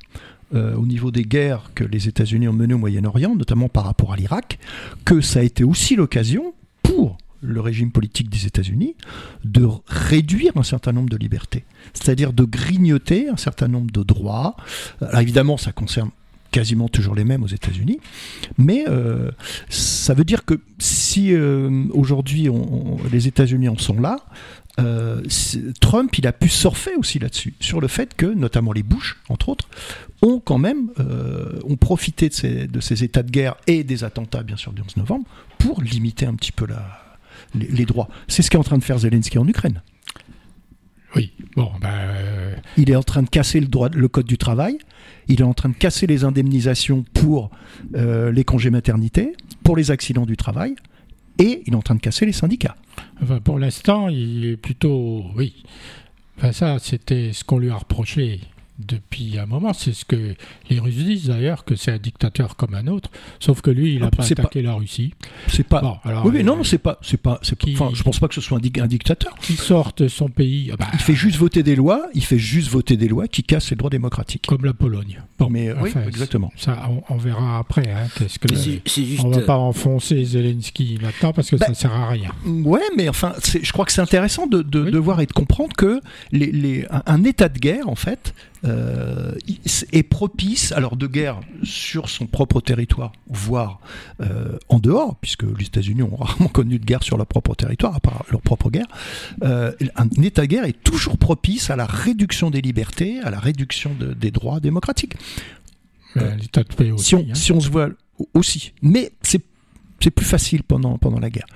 euh, 0.55 0.75
au 0.75 0.87
niveau 0.87 1.11
des 1.11 1.25
guerres 1.25 1.71
que 1.75 1.85
les 1.85 2.09
États-Unis 2.09 2.49
ont 2.49 2.53
menées 2.53 2.75
au 2.75 2.79
Moyen-Orient, 2.79 3.35
notamment 3.35 3.69
par 3.69 3.85
rapport 3.85 4.13
à 4.13 4.17
l'Irak, 4.17 4.59
que 5.05 5.21
ça 5.21 5.41
a 5.41 5.43
été 5.43 5.65
aussi 5.65 5.97
l'occasion 5.97 6.53
pour 6.83 7.17
le 7.41 7.61
régime 7.61 7.91
politique 7.91 8.29
des 8.29 8.47
États-Unis 8.47 8.95
de 9.45 9.67
réduire 9.87 10.53
un 10.57 10.63
certain 10.63 10.93
nombre 10.93 11.09
de 11.09 11.17
libertés, 11.17 11.65
c'est-à-dire 11.95 12.33
de 12.33 12.45
grignoter 12.45 13.29
un 13.29 13.37
certain 13.37 13.67
nombre 13.67 13.91
de 13.91 14.03
droits. 14.03 14.57
Alors 15.01 15.21
évidemment, 15.21 15.57
ça 15.57 15.73
concerne 15.73 16.11
quasiment 16.51 16.89
toujours 16.89 17.15
les 17.15 17.25
mêmes 17.25 17.43
aux 17.43 17.49
États-Unis. 17.49 17.99
Mais 18.59 18.85
euh, 18.87 19.31
ça 19.71 20.13
veut 20.13 20.25
dire 20.25 20.45
que 20.45 20.61
si 20.79 21.35
aujourd'hui 21.93 22.49
les 23.11 23.27
États-Unis 23.27 23.71
en 23.71 23.79
sont 23.79 23.99
là, 23.99 24.19
euh, 24.81 25.23
Trump, 25.81 26.17
il 26.19 26.27
a 26.27 26.33
pu 26.33 26.49
surfer 26.49 26.95
aussi 26.97 27.19
là-dessus, 27.19 27.55
sur 27.61 27.81
le 27.81 27.89
fait 27.89 28.15
que, 28.15 28.27
notamment 28.27 28.73
les 28.73 28.83
Bush, 28.83 29.19
entre 29.29 29.49
autres, 29.49 29.69
ont 30.23 30.41
quand 30.41 30.59
même 30.59 30.91
ont 31.65 31.77
profité 31.77 32.29
de 32.29 32.35
ces, 32.35 32.67
de 32.69 32.81
ces, 32.81 33.05
états 33.05 33.23
de 33.23 33.31
guerre 33.31 33.57
et 33.67 33.85
des 33.85 34.05
attentats, 34.05 34.43
bien 34.43 34.57
sûr, 34.57 34.73
du 34.73 34.83
11 34.83 34.97
novembre, 34.97 35.27
pour 35.59 35.83
limiter 35.83 36.27
un 36.27 36.35
petit 36.35 36.53
peu 36.53 36.67
la, 36.67 37.03
les, 37.55 37.85
droits. 37.85 38.09
C'est 38.29 38.43
ce 38.43 38.51
qu'est 38.51 38.59
en 38.59 38.65
train 38.65 38.79
de 38.79 38.85
faire 38.85 38.99
Zelensky 38.99 39.39
en 39.39 39.47
Ukraine. 39.47 39.83
Oui, 41.15 41.33
bon, 41.57 41.71
ben... 41.81 42.57
Il 42.77 42.91
est 42.91 42.97
en 42.97 43.03
train 43.03 43.23
de 43.23 43.29
casser 43.29 43.61
le, 43.61 43.67
droit, 43.67 43.91
le 43.91 44.09
code 44.09 44.27
du 44.27 44.39
travail, 44.39 44.79
il 45.29 45.41
est 45.41 45.45
en 45.45 45.55
train 45.55 45.69
de 45.69 45.75
casser 45.75 46.07
les 46.07 46.25
indemnisations 46.25 47.05
pour 47.13 47.51
euh, 47.95 48.33
les 48.33 48.45
congés 48.45 48.71
maternité, 48.71 49.35
pour 49.63 49.77
les 49.77 49.91
accidents 49.91 50.27
du 50.27 50.37
travail, 50.37 50.75
et 51.39 51.63
il 51.67 51.73
est 51.73 51.77
en 51.77 51.83
train 51.83 51.95
de 51.95 52.01
casser 52.01 52.27
les 52.27 52.33
syndicats. 52.33 52.77
pour 53.45 53.59
l'instant, 53.59 54.09
il 54.09 54.45
est 54.45 54.57
plutôt. 54.57 55.25
Oui. 55.37 55.63
Ça, 56.53 56.79
c'était 56.79 57.33
ce 57.33 57.45
qu'on 57.45 57.59
lui 57.59 57.71
a 57.71 57.77
reproché 57.77 58.41
depuis 58.87 59.39
un 59.39 59.47
moment. 59.47 59.73
C'est 59.73 59.93
ce 59.93 60.05
que 60.05 60.35
les 60.71 60.79
Russes 60.79 60.95
disent 60.97 61.27
d'ailleurs, 61.27 61.65
que 61.65 61.77
c'est 61.77 61.93
un 61.93 61.99
dictateur 61.99 62.57
comme 62.57 62.75
un 62.75 62.87
autre, 62.87 63.11
sauf 63.41 63.61
que 63.61 63.71
lui, 63.71 63.95
il 63.95 64.01
n'a 64.01 64.09
ah, 64.13 64.17
pas 64.17 64.25
attaqué 64.25 64.63
la 64.63 64.75
Russie. 64.75 65.15
C'est 65.49 65.67
pas. 65.67 66.01
oui, 66.25 66.31
mais 66.33 66.43
non, 66.43 66.63
c'est 66.65 66.79
pas, 66.79 66.99
c'est 67.03 67.21
pas, 67.21 67.39
c'est 67.43 67.57
enfin, 67.69 67.91
je 67.95 68.03
pense 68.03 68.19
pas 68.19 68.29
que 68.29 68.35
ce 68.35 68.41
soit 68.41 68.59
un, 68.59 68.87
dictateur. 68.87 69.35
Qui 69.41 69.55
sorte 69.55 70.09
son 70.09 70.29
pays. 70.29 70.71
Ah 70.73 70.77
bah, 70.77 70.87
il 70.93 71.01
fait 71.01 71.15
juste 71.15 71.37
voter 71.37 71.63
des 71.63 71.77
lois. 71.77 72.07
Il 72.15 72.25
fait 72.25 72.39
juste 72.39 72.69
voter 72.69 72.97
des 72.97 73.09
lois 73.09 73.29
qui 73.29 73.43
cassent 73.43 73.71
les 73.71 73.77
droits 73.77 73.91
démocratiques. 73.91 74.47
Comme 74.47 74.65
la 74.65 74.75
Pologne. 74.75 75.23
Bon, 75.39 75.49
mais 75.49 75.73
oui, 75.73 75.93
exactement. 76.07 76.53
Ça, 76.57 76.89
on, 77.09 77.17
verra 77.17 77.59
après. 77.59 77.89
Hein, 77.91 78.09
qu'est-ce 78.19 78.39
que 78.39 79.25
On 79.25 79.31
va 79.31 79.41
pas 79.43 79.57
enfoncer 79.57 80.25
Zelensky 80.25 80.99
maintenant 81.03 81.33
parce 81.33 81.51
que 81.51 81.57
ça 81.57 81.63
ça 81.63 81.71
bah, 81.71 81.75
sert 81.75 81.93
à 81.93 82.09
rien. 82.09 82.31
Ouais, 82.47 82.83
mais 82.97 83.09
enfin, 83.09 83.33
je 83.63 83.73
crois 83.73 83.85
que 83.85 83.93
c'est 83.93 84.01
intéressant 84.01 84.47
de, 84.47 84.63
de, 84.63 84.99
voir 84.99 85.21
et 85.21 85.27
de 85.27 85.33
comprendre 85.33 85.75
que 85.77 86.01
les, 86.31 86.51
les, 86.51 86.87
un 87.07 87.25
état 87.25 87.49
de 87.49 87.59
guerre, 87.59 87.89
en 87.89 87.95
fait, 87.95 88.35
euh, 88.65 89.33
est 89.93 90.03
propice, 90.05 90.73
alors 90.73 90.97
de 90.97 91.07
guerre 91.07 91.41
sur 91.65 92.09
son 92.09 92.27
propre 92.27 92.61
territoire, 92.61 93.13
voire 93.29 93.81
euh, 94.21 94.57
en 94.69 94.79
dehors, 94.79 95.17
puisque 95.17 95.43
les 95.43 95.67
États-Unis 95.67 96.03
ont 96.03 96.17
rarement 96.17 96.49
connu 96.49 96.79
de 96.79 96.85
guerre 96.85 97.03
sur 97.03 97.17
leur 97.17 97.27
propre 97.27 97.55
territoire, 97.55 97.97
à 97.97 98.01
part 98.01 98.25
leur 98.31 98.41
propre 98.41 98.71
guerre, 98.71 98.87
euh, 99.43 99.73
un 99.97 100.09
état 100.23 100.43
de 100.43 100.47
guerre 100.47 100.65
est 100.65 100.81
toujours 100.85 101.19
propice 101.19 101.71
à 101.71 101.77
la 101.77 101.87
réduction 101.87 102.51
des 102.51 102.61
libertés, 102.61 103.21
à 103.21 103.31
la 103.31 103.41
réduction 103.41 103.97
des 103.99 104.31
droits 104.31 104.61
démocratiques. 104.61 105.15
L'état 106.15 106.63
de 106.63 106.75
paix 106.75 106.91
aussi. 106.91 107.05
Si 107.05 107.15
on, 107.15 107.21
hein. 107.21 107.35
si 107.35 107.53
on 107.53 107.61
se 107.61 107.71
voit 107.71 107.89
aussi. 108.35 108.73
Mais 108.83 109.13
c'est 109.23 109.43
c'est 110.03 110.11
plus 110.11 110.27
facile 110.27 110.63
pendant, 110.63 110.99
pendant 110.99 111.21
la 111.21 111.31
guerre. 111.31 111.47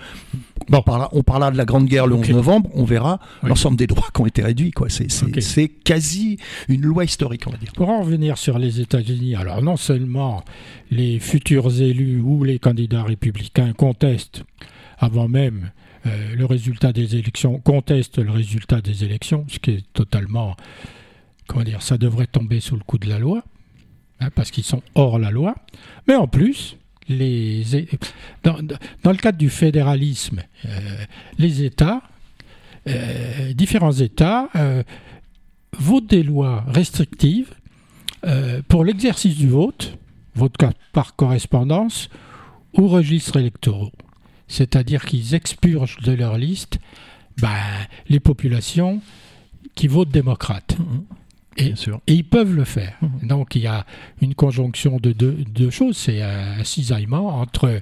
Bon, 0.69 0.83
on, 1.13 1.23
parlera, 1.23 1.51
de 1.51 1.57
la 1.57 1.65
Grande 1.65 1.87
Guerre 1.87 2.07
le 2.07 2.15
11 2.15 2.31
novembre, 2.31 2.71
on 2.75 2.85
verra 2.85 3.21
l'ensemble 3.43 3.77
des 3.77 3.87
droits 3.87 4.09
qui 4.13 4.21
ont 4.21 4.27
été 4.27 4.43
réduits. 4.43 4.73
C'est, 4.89 5.69
quasi 5.69 6.39
une 6.69 6.83
loi 6.83 7.05
historique, 7.05 7.45
on 7.47 7.51
va 7.51 7.57
dire. 7.57 7.73
Pour 7.73 7.89
en 7.89 8.01
revenir 8.01 8.37
sur 8.39 8.59
les 8.59 8.81
États-Unis, 8.81 9.37
alors 9.37 9.63
non 9.63 9.77
seulement 9.77 10.45
les 10.91 11.19
futurs 11.21 11.81
élus 11.81 12.21
ou 12.21 12.43
les 12.43 12.59
candidats 12.59 13.05
républicains 13.05 13.73
contestent 13.73 14.43
avant 14.99 15.29
même 15.29 15.71
euh, 16.07 16.35
le 16.35 16.45
résultat 16.47 16.93
des 16.93 17.17
élections, 17.17 17.59
contestent 17.59 18.19
le 18.19 18.31
résultat 18.31 18.81
des 18.81 19.05
élections, 19.05 19.45
ce 19.49 19.59
qui 19.59 19.73
est 19.73 19.93
totalement, 19.93 20.57
comment 21.47 21.65
dire, 21.65 21.83
ça 21.83 21.99
devrait 21.99 22.27
tomber 22.27 22.61
sous 22.61 22.77
le 22.77 22.83
coup 22.83 22.99
de 22.99 23.09
la 23.09 23.19
loi, 23.19 23.45
hein, 24.21 24.31
parce 24.35 24.51
qu'ils 24.51 24.65
sont 24.65 24.83
hors 24.95 25.19
la 25.19 25.31
loi. 25.31 25.55
Mais 26.09 26.15
en 26.15 26.27
plus, 26.27 26.77
dans, 28.43 28.57
le 29.13 29.17
cadre 29.17 29.39
du 29.39 29.51
fédéralisme, 29.51 30.43
euh, 30.65 30.69
les 31.39 31.63
États, 31.63 32.03
euh, 32.89 33.53
différents 33.53 33.93
États, 33.93 34.49
euh, 34.57 34.83
votent 35.79 36.09
des 36.09 36.23
lois 36.23 36.65
restrictives 36.69 37.55
pour 38.67 38.85
l'exercice 38.85 39.37
du 39.37 39.49
vote, 39.49 39.97
vote 40.35 40.57
par 40.93 41.15
correspondance 41.15 42.09
ou 42.75 42.89
registres 42.89 43.37
électoraux. 43.37 43.93
C'est-à-dire 44.49 45.05
qu'ils 45.05 45.35
expurgent 45.35 45.99
de 46.03 46.11
leur 46.11 46.37
liste 46.37 46.81
ben, 47.41 47.55
les 48.09 48.19
populations 48.19 49.01
qui 49.77 49.87
votent 49.87 50.11
démocrate. 50.11 50.77
Mhm. 50.79 51.05
Et, 51.59 51.65
Bien 51.67 51.77
sûr. 51.77 52.01
et 52.07 52.15
ils 52.15 52.25
peuvent 52.25 52.55
le 52.55 52.65
faire. 52.65 52.95
Mhm. 53.03 53.29
Donc 53.29 53.55
il 53.55 53.63
y 53.63 53.67
a 53.67 53.87
une 54.21 54.35
conjonction 54.35 54.99
de 54.99 55.13
deux, 55.13 55.33
deux 55.55 55.71
choses, 55.71 55.97
c'est 55.97 56.21
un 56.23 56.63
cisaillement 56.65 57.41
entre 57.41 57.81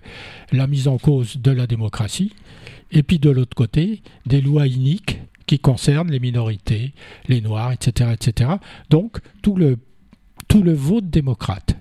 la 0.52 0.66
mise 0.66 0.86
en 0.88 0.98
cause 0.98 1.38
de 1.38 1.50
la 1.50 1.66
démocratie 1.66 2.32
et 2.92 3.02
puis 3.02 3.18
de 3.18 3.30
l'autre 3.30 3.56
côté 3.56 4.02
des 4.26 4.40
lois 4.40 4.66
iniques 4.68 5.20
qui 5.46 5.58
concernent 5.58 6.10
les 6.10 6.20
minorités, 6.20 6.92
les 7.28 7.40
noirs, 7.40 7.72
etc. 7.72 8.10
etc. 8.12 8.50
Donc 8.90 9.18
tout 9.42 9.56
le, 9.56 9.78
tout 10.48 10.62
le 10.62 10.72
vote 10.72 11.10
démocrate. 11.10 11.76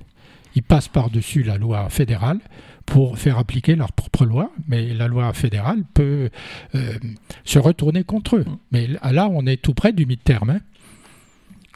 Ils 0.55 0.63
passent 0.63 0.87
par-dessus 0.87 1.43
la 1.43 1.57
loi 1.57 1.89
fédérale 1.89 2.39
pour 2.85 3.17
faire 3.17 3.37
appliquer 3.39 3.75
leur 3.75 3.91
propre 3.91 4.25
loi, 4.25 4.51
mais 4.67 4.93
la 4.93 5.07
loi 5.07 5.31
fédérale 5.33 5.83
peut 5.93 6.29
euh, 6.75 6.93
se 7.45 7.57
retourner 7.57 8.03
contre 8.03 8.35
eux. 8.37 8.45
Mais 8.71 8.87
là, 8.87 9.29
on 9.31 9.45
est 9.47 9.61
tout 9.61 9.73
près 9.73 9.93
du 9.93 10.05
mi-terme. 10.05 10.49
hein. 10.51 10.59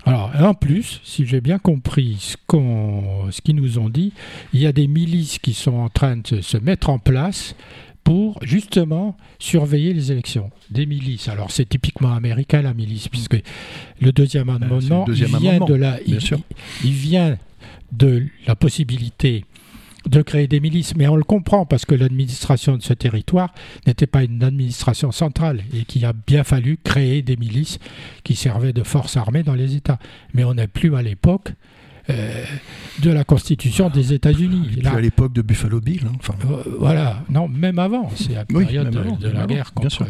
Alors, 0.05 0.31
en 0.39 0.53
plus, 0.53 1.01
si 1.03 1.25
j'ai 1.25 1.41
bien 1.41 1.59
compris 1.59 2.35
ce 2.49 3.41
qu'ils 3.41 3.55
nous 3.55 3.79
ont 3.79 3.89
dit, 3.89 4.13
il 4.53 4.61
y 4.61 4.67
a 4.67 4.71
des 4.71 4.87
milices 4.87 5.39
qui 5.39 5.53
sont 5.53 5.73
en 5.73 5.89
train 5.89 6.17
de 6.17 6.41
se 6.41 6.57
mettre 6.57 6.89
en 6.89 6.99
place 6.99 7.55
pour 8.03 8.39
justement 8.41 9.17
surveiller 9.37 9.93
les 9.93 10.13
élections. 10.13 10.49
Des 10.69 10.85
milices. 10.85 11.27
Alors, 11.27 11.51
c'est 11.51 11.67
typiquement 11.67 12.13
américain, 12.13 12.61
la 12.61 12.73
milice, 12.73 13.09
puisque 13.09 13.37
le 13.99 14.11
deuxième 14.13 14.47
Ben, 14.47 14.59
le 14.59 14.65
amendement 14.65 15.03
deuxième 15.03 15.29
il 15.33 15.37
vient 15.39 15.55
amendement, 15.55 15.75
de 15.75 15.75
la, 15.75 15.99
il 16.85 16.93
vient 16.93 17.37
de 17.91 18.27
la 18.45 18.55
possibilité 18.55 19.43
de 20.07 20.21
créer 20.21 20.47
des 20.47 20.59
milices, 20.59 20.95
mais 20.95 21.07
on 21.07 21.15
le 21.15 21.23
comprend 21.23 21.65
parce 21.65 21.85
que 21.85 21.95
l'administration 21.95 22.77
de 22.77 22.81
ce 22.81 22.93
territoire 22.93 23.53
n'était 23.85 24.07
pas 24.07 24.23
une 24.23 24.43
administration 24.43 25.11
centrale 25.11 25.61
et 25.73 25.85
qu'il 25.85 26.05
a 26.05 26.13
bien 26.13 26.43
fallu 26.43 26.77
créer 26.83 27.21
des 27.21 27.35
milices 27.35 27.79
qui 28.23 28.35
servaient 28.35 28.73
de 28.73 28.83
force 28.83 29.17
armée 29.17 29.43
dans 29.43 29.55
les 29.55 29.75
États. 29.75 29.99
Mais 30.33 30.43
on 30.43 30.53
n'est 30.53 30.67
plus 30.67 30.95
à 30.95 31.01
l'époque 31.01 31.53
euh, 32.09 32.45
de 33.01 33.11
la 33.11 33.25
Constitution 33.25 33.89
des 33.89 34.13
États-Unis. 34.13 34.79
À 34.85 35.01
l'époque 35.01 35.33
de 35.33 35.41
Buffalo 35.41 35.81
Bill, 35.81 36.03
hein, 36.05 36.13
enfin, 36.17 36.35
euh, 36.49 36.63
voilà, 36.79 37.23
non, 37.29 37.49
même 37.49 37.79
avant, 37.79 38.09
c'est 38.15 38.33
la 38.33 38.45
période 38.45 38.89
de, 38.89 38.99
avant, 38.99 39.17
de 39.17 39.27
la 39.27 39.45
guerre 39.45 39.73
contre, 39.73 40.05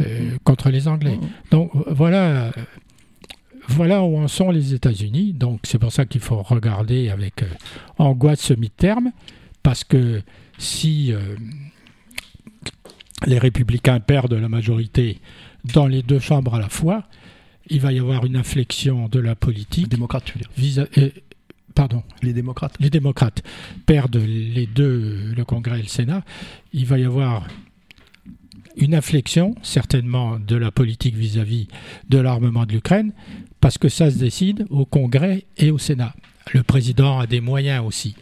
euh, 0.00 0.30
contre 0.44 0.70
les 0.70 0.86
Anglais. 0.86 1.18
Mhm. 1.20 1.28
Donc 1.50 1.72
voilà, 1.88 2.52
voilà 3.68 4.02
où 4.02 4.16
en 4.18 4.28
sont 4.28 4.50
les 4.50 4.74
États-Unis. 4.74 5.32
Donc 5.32 5.60
c'est 5.64 5.78
pour 5.78 5.92
ça 5.92 6.04
qu'il 6.04 6.20
faut 6.20 6.42
regarder 6.42 7.08
avec 7.08 7.42
euh, 7.42 7.46
angoisse 7.98 8.40
ce 8.40 8.54
mi-terme, 8.54 9.12
parce 9.62 9.84
que 9.84 10.22
si 10.58 11.12
euh, 11.12 11.36
les 13.26 13.38
républicains 13.38 14.00
perdent 14.00 14.34
la 14.34 14.48
majorité 14.48 15.20
dans 15.64 15.86
les 15.86 16.02
deux 16.02 16.20
chambres 16.20 16.54
à 16.54 16.60
la 16.60 16.68
fois, 16.68 17.04
il 17.68 17.80
va 17.80 17.92
y 17.92 17.98
avoir 17.98 18.24
une 18.24 18.36
inflexion 18.36 19.08
de 19.08 19.18
la 19.18 19.30
les 19.30 19.34
politique 19.34 19.88
démocrates, 19.88 20.24
tu 20.24 20.34
veux 20.34 20.40
dire. 20.40 20.50
vis 20.56 20.78
euh, 20.98 21.10
pardon, 21.74 22.02
Les 22.22 22.32
démocrates. 22.32 22.74
les 22.80 22.90
démocrates 22.90 23.42
perdent 23.84 24.16
les 24.16 24.66
deux, 24.66 25.32
le 25.36 25.44
Congrès 25.44 25.80
et 25.80 25.82
le 25.82 25.88
Sénat, 25.88 26.24
il 26.72 26.86
va 26.86 26.98
y 26.98 27.04
avoir 27.04 27.46
une 28.76 28.94
inflexion, 28.94 29.54
certainement, 29.62 30.38
de 30.38 30.56
la 30.56 30.70
politique 30.70 31.14
vis-à-vis 31.14 31.66
de 32.08 32.18
l'armement 32.18 32.66
de 32.66 32.72
l'Ukraine, 32.72 33.12
parce 33.66 33.78
que 33.78 33.88
ça 33.88 34.12
se 34.12 34.18
décide 34.18 34.64
au 34.70 34.84
Congrès 34.84 35.44
et 35.56 35.72
au 35.72 35.78
Sénat. 35.78 36.14
Le 36.54 36.62
président 36.62 37.18
a 37.18 37.26
des 37.26 37.40
moyens 37.40 37.84
aussi. 37.84 38.14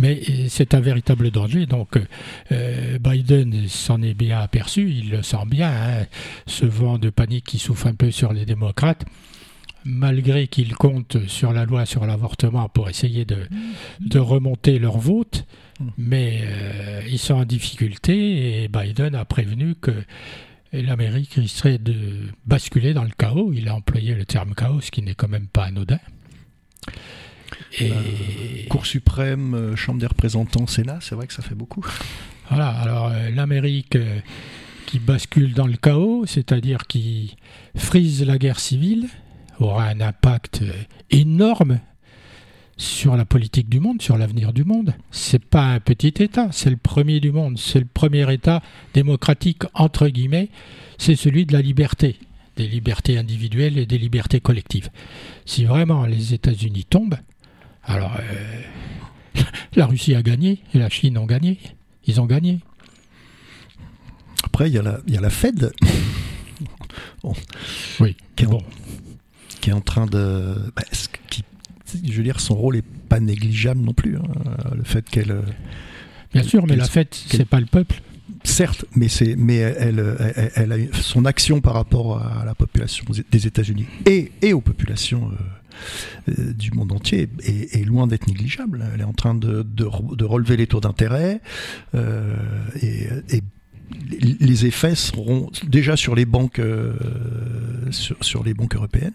Mais 0.00 0.20
euh, 0.28 0.46
c'est 0.48 0.74
un 0.74 0.80
véritable 0.80 1.30
danger. 1.30 1.66
Donc 1.66 1.90
euh, 2.50 2.98
Biden 2.98 3.68
s'en 3.68 4.02
est 4.02 4.14
bien 4.14 4.40
aperçu, 4.40 4.90
il 4.90 5.10
le 5.10 5.22
sent 5.22 5.46
bien, 5.46 5.70
hein, 5.70 6.06
ce 6.48 6.66
vent 6.66 6.98
de 6.98 7.10
panique 7.10 7.44
qui 7.44 7.60
souffle 7.60 7.86
un 7.86 7.94
peu 7.94 8.10
sur 8.10 8.32
les 8.32 8.44
démocrates 8.44 9.04
malgré 9.84 10.48
qu'ils 10.48 10.74
comptent 10.74 11.28
sur 11.28 11.52
la 11.52 11.64
loi 11.64 11.86
sur 11.86 12.04
l'avortement 12.04 12.68
pour 12.68 12.90
essayer 12.90 13.24
de, 13.24 13.46
de 14.00 14.18
remonter 14.18 14.80
leur 14.80 14.98
vote, 14.98 15.46
Mm. 15.80 15.88
mais 15.96 16.40
euh, 16.42 17.02
ils 17.08 17.18
sont 17.18 17.34
en 17.34 17.44
difficulté 17.44 18.62
et 18.62 18.68
Biden 18.68 19.14
a 19.14 19.24
prévenu 19.24 19.74
que 19.74 19.92
l'Amérique 20.72 21.34
risquerait 21.34 21.78
de 21.78 22.28
basculer 22.46 22.94
dans 22.94 23.04
le 23.04 23.10
chaos. 23.16 23.52
Il 23.52 23.68
a 23.68 23.74
employé 23.74 24.14
le 24.14 24.24
terme 24.24 24.54
chaos, 24.54 24.80
ce 24.80 24.90
qui 24.90 25.02
n'est 25.02 25.14
quand 25.14 25.28
même 25.28 25.46
pas 25.48 25.64
anodin. 25.64 26.00
Et 27.80 28.66
Cour 28.68 28.86
suprême, 28.86 29.54
euh, 29.54 29.76
Chambre 29.76 30.00
des 30.00 30.06
représentants, 30.06 30.66
Sénat, 30.66 30.98
c'est 31.00 31.14
vrai 31.14 31.26
que 31.26 31.32
ça 31.32 31.42
fait 31.42 31.54
beaucoup. 31.54 31.84
voilà, 32.48 32.68
alors 32.68 33.08
euh, 33.08 33.30
l'Amérique 33.30 33.96
euh, 33.96 34.20
qui 34.86 34.98
bascule 34.98 35.54
dans 35.54 35.66
le 35.66 35.76
chaos, 35.76 36.24
c'est-à-dire 36.26 36.86
qui 36.86 37.36
frise 37.76 38.24
la 38.24 38.38
guerre 38.38 38.60
civile, 38.60 39.08
aura 39.58 39.86
un 39.86 40.00
impact 40.00 40.62
énorme 41.10 41.80
sur 42.78 43.16
la 43.16 43.24
politique 43.24 43.68
du 43.68 43.80
monde, 43.80 44.00
sur 44.00 44.16
l'avenir 44.16 44.52
du 44.52 44.64
monde. 44.64 44.94
C'est 45.10 45.44
pas 45.44 45.64
un 45.74 45.80
petit 45.80 46.14
État, 46.22 46.48
c'est 46.52 46.70
le 46.70 46.76
premier 46.76 47.20
du 47.20 47.32
monde, 47.32 47.58
c'est 47.58 47.80
le 47.80 47.84
premier 47.92 48.32
État 48.32 48.62
démocratique 48.94 49.62
entre 49.74 50.08
guillemets, 50.08 50.48
c'est 50.96 51.16
celui 51.16 51.44
de 51.44 51.52
la 51.52 51.60
liberté, 51.60 52.16
des 52.56 52.66
libertés 52.68 53.18
individuelles 53.18 53.78
et 53.78 53.86
des 53.86 53.98
libertés 53.98 54.40
collectives. 54.40 54.88
Si 55.44 55.64
vraiment 55.64 56.06
les 56.06 56.34
États-Unis 56.34 56.84
tombent, 56.88 57.18
alors 57.82 58.16
euh, 58.20 59.42
la 59.76 59.86
Russie 59.86 60.14
a 60.14 60.22
gagné 60.22 60.60
et 60.72 60.78
la 60.78 60.88
Chine 60.88 61.18
ont 61.18 61.26
gagné, 61.26 61.58
ils 62.06 62.20
ont 62.20 62.26
gagné. 62.26 62.60
Après, 64.44 64.68
il 64.70 64.74
y, 64.74 64.78
a 64.78 64.82
la- 64.82 65.00
il 65.06 65.14
y 65.14 65.16
a 65.16 65.20
la 65.20 65.30
Fed 65.30 65.72
Oui, 68.00 68.16
Qui 68.36 68.44
est 68.44 68.46
en- 68.46 68.50
bon. 68.50 68.62
qui 69.60 69.70
est 69.70 69.72
en 69.72 69.80
train 69.80 70.06
de. 70.06 70.72
bah, 70.76 70.82
qui, 71.28 71.42
je 72.04 72.12
veux 72.16 72.22
dire, 72.22 72.40
son 72.40 72.54
rôle 72.54 72.76
est 72.76 72.84
pas 73.08 73.20
négligeable 73.20 73.80
non 73.80 73.92
plus. 73.94 74.16
hein. 74.16 74.22
Le 74.76 74.84
fait 74.84 75.08
qu'elle. 75.08 75.30
euh, 75.32 75.42
Bien 76.32 76.42
sûr, 76.42 76.66
mais 76.66 76.76
la 76.76 76.84
fête, 76.84 77.14
c'est 77.26 77.44
pas 77.48 77.60
le 77.60 77.66
peuple. 77.66 78.02
Certes, 78.44 78.84
mais, 78.94 79.08
c'est, 79.08 79.34
mais 79.36 79.56
elle, 79.56 80.04
elle, 80.36 80.52
elle 80.54 80.72
a 80.72 80.78
eu- 80.78 80.90
son 80.92 81.24
action 81.24 81.60
par 81.60 81.74
rapport 81.74 82.18
à 82.22 82.44
la 82.44 82.54
population 82.54 83.04
des 83.30 83.46
États-Unis 83.46 83.86
et, 84.06 84.30
et 84.42 84.52
aux 84.52 84.60
populations 84.60 85.30
euh, 86.28 86.32
euh, 86.38 86.52
du 86.52 86.70
monde 86.72 86.92
entier 86.92 87.28
est, 87.42 87.74
est 87.74 87.84
loin 87.84 88.06
d'être 88.06 88.26
négligeable. 88.26 88.84
Elle 88.94 89.00
est 89.00 89.04
en 89.04 89.12
train 89.14 89.34
de, 89.34 89.62
de, 89.62 89.84
re- 89.84 90.14
de 90.16 90.24
relever 90.24 90.56
les 90.58 90.66
taux 90.66 90.80
d'intérêt 90.80 91.40
euh, 91.94 92.36
et, 92.82 93.08
et 93.36 93.42
les 94.40 94.66
effets 94.66 94.94
seront 94.94 95.50
déjà 95.66 95.96
sur 95.96 96.14
les 96.14 96.24
banques, 96.24 96.58
euh, 96.58 96.92
sur, 97.90 98.16
sur 98.20 98.44
les 98.44 98.54
banques 98.54 98.74
européennes. 98.76 99.12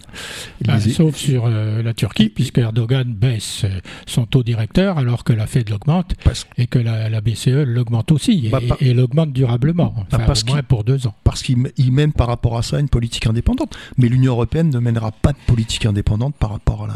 Les- 0.61 0.79
sauf 0.91 1.15
sur 1.15 1.45
euh, 1.45 1.81
la 1.83 1.93
Turquie, 1.93 2.29
puisque 2.29 2.57
Erdogan 2.57 3.11
baisse 3.13 3.61
euh, 3.65 3.79
son 4.05 4.25
taux 4.25 4.43
directeur 4.43 4.97
alors 4.97 5.23
que 5.23 5.33
la 5.33 5.47
Fed 5.47 5.69
l'augmente 5.69 6.13
parce 6.23 6.47
et 6.57 6.67
que 6.67 6.79
la, 6.79 7.09
la 7.09 7.21
BCE 7.21 7.65
l'augmente 7.65 8.11
aussi, 8.11 8.47
et- 8.47 8.49
Bah, 8.49 8.59
et, 8.79 8.93
l'augmente 8.93 9.33
durablement, 9.33 9.93
enfin, 9.97 10.17
Bah, 10.19 10.23
parce 10.25 10.43
au 10.43 10.47
moins 10.47 10.57
qu'il- 10.57 10.63
pour 10.67 10.83
deux 10.83 11.07
ans. 11.07 11.15
parce 11.23 11.41
qu'il 11.43 11.57
il 11.77 11.91
mène 11.91 12.13
par 12.13 12.27
rapport 12.27 12.57
à 12.57 12.63
ça 12.63 12.79
une 12.79 12.89
politique 12.89 13.27
indépendante. 13.27 13.75
Mais 13.97 14.07
l'Union 14.07 14.33
européenne 14.33 14.69
ne 14.69 14.79
mènera 14.79 15.11
pas 15.11 15.31
de 15.33 15.37
politique 15.47 15.85
indépendante 15.85 16.35
par 16.35 16.51
rapport 16.51 16.85
à 16.85 16.87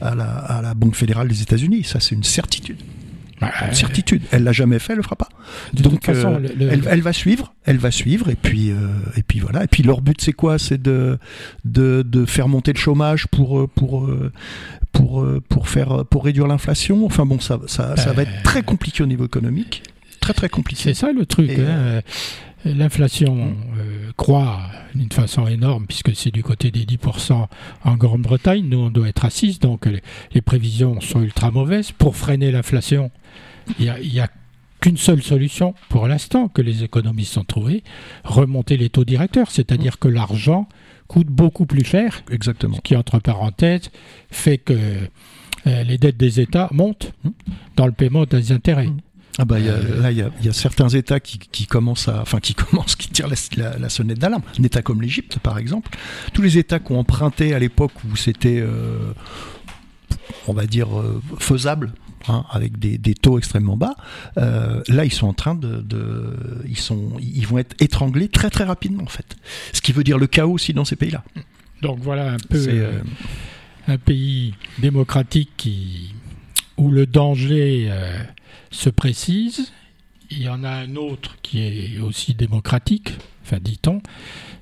la, 0.00 0.10
à 0.10 0.14
la, 0.14 0.24
à 0.36 0.62
la 0.62 0.74
Banque 0.74 0.94
fédérale 0.96 1.28
des 1.28 1.42
États-Unis. 1.42 1.84
Ça, 1.84 2.00
c'est 2.00 2.14
une 2.14 2.24
certitude. 2.24 2.78
Bah, 3.40 3.52
Une 3.68 3.74
certitude. 3.74 4.22
Elle 4.30 4.44
l'a 4.44 4.52
jamais 4.52 4.78
fait, 4.78 4.92
elle 4.94 4.98
le 4.98 5.02
fera 5.02 5.16
pas. 5.16 5.28
de 5.74 5.82
Donc, 5.82 5.94
toute 5.94 6.04
façon, 6.06 6.34
euh, 6.34 6.38
le- 6.38 6.54
le- 6.66 6.72
elle, 6.72 6.82
elle 6.88 7.02
va 7.02 7.12
suivre, 7.12 7.52
elle 7.64 7.76
va 7.78 7.90
suivre, 7.90 8.30
et 8.30 8.34
puis, 8.34 8.70
euh, 8.70 8.76
et 9.16 9.22
puis 9.22 9.40
voilà. 9.40 9.64
Et 9.64 9.66
puis 9.66 9.82
leur 9.82 10.00
but, 10.00 10.20
c'est 10.20 10.32
quoi? 10.32 10.58
C'est 10.58 10.80
de, 10.80 11.18
de, 11.64 12.02
de 12.02 12.24
faire 12.24 12.48
monter 12.48 12.72
le 12.72 12.78
chômage 12.78 13.26
pour, 13.26 13.58
euh, 13.58 13.66
pour, 13.66 14.08
pour, 14.92 15.26
pour 15.48 15.68
faire, 15.68 16.04
pour 16.06 16.24
réduire 16.24 16.46
l'inflation. 16.46 17.04
Enfin 17.04 17.26
bon, 17.26 17.38
ça, 17.40 17.58
ça, 17.66 17.96
ça 17.96 18.12
va 18.12 18.22
être 18.22 18.42
très 18.42 18.62
compliqué 18.62 19.02
au 19.02 19.06
niveau 19.06 19.26
économique, 19.26 19.82
très 20.20 20.32
très 20.32 20.48
compliqué. 20.48 20.82
c'est 20.82 20.94
ça 20.94 21.12
le 21.12 21.26
truc. 21.26 21.50
Hein, 21.50 21.56
euh, 21.60 22.00
L'inflation 22.64 23.54
euh, 23.78 24.10
croît 24.16 24.58
d'une 24.94 25.12
façon 25.12 25.46
énorme, 25.46 25.86
puisque 25.86 26.16
c'est 26.16 26.32
du 26.32 26.42
côté 26.42 26.72
des 26.72 26.84
10% 26.84 27.46
en 27.84 27.94
Grande-Bretagne. 27.96 28.64
Nous, 28.68 28.78
on 28.78 28.90
doit 28.90 29.08
être 29.08 29.24
à 29.24 29.30
6, 29.30 29.60
donc 29.60 29.86
les, 29.86 30.02
les 30.34 30.40
prévisions 30.40 31.00
sont 31.00 31.22
ultra 31.22 31.52
mauvaises. 31.52 31.92
Pour 31.92 32.16
freiner 32.16 32.50
l'inflation, 32.50 33.12
il 33.78 33.84
y 34.14 34.20
a, 34.20 34.28
qu'une 34.80 34.96
seule 34.98 35.22
solution 35.22 35.74
pour 35.88 36.06
l'instant 36.06 36.48
que 36.48 36.60
les 36.62 36.84
économistes 36.84 37.38
ont 37.38 37.44
trouvé, 37.44 37.82
remonter 38.24 38.76
les 38.76 38.90
taux 38.90 39.04
directeurs, 39.04 39.50
c'est-à-dire 39.50 39.98
que 39.98 40.06
l'argent 40.08 40.68
coûte 41.08 41.28
beaucoup 41.28 41.66
plus 41.66 41.84
cher, 41.84 42.22
Exactement. 42.30 42.76
ce 42.76 42.80
qui, 42.82 42.94
entre 42.96 43.18
parenthèses, 43.18 43.90
fait 44.30 44.58
que 44.58 44.74
euh, 45.66 45.82
les 45.84 45.96
dettes 45.98 46.18
des 46.18 46.40
États 46.40 46.68
montent 46.72 47.12
dans 47.76 47.86
le 47.86 47.92
paiement 47.92 48.24
des 48.24 48.52
intérêts. 48.52 48.88
Ah 49.38 49.44
bah, 49.44 49.58
il 49.58 49.66
y 49.66 49.68
a- 49.68 49.72
Euh, 49.72 50.00
là, 50.02 50.12
il 50.12 50.18
y 50.18 50.22
a, 50.22 50.30
il 50.40 50.46
y 50.46 50.48
a 50.48 50.52
certains 50.52 50.88
États 50.88 51.20
qui, 51.20 51.38
qui 51.38 51.66
commencent 51.66 52.08
à, 52.08 52.20
enfin, 52.22 52.38
qui 52.40 52.54
commencent, 52.62 52.96
qui 52.96 53.08
tirent 53.08 53.28
la, 53.28 53.36
la- 53.56 53.78
la 53.78 53.88
sonnette 53.88 54.18
d'alarme. 54.18 54.42
Un 54.58 54.62
État 54.62 54.82
comme 54.82 55.00
l'Égypte, 55.02 55.38
par 55.40 55.58
exemple. 55.58 55.90
Tous 56.34 56.42
les 56.42 56.58
États 56.58 56.78
qui 56.78 56.92
ont 56.92 56.98
emprunté 57.00 57.54
à 57.54 57.58
l'époque 57.58 57.92
où 58.10 58.16
c'était, 58.16 58.60
euh, 58.60 59.12
on 60.48 60.52
va 60.52 60.66
dire, 60.66 60.88
faisable. 61.38 61.92
Hein, 62.28 62.44
avec 62.50 62.78
des, 62.78 63.14
taux 63.14 63.38
extrêmement 63.38 63.76
bas. 63.76 63.96
Euh, 64.38 64.82
là, 64.88 65.04
ils 65.04 65.12
sont 65.12 65.26
en 65.26 65.32
train 65.32 65.54
de, 65.54 65.84
ils 66.68 66.78
sont, 66.78 67.12
ils 67.20 67.46
vont 67.46 67.58
être 67.58 67.74
étranglés 67.80 68.28
très 68.28 68.50
très 68.50 68.64
rapidement 68.64 69.02
en 69.02 69.08
fait. 69.08 69.36
Ce 69.72 69.80
qui 69.80 69.92
veut 69.92 70.04
dire 70.04 70.18
le 70.18 70.26
chaos 70.26 70.52
aussi 70.52 70.72
dans 70.72 70.84
ces 70.84 70.96
pays-là. 70.96 71.24
Donc 71.82 71.98
voilà 72.00 72.32
un 72.32 72.38
peu 72.38 72.64
euh, 72.68 73.00
un 73.86 73.98
pays 73.98 74.54
démocratique 74.78 75.50
qui 75.56 76.14
où 76.76 76.90
le 76.90 77.06
danger 77.06 77.90
se 78.70 78.90
précise. 78.90 79.72
Il 80.30 80.42
y 80.42 80.48
en 80.48 80.64
a 80.64 80.70
un 80.70 80.96
autre 80.96 81.36
qui 81.42 81.62
est 81.62 82.00
aussi 82.00 82.34
démocratique, 82.34 83.12
enfin 83.44 83.58
dit-on, 83.60 84.02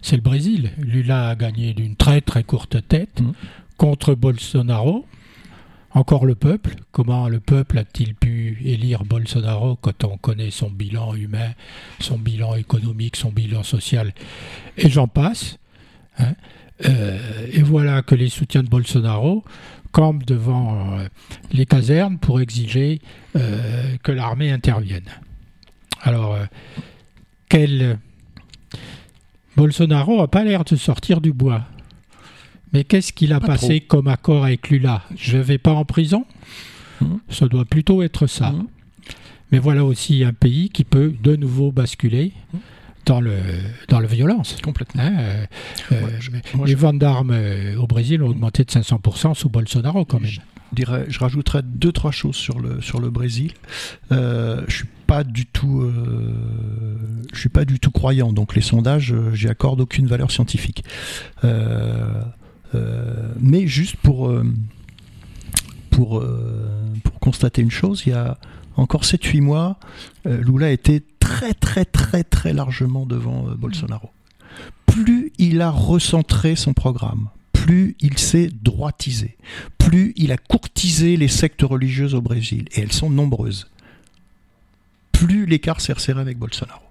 c'est 0.02 0.16
le 0.16 0.22
Brésil. 0.22 0.70
Lula 0.78 1.30
a 1.30 1.34
gagné 1.34 1.72
d'une 1.72 1.96
très 1.96 2.20
très 2.20 2.44
courte 2.44 2.86
tête 2.86 3.20
mmh. 3.20 3.32
contre 3.78 4.14
Bolsonaro. 4.14 5.06
Encore 5.94 6.26
le 6.26 6.34
peuple. 6.34 6.74
Comment 6.90 7.28
le 7.28 7.38
peuple 7.38 7.78
a-t-il 7.78 8.16
pu 8.16 8.58
élire 8.64 9.04
Bolsonaro 9.04 9.76
quand 9.76 10.02
on 10.02 10.18
connaît 10.18 10.50
son 10.50 10.68
bilan 10.68 11.14
humain, 11.14 11.52
son 12.00 12.18
bilan 12.18 12.56
économique, 12.56 13.14
son 13.14 13.30
bilan 13.30 13.62
social? 13.62 14.12
Et 14.76 14.90
j'en 14.90 15.06
passe. 15.06 15.58
Hein. 16.18 16.34
Euh, 16.84 17.46
et 17.52 17.62
voilà 17.62 18.02
que 18.02 18.16
les 18.16 18.28
soutiens 18.28 18.64
de 18.64 18.68
Bolsonaro 18.68 19.44
campent 19.92 20.26
devant 20.26 20.98
euh, 20.98 21.06
les 21.52 21.66
casernes 21.66 22.18
pour 22.18 22.40
exiger 22.40 23.00
euh, 23.36 23.96
que 24.02 24.10
l'armée 24.10 24.50
intervienne. 24.50 25.08
Alors, 26.02 26.36
quel 27.48 27.98
Bolsonaro 29.56 30.18
n'a 30.18 30.26
pas 30.26 30.42
l'air 30.44 30.64
de 30.64 30.76
sortir 30.76 31.20
du 31.20 31.32
bois. 31.32 31.64
Mais 32.74 32.82
qu'est-ce 32.82 33.12
qu'il 33.12 33.32
a 33.32 33.38
passé 33.38 33.80
comme 33.80 34.08
accord 34.08 34.44
avec 34.44 34.68
Lula 34.68 35.02
Je 35.16 35.38
ne 35.38 35.42
vais 35.42 35.58
pas 35.58 35.72
en 35.72 35.84
prison 35.84 36.26
hum. 37.00 37.20
Ça 37.30 37.46
doit 37.46 37.64
plutôt 37.64 38.02
être 38.02 38.26
ça. 38.26 38.48
Hum. 38.48 38.66
Mais 39.52 39.60
voilà 39.60 39.84
aussi 39.84 40.24
un 40.24 40.32
pays 40.32 40.70
qui 40.70 40.82
peut 40.82 41.14
de 41.22 41.36
nouveau 41.36 41.70
basculer 41.70 42.32
hum. 42.52 42.60
dans 43.06 43.20
le 43.20 43.38
dans 43.88 44.00
la 44.00 44.08
violence. 44.08 44.56
Complètement. 44.60 45.04
Hein, 45.04 45.14
euh, 45.18 45.46
euh, 45.92 46.66
les 46.66 46.74
ventes 46.74 46.98
d'armes 46.98 47.30
euh, 47.32 47.76
au 47.76 47.86
Brésil 47.86 48.24
ont 48.24 48.28
augmenté 48.28 48.64
de 48.64 48.70
500% 48.70 49.34
sous 49.34 49.48
Bolsonaro 49.48 50.04
quand 50.04 50.20
même 50.20 50.32
dirais, 50.72 51.06
je 51.08 51.20
rajouterais 51.20 51.62
deux 51.62 51.92
trois 51.92 52.10
choses 52.10 52.34
sur 52.34 52.58
le 52.58 52.80
sur 52.80 52.98
le 52.98 53.08
Brésil. 53.08 53.52
Je 54.10 54.64
suis 54.68 54.88
pas 55.06 55.22
du 55.22 55.46
tout, 55.46 55.88
je 57.32 57.38
suis 57.38 57.48
pas 57.48 57.64
du 57.64 57.78
tout 57.78 57.92
croyant. 57.92 58.32
Donc 58.32 58.56
les 58.56 58.60
sondages, 58.60 59.14
j'y 59.34 59.46
accorde 59.46 59.80
aucune 59.80 60.08
valeur 60.08 60.32
scientifique. 60.32 60.82
Mais 63.40 63.66
juste 63.66 63.96
pour 63.96 64.32
pour 65.90 66.24
pour 67.04 67.20
constater 67.20 67.62
une 67.62 67.70
chose, 67.70 68.02
il 68.06 68.10
y 68.10 68.12
a 68.12 68.38
encore 68.76 69.04
7-8 69.04 69.40
mois, 69.40 69.78
Lula 70.24 70.72
était 70.72 71.02
très 71.20 71.54
très 71.54 71.84
très 71.84 72.24
très 72.24 72.52
largement 72.52 73.06
devant 73.06 73.44
Bolsonaro. 73.56 74.10
Plus 74.86 75.32
il 75.38 75.60
a 75.60 75.70
recentré 75.70 76.56
son 76.56 76.72
programme, 76.72 77.28
plus 77.52 77.96
il 78.00 78.18
s'est 78.18 78.50
droitisé, 78.62 79.36
plus 79.78 80.12
il 80.16 80.32
a 80.32 80.36
courtisé 80.36 81.16
les 81.16 81.28
sectes 81.28 81.62
religieuses 81.62 82.14
au 82.14 82.20
Brésil, 82.20 82.66
et 82.72 82.80
elles 82.80 82.92
sont 82.92 83.10
nombreuses, 83.10 83.68
plus 85.12 85.46
l'écart 85.46 85.80
s'est 85.80 85.92
resserré 85.92 86.20
avec 86.20 86.38
Bolsonaro. 86.38 86.82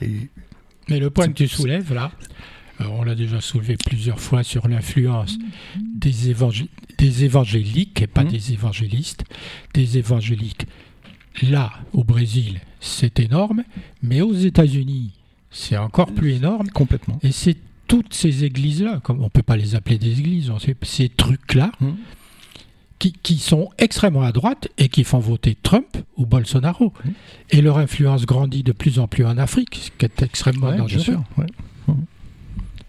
Mais 0.00 1.00
le 1.00 1.10
point 1.10 1.28
que 1.28 1.32
tu 1.32 1.48
soulèves 1.48 1.94
là, 1.94 2.12
euh, 2.12 2.28
on 2.80 3.02
l'a 3.02 3.14
déjà 3.14 3.40
soulevé 3.40 3.76
plusieurs 3.76 4.20
fois 4.20 4.42
sur 4.42 4.68
l'influence 4.68 5.38
des, 5.76 6.12
des, 6.98 7.24
évangéliques, 7.24 8.02
et 8.02 8.06
pas 8.06 8.24
mmh. 8.24 8.28
des 8.28 8.52
évangélistes, 8.52 9.24
des 9.72 9.98
évangéliques. 9.98 10.66
Là, 11.42 11.72
au 11.92 12.04
Brésil, 12.04 12.60
c'est 12.80 13.18
énorme, 13.20 13.64
mais 14.02 14.20
aux 14.20 14.34
États-Unis, 14.34 15.12
c'est 15.50 15.76
encore 15.76 16.12
plus 16.12 16.32
énorme. 16.32 16.68
Complètement. 16.70 17.18
Et 17.22 17.32
c'est 17.32 17.56
toutes 17.86 18.14
ces 18.14 18.44
églises-là, 18.44 19.00
comme 19.02 19.20
on 19.20 19.24
ne 19.24 19.28
peut 19.28 19.42
pas 19.42 19.56
les 19.56 19.74
appeler 19.74 19.98
des 19.98 20.18
églises, 20.18 20.50
ces 20.82 21.08
trucs-là, 21.08 21.70
hum. 21.80 21.96
qui, 22.98 23.38
sont 23.38 23.70
extrêmement 23.78 24.22
à 24.22 24.32
droite 24.32 24.68
et 24.78 24.88
qui 24.88 25.04
font 25.04 25.18
voter 25.18 25.56
Trump 25.60 25.96
ou 26.16 26.26
Bolsonaro. 26.26 26.92
Hum. 27.04 27.12
Et 27.50 27.62
leur 27.62 27.78
influence 27.78 28.26
grandit 28.26 28.62
de 28.62 28.72
plus 28.72 28.98
en 28.98 29.08
plus 29.08 29.24
en 29.24 29.38
Afrique, 29.38 29.76
ce 29.76 29.90
qui 29.90 30.04
est 30.04 30.22
extrêmement 30.22 30.74
dangereux. 30.74 31.18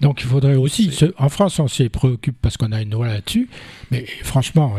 Donc 0.02 0.22
il 0.22 0.28
faudrait 0.28 0.56
aussi, 0.56 0.92
en 1.18 1.30
France 1.30 1.60
on 1.60 1.68
s'y 1.68 1.88
préoccupe 1.90 2.36
parce 2.42 2.58
qu'on 2.58 2.72
a 2.72 2.82
une 2.82 2.92
loi 2.92 3.08
là-dessus, 3.08 3.50
mais 3.92 4.06
franchement, 4.24 4.76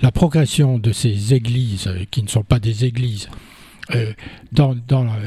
la 0.00 0.12
progression 0.12 0.78
de 0.78 0.92
ces 0.92 1.34
églises 1.34 1.86
euh, 1.88 2.04
qui 2.10 2.22
ne 2.22 2.28
sont 2.28 2.44
pas 2.44 2.60
des 2.60 2.84
églises, 2.84 3.28
euh, 3.94 4.12
dans, 4.52 4.76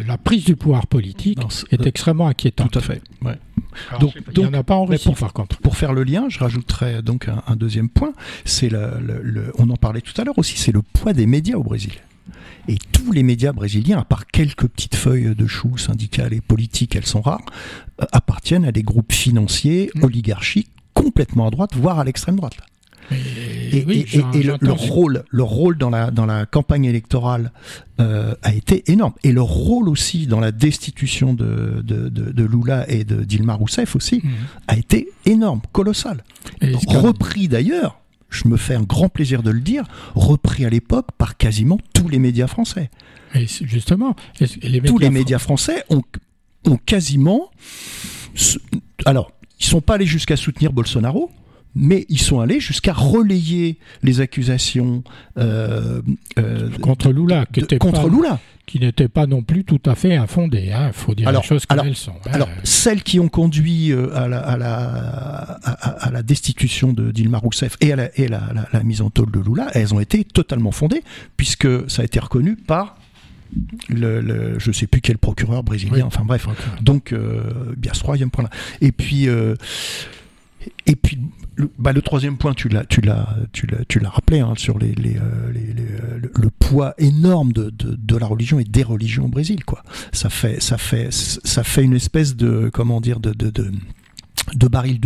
la 0.07 0.17
prise 0.17 0.45
du 0.45 0.55
pouvoir 0.55 0.87
politique 0.87 1.39
est 1.71 1.85
extrêmement 1.85 2.27
inquiétante. 2.27 2.71
Tout 2.71 2.79
à 2.79 2.81
fait. 2.81 3.01
donc, 3.99 4.13
il 4.35 4.39
n'y 4.39 4.45
en 4.45 4.53
a 4.53 4.63
pas 4.63 4.75
en 4.75 4.85
Russie, 4.85 5.05
pour, 5.05 5.17
par 5.17 5.33
contre. 5.33 5.57
Pour 5.57 5.75
faire 5.75 5.93
le 5.93 6.03
lien, 6.03 6.27
je 6.29 6.39
rajouterais 6.39 7.01
donc 7.01 7.27
un, 7.27 7.55
deuxième 7.55 7.89
point. 7.89 8.13
C'est 8.45 8.69
le, 8.69 9.51
on 9.57 9.69
en 9.69 9.75
parlait 9.75 10.01
tout 10.01 10.19
à 10.19 10.23
l'heure 10.23 10.37
aussi, 10.37 10.57
c'est 10.57 10.71
le 10.71 10.81
poids 10.81 11.13
des 11.13 11.25
médias 11.25 11.55
au 11.55 11.63
Brésil. 11.63 11.93
Et 12.67 12.77
tous 12.91 13.11
les 13.11 13.23
médias 13.23 13.51
brésiliens, 13.51 13.99
à 13.99 14.05
part 14.05 14.27
quelques 14.27 14.67
petites 14.67 14.95
feuilles 14.95 15.35
de 15.35 15.47
choux 15.47 15.77
syndicales 15.77 16.33
et 16.33 16.41
politiques, 16.41 16.95
elles 16.95 17.05
sont 17.05 17.21
rares, 17.21 17.45
euh, 18.01 18.05
appartiennent 18.11 18.65
à 18.65 18.71
des 18.71 18.83
groupes 18.83 19.11
financiers, 19.11 19.91
mm. 19.95 20.03
oligarchiques, 20.03 20.71
complètement 20.93 21.47
à 21.47 21.49
droite, 21.49 21.71
voire 21.75 21.99
à 21.99 22.03
l'extrême 22.03 22.37
droite. 22.37 22.55
Et, 23.11 24.43
le, 24.43 24.71
rôle, 24.71 25.23
le 25.29 25.43
rôle 25.43 25.77
dans 25.77 25.89
la, 25.89 26.11
dans 26.11 26.25
la 26.25 26.45
campagne 26.45 26.85
électorale 26.85 27.51
euh, 27.99 28.33
a 28.41 28.53
été 28.53 28.89
énorme. 28.91 29.13
Et 29.23 29.31
le 29.31 29.41
rôle 29.41 29.89
aussi 29.89 30.27
dans 30.27 30.39
la 30.39 30.51
destitution 30.51 31.33
de, 31.33 31.81
de, 31.83 32.09
de, 32.09 32.43
Lula 32.43 32.89
et 32.89 33.03
de 33.03 33.23
Dilma 33.23 33.55
Rousseff 33.55 33.95
aussi 33.95 34.21
mhm. 34.23 34.31
a 34.67 34.77
été 34.77 35.09
énorme, 35.25 35.61
colossal. 35.71 36.23
repris 36.87 37.47
d'ailleurs, 37.47 37.99
je 38.35 38.47
me 38.47 38.57
fais 38.57 38.75
un 38.75 38.81
grand 38.81 39.09
plaisir 39.09 39.43
de 39.43 39.51
le 39.51 39.61
dire, 39.61 39.85
repris 40.15 40.65
à 40.65 40.69
l'époque 40.69 41.07
par 41.17 41.37
quasiment 41.37 41.77
tous 41.93 42.07
les 42.07 42.19
médias 42.19 42.47
français. 42.47 42.89
Et 43.35 43.47
justement, 43.47 44.15
tous 44.85 44.97
les 44.97 45.09
médias 45.09 45.39
français 45.39 45.83
ont, 45.89 46.01
ont 46.65 46.77
quasiment... 46.77 47.49
Alors, 49.05 49.31
ils 49.59 49.65
sont 49.65 49.81
pas 49.81 49.95
allés 49.95 50.05
jusqu'à 50.05 50.35
soutenir 50.35 50.73
Bolsonaro, 50.73 51.31
mais 51.75 52.05
ils 52.09 52.21
sont 52.21 52.39
allés 52.39 52.59
jusqu'à 52.59 52.93
relayer 52.93 53.77
les 54.03 54.21
accusations 54.21 55.03
euh, 55.37 56.01
euh, 56.37 56.69
contre 56.81 57.11
Lula, 57.11 57.45
qui 57.51 57.65
contre 57.77 58.09
Lula, 58.09 58.39
qui 58.65 58.79
n'étaient 58.79 59.07
pas 59.07 59.25
non 59.25 59.41
plus 59.41 59.63
tout 59.63 59.81
à 59.85 59.95
fait 59.95 60.15
infondées. 60.15 60.65
Il 60.67 60.73
hein, 60.73 60.91
faut 60.93 61.15
dire 61.15 61.31
les 61.31 61.41
choses 61.41 61.65
comme 61.65 61.79
elles 61.85 61.95
sont. 61.95 62.11
Hein. 62.25 62.31
Alors, 62.31 62.49
celles 62.63 63.03
qui 63.03 63.19
ont 63.19 63.27
conduit 63.27 63.91
euh, 63.91 64.15
à 64.15 64.27
la, 64.27 64.39
à 64.39 64.57
la, 64.57 64.77
à, 65.63 66.11
la 66.11 66.23
destitution 66.23 66.93
de 66.93 67.11
Dilma 67.11 67.39
Rousseff 67.39 67.77
et 67.81 67.91
à, 67.91 67.95
la, 67.95 68.19
et 68.19 68.27
la, 68.27 68.41
la, 68.71 68.83
mise 68.83 69.01
en 69.01 69.09
taule 69.09 69.31
de 69.31 69.39
Lula, 69.39 69.67
elles 69.73 69.93
ont 69.93 69.99
été 69.99 70.23
totalement 70.23 70.71
fondées, 70.71 71.03
puisque 71.37 71.89
ça 71.89 72.03
a 72.03 72.05
été 72.05 72.19
reconnu 72.19 72.55
par 72.55 72.97
le, 73.89 74.21
le, 74.21 74.57
je 74.59 74.71
sais 74.71 74.87
plus 74.87 75.01
quel 75.01 75.17
procureur 75.17 75.63
brésilien, 75.63 76.05
enfin 76.05 76.23
bref. 76.25 76.47
Donc, 76.81 77.13
bien 77.77 77.93
ce 77.93 77.99
troisième 77.99 78.31
point 78.31 78.45
là. 78.45 78.49
Et 78.81 78.91
puis, 78.91 79.27
et 80.85 80.95
puis 80.95 81.19
le, 81.55 81.69
bah, 81.77 81.93
le 81.93 82.01
troisième 82.01 82.37
point, 82.37 82.53
tu 82.53 82.69
l'as, 82.69 82.85
tu 82.85 83.01
tu 83.51 83.67
tu 83.87 84.05
rappelé 84.05 84.39
hein, 84.39 84.53
sur 84.57 84.79
les, 84.79 84.93
les, 84.95 85.17
euh, 85.17 85.21
euh, 85.21 86.19
le, 86.33 86.49
poids 86.49 86.93
énorme 86.97 87.53
de, 87.53 88.17
la 88.17 88.25
religion 88.25 88.59
et 88.59 88.63
des 88.63 88.83
religions 88.83 89.25
au 89.25 89.29
Brésil, 89.29 89.63
quoi. 89.63 89.83
Ça 90.11 90.29
fait, 90.29 90.59
une 91.83 91.95
espèce 91.95 92.35
de, 92.35 92.69
comment 92.73 93.01
dire, 93.01 93.19
de, 93.19 93.31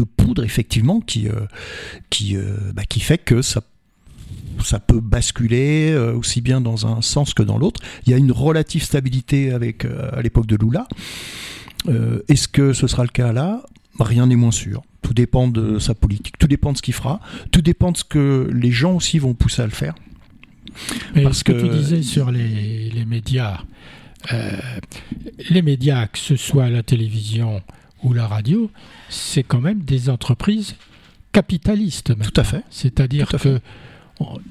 poudre 0.03 0.43
effectivement 0.43 1.01
qui 1.01 1.27
euh, 1.27 2.57
bah, 2.73 2.83
qui 2.87 2.99
fait 2.99 3.17
que 3.17 3.41
ça 3.41 3.61
ça 4.63 4.79
peut 4.79 4.99
basculer 4.99 5.95
aussi 5.95 6.41
bien 6.41 6.61
dans 6.61 6.87
un 6.87 7.03
sens 7.03 7.35
que 7.35 7.43
dans 7.43 7.59
l'autre. 7.59 7.79
Il 8.05 8.11
y 8.11 8.15
a 8.15 8.17
une 8.17 8.31
relative 8.31 8.83
stabilité 8.83 9.51
avec 9.51 9.85
à 9.85 10.21
l'époque 10.23 10.47
de 10.47 10.55
Lula. 10.55 10.87
Est-ce 12.27 12.47
que 12.47 12.73
ce 12.73 12.87
sera 12.87 13.03
le 13.03 13.09
cas 13.09 13.31
là? 13.31 13.61
Rien 13.99 14.25
n'est 14.25 14.35
moins 14.35 14.51
sûr. 14.51 14.81
Tout 15.07 15.13
dépend 15.13 15.47
de 15.47 15.79
sa 15.79 15.95
politique, 15.95 16.37
tout 16.37 16.47
dépend 16.47 16.73
de 16.73 16.77
ce 16.77 16.81
qu'il 16.81 16.93
fera, 16.93 17.21
tout 17.51 17.61
dépend 17.61 17.93
de 17.93 17.97
ce 17.97 18.03
que 18.03 18.51
les 18.53 18.71
gens 18.71 18.95
aussi 18.95 19.19
vont 19.19 19.33
pousser 19.33 19.61
à 19.61 19.65
le 19.65 19.71
faire. 19.71 19.95
Parce 21.13 21.37
ce 21.37 21.43
que, 21.45 21.53
tu 21.53 21.69
disais 21.69 22.03
sur 22.03 22.29
les, 22.29 23.05
médias, 23.07 23.61
euh, 24.33 24.51
les 25.49 25.61
médias, 25.61 26.07
que 26.07 26.17
ce 26.17 26.35
soit 26.35 26.69
la 26.69 26.83
télévision 26.83 27.61
ou 28.03 28.11
la 28.11 28.27
radio, 28.27 28.69
c'est 29.07 29.43
quand 29.43 29.61
même 29.61 29.79
des 29.79 30.09
entreprises 30.09 30.75
capitalistes. 31.31 32.13
Tout 32.21 32.41
à 32.41 32.43
fait. 32.43 32.63
C'est-à-dire 32.69 33.29
que 33.29 33.61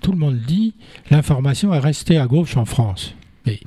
tout 0.01 0.13
le 0.13 0.19
monde 0.19 0.39
dit 0.39 0.73
l'information 1.11 1.75
est 1.75 1.81
restée 1.81 2.17
à 2.17 2.27
gauche 2.27 2.57
en 2.57 2.65
France. 2.65 3.15
Mais 3.45 3.61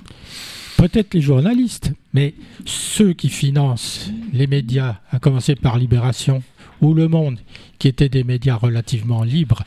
peut-être 0.75 1.13
les 1.13 1.21
journalistes, 1.21 1.91
mais 2.13 2.33
ceux 2.65 3.13
qui 3.13 3.29
financent 3.29 4.09
les 4.33 4.47
médias, 4.47 5.01
à 5.11 5.19
commencer 5.19 5.53
par 5.53 5.77
Libération 5.77 6.41
ou 6.81 6.93
Le 6.93 7.07
Monde, 7.07 7.39
qui 7.77 7.87
étaient 7.87 8.09
des 8.09 8.23
médias 8.23 8.55
relativement 8.55 9.23
libres 9.23 9.63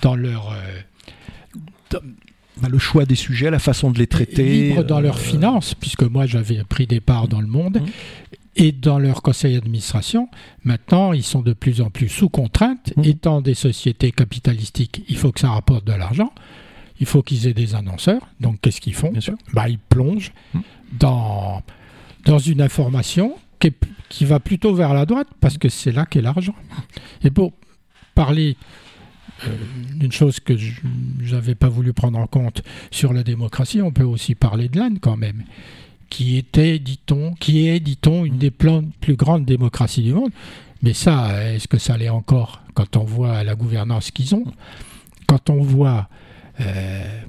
dans 0.00 0.16
leur, 0.16 0.52
euh, 0.52 2.00
bah, 2.60 2.68
le 2.68 2.78
choix 2.78 3.04
des 3.04 3.14
sujets, 3.16 3.50
la 3.50 3.58
façon 3.58 3.90
de 3.90 3.98
les 3.98 4.06
traiter. 4.06 4.68
Libres 4.68 4.84
dans 4.84 5.00
leurs 5.00 5.18
finances, 5.18 5.74
puisque 5.74 6.02
moi 6.02 6.26
j'avais 6.26 6.62
pris 6.64 6.86
des 6.86 7.00
parts 7.00 7.26
dans 7.28 7.40
le 7.40 7.46
monde, 7.46 7.80
mmh. 7.80 7.86
et 8.56 8.72
dans 8.72 8.98
leur 8.98 9.22
conseil 9.22 9.54
d'administration. 9.54 10.28
Maintenant, 10.62 11.12
ils 11.12 11.24
sont 11.24 11.42
de 11.42 11.52
plus 11.52 11.80
en 11.80 11.90
plus 11.90 12.08
sous 12.08 12.28
contrainte. 12.28 12.92
Mmh. 12.96 13.04
Étant 13.04 13.40
des 13.40 13.54
sociétés 13.54 14.12
capitalistiques, 14.12 15.02
il 15.08 15.16
faut 15.16 15.32
que 15.32 15.40
ça 15.40 15.50
rapporte 15.50 15.84
de 15.84 15.92
l'argent. 15.92 16.32
Il 17.00 17.06
faut 17.06 17.22
qu'ils 17.22 17.48
aient 17.48 17.54
des 17.54 17.74
annonceurs. 17.74 18.22
Donc, 18.40 18.60
qu'est-ce 18.60 18.80
qu'ils 18.80 18.94
font? 18.94 19.12
Bah, 19.52 19.68
Ils 19.68 19.78
plongent 19.78 20.32
mmh. 20.54 20.60
dans, 21.00 21.62
dans 22.24 22.38
une 22.38 22.62
information 22.62 23.34
qui, 23.58 24.24
va 24.24 24.40
plutôt 24.40 24.74
vers 24.74 24.94
la 24.94 25.06
droite, 25.06 25.28
parce 25.40 25.58
que 25.58 25.68
c'est 25.68 25.92
là 25.92 26.06
qu'est 26.06 26.22
l'argent. 26.22 26.54
Et 27.22 27.30
pour 27.30 27.52
parler 28.14 28.56
euh, 29.44 29.48
d'une 29.94 30.12
chose 30.12 30.40
que 30.40 30.56
je 30.56 30.80
n'avais 31.34 31.54
pas 31.54 31.68
voulu 31.68 31.92
prendre 31.92 32.18
en 32.18 32.26
compte 32.26 32.62
sur 32.90 33.12
la 33.12 33.22
démocratie, 33.22 33.82
on 33.82 33.92
peut 33.92 34.04
aussi 34.04 34.34
parler 34.34 34.68
de 34.68 34.78
l'Inde 34.78 34.98
quand 35.00 35.16
même, 35.16 35.44
qui 36.10 36.36
était, 36.36 36.78
dit-on, 36.78 37.34
qui 37.34 37.66
est, 37.68 37.80
dit-on, 37.80 38.24
une 38.24 38.38
des 38.38 38.50
plus 38.50 39.16
grandes 39.16 39.44
démocraties 39.44 40.02
du 40.02 40.12
monde. 40.12 40.30
Mais 40.82 40.92
ça, 40.92 41.50
est-ce 41.52 41.66
que 41.66 41.78
ça 41.78 41.96
l'est 41.96 42.10
encore 42.10 42.62
quand 42.74 42.96
on 42.96 43.04
voit 43.04 43.42
la 43.42 43.54
gouvernance 43.54 44.10
qu'ils 44.10 44.34
ont 44.34 44.44
Quand 45.26 45.48
on 45.48 45.62
voit 45.62 46.08
euh, 46.60 47.20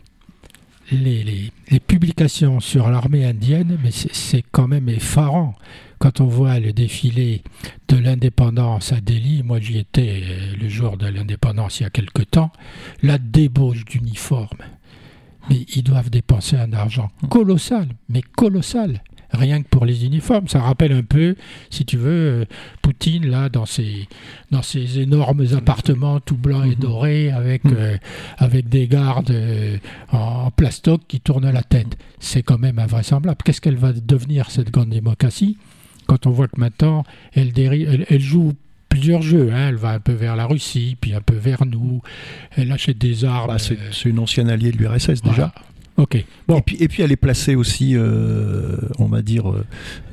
les, 0.91 1.51
publications 1.87 2.59
sur 2.59 2.89
l'armée 2.89 3.25
indienne, 3.25 3.77
mais 3.83 3.91
c'est 3.91 4.43
quand 4.51 4.67
même 4.67 4.89
effarant. 4.89 5.55
Quand 5.99 6.21
on 6.21 6.25
voit 6.25 6.59
le 6.59 6.73
défilé 6.73 7.41
de 7.87 7.97
l'indépendance 7.97 8.91
à 8.91 9.01
Delhi, 9.01 9.43
moi 9.43 9.59
j'y 9.59 9.77
étais 9.77 10.21
euh, 10.23 10.55
le 10.59 10.69
jour 10.69 10.97
de 10.97 11.07
l'indépendance 11.07 11.79
il 11.79 11.83
y 11.83 11.85
a 11.85 11.89
quelque 11.89 12.21
temps, 12.21 12.51
la 13.01 13.17
débauche 13.17 13.85
d'uniformes. 13.85 14.63
Mais 15.49 15.65
ils 15.75 15.83
doivent 15.83 16.09
dépenser 16.09 16.57
un 16.57 16.73
argent 16.73 17.11
colossal, 17.29 17.87
mais 18.09 18.21
colossal 18.21 19.01
rien 19.35 19.61
que 19.61 19.67
pour 19.67 19.85
les 19.85 20.05
uniformes. 20.05 20.47
Ça 20.47 20.61
rappelle 20.61 20.91
un 20.91 21.03
peu, 21.03 21.35
si 21.69 21.85
tu 21.85 21.97
veux, 21.97 22.41
euh, 22.41 22.45
Poutine, 22.81 23.27
là, 23.27 23.49
dans 23.49 23.65
ses, 23.65 24.07
dans 24.51 24.61
ses 24.61 24.99
énormes 24.99 25.45
appartements 25.55 26.19
tout 26.19 26.37
blancs 26.37 26.65
et 26.65 26.69
mhm. 26.69 26.75
dorés, 26.75 27.31
avec, 27.31 27.63
mhm. 27.63 27.75
euh, 27.77 27.97
avec 28.37 28.69
des 28.69 28.87
gardes 28.87 29.31
euh, 29.31 29.77
en 30.11 30.51
plastoc 30.51 31.01
qui 31.07 31.19
tournent 31.19 31.49
la 31.49 31.63
tête. 31.63 31.97
C'est 32.19 32.43
quand 32.43 32.57
même 32.59 32.79
invraisemblable. 32.79 33.37
Qu'est-ce 33.43 33.61
qu'elle 33.61 33.77
va 33.77 33.93
devenir, 33.93 34.49
cette 34.49 34.71
grande 34.71 34.89
démocratie, 34.89 35.57
quand 36.07 36.27
on 36.27 36.31
voit 36.31 36.47
que 36.47 36.59
maintenant, 36.59 37.03
elle, 37.33 37.51
elle, 37.57 38.21
joue 38.21 38.53
plusieurs 38.89 39.21
jeux. 39.21 39.51
Hein. 39.53 39.69
Elle 39.69 39.75
va 39.75 39.91
un 39.91 39.99
peu 39.99 40.13
vers 40.13 40.35
la 40.35 40.45
Russie, 40.45 40.97
puis 40.99 41.13
un 41.13 41.21
peu 41.21 41.35
vers 41.35 41.65
nous. 41.65 42.01
Elle 42.55 42.71
achète 42.71 42.97
des 42.97 43.25
armes. 43.25 43.47
Bah, 43.47 43.57
c'est 43.59 44.09
une 44.09 44.19
ancienne 44.19 44.49
alliée 44.49 44.71
de 44.71 44.77
l'URSS 44.77 45.21
déjà. 45.21 45.53
Ok. 45.97 46.25
Bon. 46.47 46.57
Et 46.57 46.61
puis, 46.61 46.77
et 46.81 46.87
puis 46.89 47.03
elle 47.03 47.11
est 47.13 47.17
placée 47.17 47.55
aussi, 47.55 47.95
euh, 47.95 48.77
on 48.99 49.05
va 49.05 49.21
dire, 49.21 49.49
euh, 49.49 49.65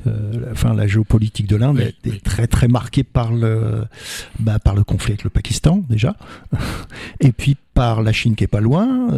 euh, 0.07 0.51
enfin 0.51 0.73
la 0.73 0.87
géopolitique 0.87 1.47
de 1.47 1.57
l'Inde 1.57 1.79
est, 1.79 2.23
très 2.23 2.47
très 2.47 2.69
marquée 2.69 3.03
par 3.03 3.33
le, 3.33 3.83
bah, 4.39 4.59
par 4.59 4.75
le 4.75 4.85
conflit 4.85 5.11
avec 5.11 5.25
le 5.25 5.29
Pakistan 5.29 5.83
déjà, 5.89 6.15
et 7.19 7.33
puis 7.33 7.57
par 7.73 8.01
la 8.01 8.13
Chine 8.13 8.35
qui 8.35 8.45
est 8.45 8.47
pas 8.47 8.61
loin. 8.61 9.09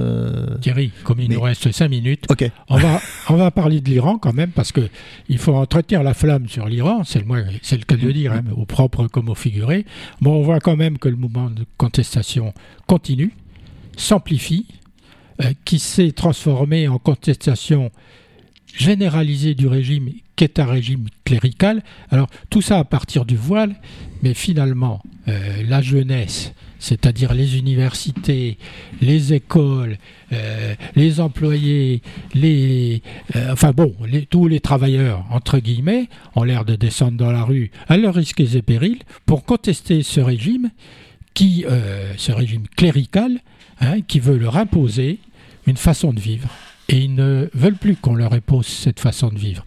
Thierry, 0.62 0.92
comme 1.04 1.20
il 1.20 1.30
nous 1.30 1.42
reste 1.42 1.72
5 1.72 1.88
minutes, 1.88 2.26
ok. 2.32 2.50
on 2.70 2.78
va 2.78 3.00
on 3.30 3.36
va 3.36 3.52
parler 3.52 3.80
de 3.80 3.90
l'Iran 3.90 4.18
quand 4.18 4.34
même 4.34 4.50
parce 4.50 4.72
que 4.72 4.90
il 5.30 5.38
faut 5.38 5.54
entretenir 5.54 6.02
la 6.02 6.16
flamme 6.16 6.48
sur 6.48 6.66
l'Iran, 6.66 7.04
c'est 7.04 7.20
le 7.20 7.26
moins, 7.26 7.44
c'est 7.62 7.78
le 7.78 7.84
cas 7.84 7.96
de 7.96 8.08
le 8.08 8.14
dire, 8.14 8.34
hein, 8.34 8.44
au 8.56 8.66
propre 8.66 9.08
comme 9.08 9.30
au 9.30 9.36
figuré. 9.36 9.86
Bon, 10.20 10.40
on 10.40 10.42
voit 10.42 10.60
quand 10.60 10.78
même 10.78 10.98
que 10.98 11.10
le 11.10 11.16
mouvement 11.16 11.52
de 11.52 11.64
contestation 11.78 12.56
continue, 12.88 13.34
s'amplifie 13.98 14.66
qui 15.66 15.80
s'est 15.80 16.12
transformé 16.12 16.88
en 16.88 16.98
contestation 16.98 17.92
généralisée 18.78 19.56
du 19.56 19.68
régime 19.68 20.10
qui 20.36 20.44
est 20.44 20.60
un 20.60 20.66
régime 20.66 21.06
clérical. 21.24 21.82
Alors 22.12 22.28
tout 22.50 22.62
ça 22.62 22.80
à 22.80 22.84
partir 22.84 23.26
du 23.26 23.36
voile, 23.36 23.76
mais 24.22 24.34
finalement 24.34 25.02
euh, 25.28 25.64
la 25.68 25.82
jeunesse, 25.82 26.54
c'est-à-dire 26.80 27.34
les 27.34 27.58
universités, 27.58 28.58
les 29.02 29.34
écoles, 29.34 29.98
euh, 30.34 30.76
les 30.96 31.20
employés, 31.20 32.02
les, 32.34 33.02
enfin 33.50 33.72
bon, 33.72 33.96
tous 34.30 34.48
les 34.48 34.60
travailleurs 34.60 35.26
entre 35.32 35.60
guillemets 35.60 36.10
ont 36.36 36.44
l'air 36.44 36.66
de 36.66 36.76
descendre 36.76 37.18
dans 37.18 37.32
la 37.32 37.44
rue 37.44 37.72
à 37.88 37.98
leurs 37.98 38.16
risques 38.16 38.42
et 38.42 38.62
périls 38.62 39.04
pour 39.26 39.46
contester 39.46 40.04
ce 40.04 40.20
régime 40.20 40.70
qui, 41.34 41.66
ce 42.16 42.32
régime 42.32 42.64
clérical, 42.78 43.42
hein, 43.80 44.02
qui 44.02 44.20
veut 44.20 44.38
leur 44.38 44.58
imposer 44.58 45.20
une 45.68 45.78
façon 45.78 46.14
de 46.14 46.20
vivre. 46.20 46.50
Et 46.90 47.00
ils 47.00 47.16
ne 47.16 47.50
veulent 47.54 47.76
plus 47.76 47.96
qu'on 47.96 48.16
leur 48.16 48.34
impose 48.34 48.68
cette 48.68 49.00
façon 49.00 49.30
de 49.30 49.40
vivre. 49.40 49.66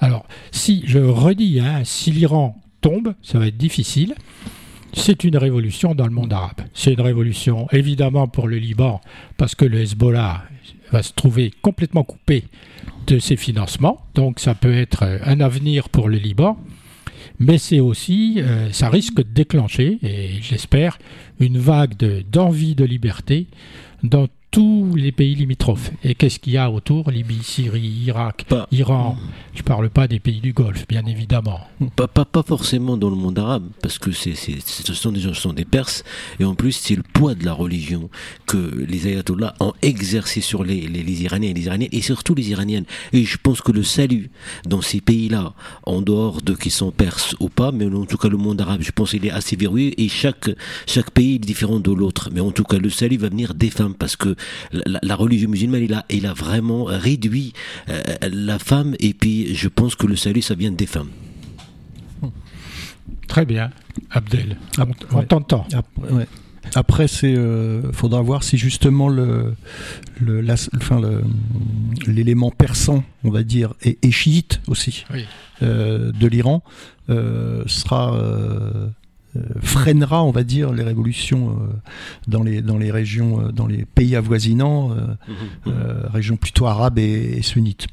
Alors, 0.00 0.26
si, 0.50 0.82
je 0.86 0.98
redis, 0.98 1.60
hein, 1.60 1.82
si 1.84 2.10
l'Iran 2.10 2.60
tombe, 2.80 3.14
ça 3.22 3.38
va 3.38 3.46
être 3.46 3.56
difficile. 3.56 4.14
C'est 4.92 5.24
une 5.24 5.36
révolution 5.36 5.94
dans 5.94 6.06
le 6.06 6.12
monde 6.12 6.32
arabe. 6.32 6.62
C'est 6.74 6.92
une 6.92 7.00
révolution 7.00 7.68
évidemment 7.70 8.28
pour 8.28 8.48
le 8.48 8.56
Liban, 8.56 9.00
parce 9.36 9.54
que 9.54 9.64
le 9.64 9.80
Hezbollah 9.80 10.44
va 10.90 11.02
se 11.02 11.12
trouver 11.12 11.52
complètement 11.62 12.04
coupé 12.04 12.44
de 13.06 13.18
ses 13.18 13.36
financements. 13.36 14.00
Donc 14.14 14.40
ça 14.40 14.54
peut 14.54 14.74
être 14.74 15.04
un 15.24 15.40
avenir 15.40 15.88
pour 15.88 16.08
le 16.08 16.16
Liban. 16.16 16.58
Mais 17.38 17.58
c'est 17.58 17.80
aussi, 17.80 18.36
euh, 18.38 18.70
ça 18.72 18.88
risque 18.88 19.16
de 19.16 19.22
déclencher, 19.22 19.98
et 20.02 20.40
j'espère, 20.40 20.98
une 21.38 21.58
vague 21.58 21.94
d'envie 22.30 22.74
de, 22.74 22.84
liberté 22.84 23.46
dans 24.02 24.28
tous 24.50 24.94
les 24.94 25.12
pays 25.12 25.34
limitrophes. 25.34 25.90
Et 26.02 26.14
qu'est-ce 26.14 26.38
qu'il 26.38 26.54
y 26.54 26.56
a 26.56 26.70
autour? 26.70 27.10
Libye, 27.10 27.42
Syrie, 27.42 28.04
Irak, 28.06 28.46
Iran. 28.72 29.16
Je 29.54 29.60
ne 29.60 29.64
parle 29.64 29.90
pas 29.90 30.08
des 30.08 30.20
pays 30.20 30.40
du 30.40 30.52
Golfe, 30.52 30.86
bien 30.88 31.04
évidemment. 31.06 31.60
Pas, 31.94 32.08
pas, 32.08 32.24
pas 32.24 32.42
forcément 32.42 32.96
dans 32.96 33.10
le 33.10 33.16
monde 33.16 33.38
arabe, 33.38 33.64
parce 33.82 33.98
que 33.98 34.12
c'est, 34.12 34.34
ce 34.34 34.94
sont 34.94 35.12
des 35.12 35.20
gens, 35.20 35.34
ce 35.34 35.40
sont 35.42 35.52
des 35.52 35.64
Perses, 35.64 36.04
et 36.38 36.44
en 36.44 36.54
plus 36.54 36.72
c'est 36.72 36.94
le 36.94 37.02
poids 37.02 37.34
de 37.34 37.44
la 37.44 37.52
religion 37.52 38.08
que 38.46 38.56
les 38.56 39.08
ayatollahs 39.08 39.54
ont 39.60 39.72
exercé 39.82 40.40
sur 40.40 40.64
les, 40.64 40.82
les, 40.82 41.22
Iraniens 41.22 41.50
et 41.50 41.54
les 41.54 41.66
Iraniennes, 41.66 41.90
et 41.92 42.02
surtout 42.02 42.34
les 42.34 42.50
Iraniennes. 42.50 42.84
Et 43.12 43.24
je 43.24 43.38
pense 43.42 43.60
que 43.60 43.72
le 43.72 43.82
salut 43.82 44.30
dans 44.64 44.80
ces 44.80 45.00
pays-là, 45.00 45.54
en 45.84 46.00
dehors 46.02 46.42
de 46.42 46.54
qui 46.54 46.70
sont 46.70 46.90
Perses 46.92 47.34
ou 47.40 47.48
pas, 47.48 47.72
mais 47.72 47.86
en 47.86 48.06
tout 48.06 48.16
cas 48.18 48.28
le 48.28 48.36
monde 48.36 48.60
arabe, 48.60 48.82
je 48.82 48.92
pense 48.92 49.10
qu'il 49.10 49.26
est 49.26 49.30
assez 49.30 49.56
verrouillé, 49.56 50.00
et 50.02 50.08
chaque, 50.08 50.50
chaque 50.86 51.10
pays 51.10 51.36
est 51.36 51.38
différent 51.38 51.80
de 51.80 51.92
l'autre. 51.92 52.30
Mais 52.32 52.40
en 52.40 52.52
tout 52.52 52.64
cas, 52.64 52.78
le 52.78 52.90
salut 52.90 53.16
va 53.16 53.28
venir 53.28 53.54
des 53.54 53.70
femmes, 53.70 53.94
parce 53.94 54.16
que 54.16 54.35
la, 54.72 55.16
religion 55.16 55.48
musulmane, 55.50 55.82
il 55.82 55.94
a, 55.94 56.04
il 56.10 56.26
a 56.26 56.32
vraiment 56.32 56.84
réduit 56.84 57.52
euh, 57.88 58.02
la 58.30 58.58
femme, 58.58 58.94
et 59.00 59.14
puis 59.14 59.54
je 59.54 59.68
pense 59.68 59.94
que 59.94 60.06
le 60.06 60.16
salut, 60.16 60.42
ça 60.42 60.54
vient 60.54 60.72
des 60.72 60.86
femmes. 60.86 61.10
Très 63.28 63.44
bien, 63.44 63.70
Abdel. 64.10 64.56
on, 65.12 65.22
t'entend. 65.22 65.66
Après, 66.74 67.06
c'est, 67.06 67.34
euh, 67.34 67.92
faudra 67.92 68.20
voir 68.20 68.42
si 68.42 68.58
justement 68.58 69.08
le, 69.08 69.54
le, 70.20 70.44
l'élément 72.06 72.50
persan, 72.50 73.04
on 73.24 73.30
va 73.30 73.42
dire, 73.42 73.74
et, 73.82 74.10
chiite 74.10 74.60
aussi 74.66 75.04
euh, 75.62 76.12
de 76.12 76.26
l'Iran 76.26 76.62
sera 77.08 78.14
euh, 78.14 78.88
freinera, 79.60 80.22
on 80.22 80.30
va 80.30 80.44
dire, 80.44 80.72
les 80.72 80.82
révolutions 80.82 81.50
euh, 81.50 81.74
dans 82.28 82.42
les 82.42 82.62
dans 82.62 82.78
les 82.78 82.90
régions, 82.90 83.40
euh, 83.40 83.52
dans 83.52 83.66
les 83.66 83.84
pays 83.84 84.16
avoisinants, 84.16 84.88
mmh, 84.88 85.70
mmh. 85.70 85.72
régions 86.12 86.36
plutôt 86.36 86.66
arabes 86.66 86.98
et, 86.98 87.42
sunnites. 87.42 87.86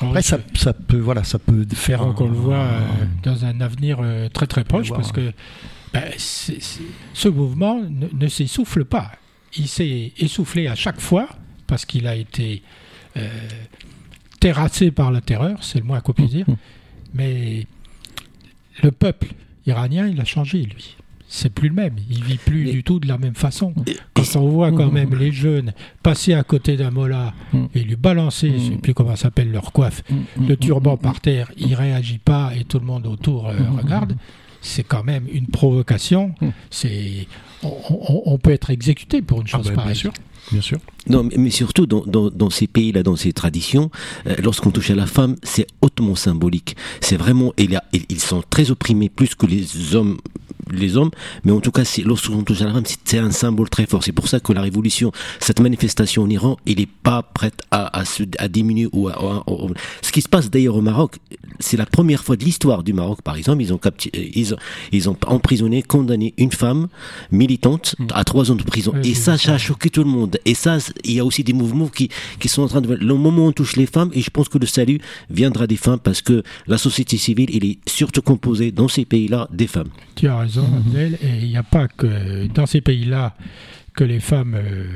Après, 0.00 0.22
ça, 0.22 0.38
ça, 0.54 0.72
peut, 0.72 0.98
voilà, 0.98 1.24
ça 1.24 1.38
peut 1.38 1.66
faire. 1.74 2.04
Donc 2.04 2.20
on 2.20 2.28
le 2.28 2.34
voit 2.34 2.68
dans 3.22 3.44
un 3.44 3.60
avenir 3.60 4.00
très 4.32 4.46
très 4.46 4.64
proche, 4.64 4.90
parce 4.90 5.12
que 5.12 5.32
ben, 5.92 6.04
ce 6.16 7.28
mouvement 7.28 7.80
ne, 7.80 8.28
s'essouffle 8.28 8.84
pas. 8.84 9.12
Il 9.56 9.68
s'est 9.68 10.12
essoufflé 10.18 10.66
à 10.66 10.74
chaque 10.74 11.00
fois 11.00 11.28
parce 11.66 11.84
qu'il 11.84 12.06
a 12.06 12.16
été 12.16 12.62
terrassé 14.40 14.90
par 14.90 15.12
la 15.12 15.20
terreur, 15.20 15.62
c'est 15.62 15.78
le 15.78 15.84
moins 15.84 16.00
qu'on 16.00 16.12
puisse 16.12 16.30
mmh, 16.30 16.34
dire. 16.34 16.46
Mais 17.14 17.66
le 18.82 18.90
peuple 18.90 19.28
iranien, 19.66 20.08
il 20.08 20.20
a 20.20 20.24
changé, 20.24 20.62
lui. 20.62 20.96
C'est 21.34 21.48
plus 21.48 21.70
le 21.70 21.74
même. 21.74 21.96
Il 22.10 22.22
vit 22.24 22.36
plus 22.36 22.70
du 22.70 22.84
tout 22.84 23.00
de 23.00 23.08
la 23.08 23.16
même 23.16 23.34
façon. 23.34 23.72
Quand 24.12 24.36
on 24.36 24.48
voit 24.48 24.70
quand 24.70 24.90
même 24.92 25.14
les 25.14 25.32
jeunes 25.32 25.72
passer 26.02 26.34
à 26.34 26.42
côté 26.42 26.76
d'un 26.76 26.90
mollah 26.90 27.32
mm. 27.54 27.64
et 27.74 27.80
lui 27.80 27.96
balancer, 27.96 28.50
je 28.50 28.54
ne 28.54 28.70
sais 28.72 28.76
plus 28.76 28.92
comment 28.92 29.16
s'appelle 29.16 29.50
leur 29.50 29.72
coiffe, 29.72 30.02
mm, 30.10 30.14
mm, 30.14 30.48
le 30.48 30.56
turban 30.58 30.98
par 30.98 31.22
terre, 31.22 31.50
il 31.56 31.74
réagit 31.74 32.18
pas 32.18 32.52
et 32.54 32.64
tout 32.64 32.78
le 32.78 32.84
monde 32.84 33.06
autour 33.06 33.48
euh, 33.48 33.54
regarde. 33.78 34.14
C'est 34.60 34.84
quand 34.84 35.04
même 35.04 35.26
une 35.32 35.46
provocation. 35.46 36.34
C'est 36.70 37.26
on, 37.62 38.38
peut 38.38 38.52
être 38.52 38.70
exécuté 38.70 39.22
pour 39.22 39.40
une 39.40 39.46
ah 39.48 39.56
chose 39.56 39.68
ben, 39.68 39.74
pareille. 39.74 39.92
Bien 39.94 40.00
sûr. 40.00 40.12
Bien 40.50 40.60
sûr. 40.60 40.78
Non, 41.08 41.28
mais, 41.36 41.50
surtout 41.50 41.86
dans, 41.86 42.04
dans, 42.06 42.50
ces 42.50 42.66
pays-là, 42.66 43.02
dans 43.02 43.16
ces 43.16 43.32
traditions, 43.32 43.90
euh, 44.26 44.36
lorsqu'on 44.42 44.70
touche 44.70 44.90
à 44.90 44.94
la 44.94 45.06
femme, 45.06 45.36
c'est 45.42 45.66
hautement 45.80 46.14
symbolique. 46.14 46.76
C'est 47.00 47.16
vraiment, 47.16 47.52
y 47.58 47.74
a, 47.74 47.82
ils 47.92 48.20
sont 48.20 48.42
très 48.48 48.70
opprimés 48.70 49.08
plus 49.08 49.34
que 49.34 49.46
les 49.46 49.94
hommes 49.94 50.18
les 50.70 50.96
hommes, 50.96 51.10
mais 51.44 51.52
en 51.52 51.60
tout 51.60 51.70
cas, 51.70 51.82
lorsqu'on 52.04 52.42
touche 52.42 52.62
à 52.62 52.66
la 52.66 52.72
femme, 52.72 52.84
c'est 53.04 53.18
un 53.18 53.30
symbole 53.30 53.68
très 53.68 53.86
fort. 53.86 54.02
C'est 54.02 54.12
pour 54.12 54.28
ça 54.28 54.40
que 54.40 54.52
la 54.52 54.62
révolution, 54.62 55.12
cette 55.40 55.60
manifestation 55.60 56.22
en 56.22 56.30
Iran, 56.30 56.56
il 56.66 56.78
n'est 56.78 56.86
pas 56.86 57.22
prête 57.22 57.62
à, 57.70 57.98
à, 57.98 58.04
se, 58.04 58.22
à 58.38 58.48
diminuer. 58.48 58.88
Ou 58.92 59.08
à, 59.08 59.44
Ce 60.02 60.12
qui 60.12 60.22
se 60.22 60.28
passe 60.28 60.50
d'ailleurs 60.50 60.76
au 60.76 60.80
Maroc, 60.80 61.16
c'est 61.60 61.76
la 61.76 61.86
première 61.86 62.24
fois 62.24 62.36
de 62.36 62.44
l'histoire 62.44 62.82
du 62.82 62.92
Maroc, 62.92 63.22
par 63.22 63.36
exemple, 63.36 63.62
ils 63.62 63.72
ont, 63.72 63.80
ils, 64.14 64.54
ont, 64.54 64.58
ils 64.92 65.10
ont 65.10 65.16
emprisonné, 65.26 65.82
condamné 65.82 66.34
une 66.38 66.52
femme 66.52 66.88
militante 67.30 67.94
mm. 67.98 68.06
à 68.14 68.24
trois 68.24 68.50
ans 68.50 68.56
de 68.56 68.62
prison. 68.62 68.92
et 69.02 69.14
ça, 69.14 69.38
ça 69.38 69.54
a 69.54 69.58
choqué 69.58 69.90
tout 69.90 70.04
le 70.04 70.10
monde. 70.10 70.31
Et 70.44 70.54
ça, 70.54 70.78
il 71.04 71.12
y 71.12 71.20
a 71.20 71.24
aussi 71.24 71.44
des 71.44 71.52
mouvements 71.52 71.88
qui, 71.88 72.08
qui 72.38 72.48
sont 72.48 72.62
en 72.62 72.68
train 72.68 72.80
de... 72.80 72.94
Le 72.94 73.14
moment 73.14 73.44
où 73.44 73.48
on 73.48 73.52
touche 73.52 73.76
les 73.76 73.86
femmes, 73.86 74.10
et 74.12 74.20
je 74.20 74.30
pense 74.30 74.48
que 74.48 74.58
le 74.58 74.66
salut 74.66 75.00
viendra 75.30 75.66
des 75.66 75.76
femmes 75.76 75.98
parce 75.98 76.22
que 76.22 76.42
la 76.66 76.78
société 76.78 77.16
civile, 77.16 77.50
il 77.52 77.64
est 77.64 77.78
surtout 77.88 78.22
composée 78.22 78.72
dans 78.72 78.88
ces 78.88 79.04
pays-là 79.04 79.48
des 79.52 79.66
femmes. 79.66 79.88
Tu 80.14 80.28
as 80.28 80.38
raison, 80.38 80.66
mhm. 80.66 80.76
Abdel, 80.76 81.18
et 81.22 81.38
il 81.42 81.48
n'y 81.48 81.56
a 81.56 81.62
pas 81.62 81.88
que 81.88 82.46
dans 82.48 82.66
ces 82.66 82.80
pays-là 82.80 83.34
que 83.94 84.04
les 84.04 84.20
femmes 84.20 84.54
euh, 84.56 84.86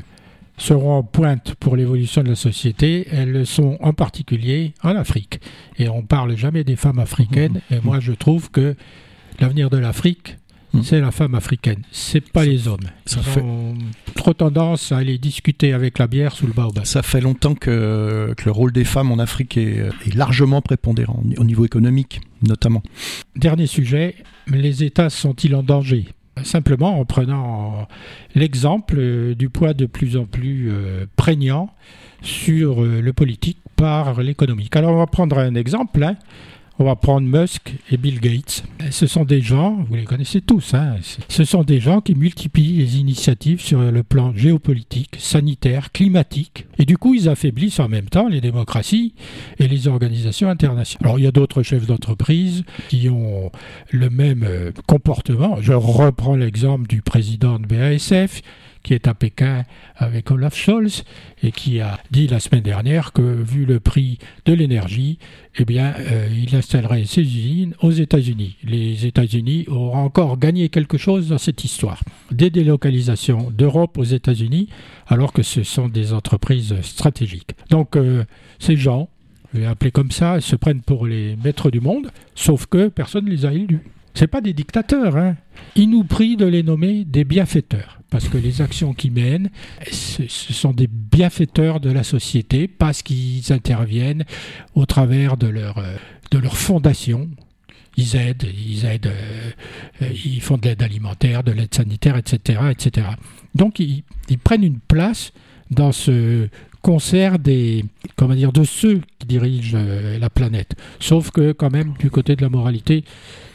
seront 0.59 0.99
en 0.99 1.03
pointe 1.03 1.55
pour 1.61 1.77
l'évolution 1.77 2.23
de 2.23 2.29
la 2.29 2.35
société, 2.35 3.07
elles 3.11 3.33
le 3.33 3.45
sont 3.45 3.77
en 3.81 3.93
particulier 3.93 4.73
en 4.83 4.97
Afrique. 4.97 5.41
Et 5.79 5.89
on 5.89 6.03
parle 6.03 6.37
jamais 6.37 6.65
des 6.65 6.77
femmes 6.77 6.99
africaines, 6.99 7.61
mhm. 7.71 7.77
et 7.77 7.81
moi 7.83 8.01
je 8.01 8.13
trouve 8.13 8.51
que 8.51 8.75
l'avenir 9.41 9.71
de 9.71 9.77
l'Afrique, 9.77 10.37
Hmm. 10.77 10.83
c'est 10.83 11.01
la 11.01 11.11
femme 11.11 11.35
africaine, 11.35 11.83
c'est 11.91 12.33
pas 12.33 12.45
les 12.45 12.69
hommes. 12.69 12.81
Ça 13.05 13.21
Ils 13.21 13.33
fait... 13.33 13.41
ont 13.41 13.75
trop 14.15 14.35
tendance 14.35 14.93
à 14.93 14.99
aller 14.99 15.19
discuter 15.19 15.73
avec 15.73 15.99
la 15.99 16.07
bière 16.07 16.33
sous 16.33 16.47
le 16.47 16.53
baobab. 16.53 16.85
Ça 16.85 17.03
fait 17.03 17.21
longtemps 17.21 17.55
que, 17.55 18.35
le 18.45 18.51
rôle 18.51 18.73
des 18.73 18.85
femmes 18.85 19.13
en 19.13 19.19
Afrique 19.19 19.57
est, 19.57 19.91
largement 20.15 20.63
prépondérant, 20.63 21.23
au 21.37 21.45
niveau 21.45 21.65
économique 21.65 22.21
notamment. 22.43 22.83
Dernier 23.35 23.67
sujet, 23.67 24.15
les 24.47 24.85
États 24.85 25.11
sont-ils 25.11 25.55
en 25.55 25.63
danger? 25.63 26.07
Simplement 26.43 27.01
en 27.01 27.07
prenant 27.07 27.89
l'exemple 28.35 29.35
du 29.35 29.49
poids 29.49 29.73
de 29.73 29.87
plus 29.87 30.19
en 30.19 30.27
plus 30.27 30.71
euh, 30.71 31.07
prégnant 31.17 31.71
sur 32.21 32.83
euh, 32.83 33.01
le 33.01 33.13
politique 33.15 33.59
par 33.77 34.21
l'économique. 34.21 34.77
Alors 34.77 34.93
on 34.93 34.99
va 34.99 35.07
prendre 35.07 35.39
un 35.39 35.55
exemple. 35.55 36.03
Hein. 36.05 36.17
On 36.79 36.85
va 36.85 36.95
prendre 36.95 37.27
Musk 37.27 37.75
et 37.91 37.97
Bill 37.97 38.21
Gates. 38.21 38.65
Ce 38.91 39.07
sont 39.07 39.25
des 39.25 39.41
gens, 39.41 39.85
vous 39.89 39.95
les 39.95 40.05
connaissez 40.05 40.43
tous, 40.43 40.75
hein, 40.75 40.97
ce 41.29 41.45
sont 41.45 41.63
des 41.63 41.81
gens 41.81 42.03
qui 42.03 42.15
multiplient 42.15 42.77
les 42.77 42.99
initiatives 42.99 43.63
sur 43.63 43.81
le 43.81 44.03
plan 44.03 44.35
géopolitique, 44.35 45.17
sanitaire, 45.19 45.91
climatique. 45.91 46.67
Et 46.79 46.85
du 46.85 46.99
coup, 46.99 47.15
ils 47.15 47.31
affaiblissent 47.31 47.81
en 47.81 47.89
même 47.89 48.11
temps 48.11 48.29
les 48.29 48.43
démocraties 48.43 49.15
et 49.59 49.69
les 49.69 49.89
organisations 49.89 50.51
internationales. 50.51 51.07
Alors, 51.07 51.19
il 51.19 51.25
y 51.25 51.29
a 51.29 51.33
d'autres 51.33 51.63
chefs 51.63 51.87
d'entreprise 51.87 52.65
qui 52.91 53.09
ont 53.09 53.51
le 53.91 54.11
même 54.11 54.45
euh, 54.45 54.71
comportement. 54.87 55.57
Je 55.63 55.73
reprends 55.73 56.37
l'exemple 56.37 56.87
du 56.87 57.01
président 57.01 57.59
de 57.59 57.67
BASF 57.67 58.43
qui 58.87 58.95
est 58.95 59.09
à 59.09 59.15
Pékin 59.15 59.65
avec 59.97 60.31
Olaf 60.31 60.55
Scholz 60.55 61.03
et 61.43 61.51
qui 61.51 61.81
a 61.81 61.99
dit 62.13 62.29
la 62.29 62.39
semaine 62.39 62.63
dernière 62.63 63.13
que 63.13 63.21
vu 63.21 63.67
le 63.67 63.81
prix 63.81 64.19
de 64.45 64.53
l'énergie, 64.53 65.19
eh 65.57 65.65
bien, 65.65 65.93
euh, 65.99 66.29
il 66.33 66.55
installerait 66.55 67.05
ses 67.05 67.23
usines 67.23 67.75
aux 67.83 67.91
États-Unis. 67.91 68.57
Les 68.63 69.05
États-Unis 69.05 69.65
auront 69.67 69.97
encore 69.97 70.39
gagné 70.39 70.69
quelque 70.69 70.99
chose 70.99 71.31
dans 71.31 71.39
cette 71.39 71.65
histoire. 71.65 72.01
Des 72.31 72.49
délocalisations 72.49 73.51
d'Europe 73.51 73.99
aux 73.99 74.05
États-Unis, 74.05 74.69
alors 75.09 75.33
que 75.33 75.43
ce 75.43 75.65
sont 75.65 75.89
des 75.89 76.13
entreprises 76.13 76.81
stratégiques. 76.83 77.57
Donc, 77.71 77.97
euh, 77.97 78.23
ces 78.61 78.77
gens, 78.77 79.09
je 79.53 79.63
vais 79.63 79.67
appeler 79.67 79.91
comme 79.91 80.13
ça, 80.13 80.41
se 80.41 80.55
prennent 80.55 80.83
pour 80.83 81.07
les 81.07 81.35
maîtres 81.43 81.73
du 81.73 81.81
monde, 81.81 82.13
sauf 82.37 82.67
que 82.67 82.87
personne 82.87 83.25
ne 83.25 83.31
les 83.31 83.47
a 83.47 83.53
élus. 83.53 83.83
C'est 84.17 84.29
pas 84.29 84.41
des 84.41 84.55
dictateurs, 84.55 85.15
hein. 85.19 85.37
Ils 85.75 85.91
nous 85.91 86.03
prient 86.03 86.39
de 86.39 86.47
les 86.47 86.63
nommer 86.63 87.05
des 87.05 87.25
bienfaiteurs, 87.25 88.01
parce 88.09 88.31
que 88.31 88.39
les 88.39 88.63
actions 88.63 88.95
qu'ils 88.95 89.13
mènent, 89.13 89.51
ce, 89.93 90.27
sont 90.27 90.73
des 90.73 90.87
bienfaiteurs 90.87 91.81
de 91.81 91.91
la 91.91 92.03
société, 92.03 92.67
parce 92.67 93.03
qu'ils 93.03 93.53
interviennent 93.53 94.25
au 94.75 94.87
travers 94.87 95.37
de 95.37 95.49
leur, 95.49 95.77
euh, 95.77 95.97
de 96.31 96.39
leur 96.39 96.57
fondation. 96.57 97.29
Ils 97.99 98.17
aident, 98.17 98.47
ils 98.57 98.87
aident, 98.87 99.13
euh, 100.01 100.09
ils 100.25 100.41
font 100.41 100.57
de 100.57 100.67
l'aide 100.67 100.83
alimentaire, 100.83 101.45
de 101.45 101.53
l'aide 101.53 101.75
sanitaire, 101.75 102.17
etc., 102.17 102.61
etc. 102.71 103.09
Donc 103.55 103.81
ils 103.81 104.05
prennent 104.43 104.65
une 104.65 104.81
place 104.81 105.33
dans 105.71 105.93
ce 105.93 106.49
concert 106.87 107.41
des, 107.41 107.85
comment 108.15 108.37
dire, 108.37 108.53
de 108.53 108.63
ceux 108.63 109.01
qui 109.19 109.27
dirigent 109.27 109.77
euh, 109.77 110.21
la 110.21 110.31
planète. 110.31 110.77
Sauf 111.01 111.33
que 111.33 111.51
quand 111.51 111.73
même, 111.73 111.95
du 111.99 112.11
côté 112.11 112.37
de 112.37 112.43
la 112.43 112.49
moralité, 112.49 113.03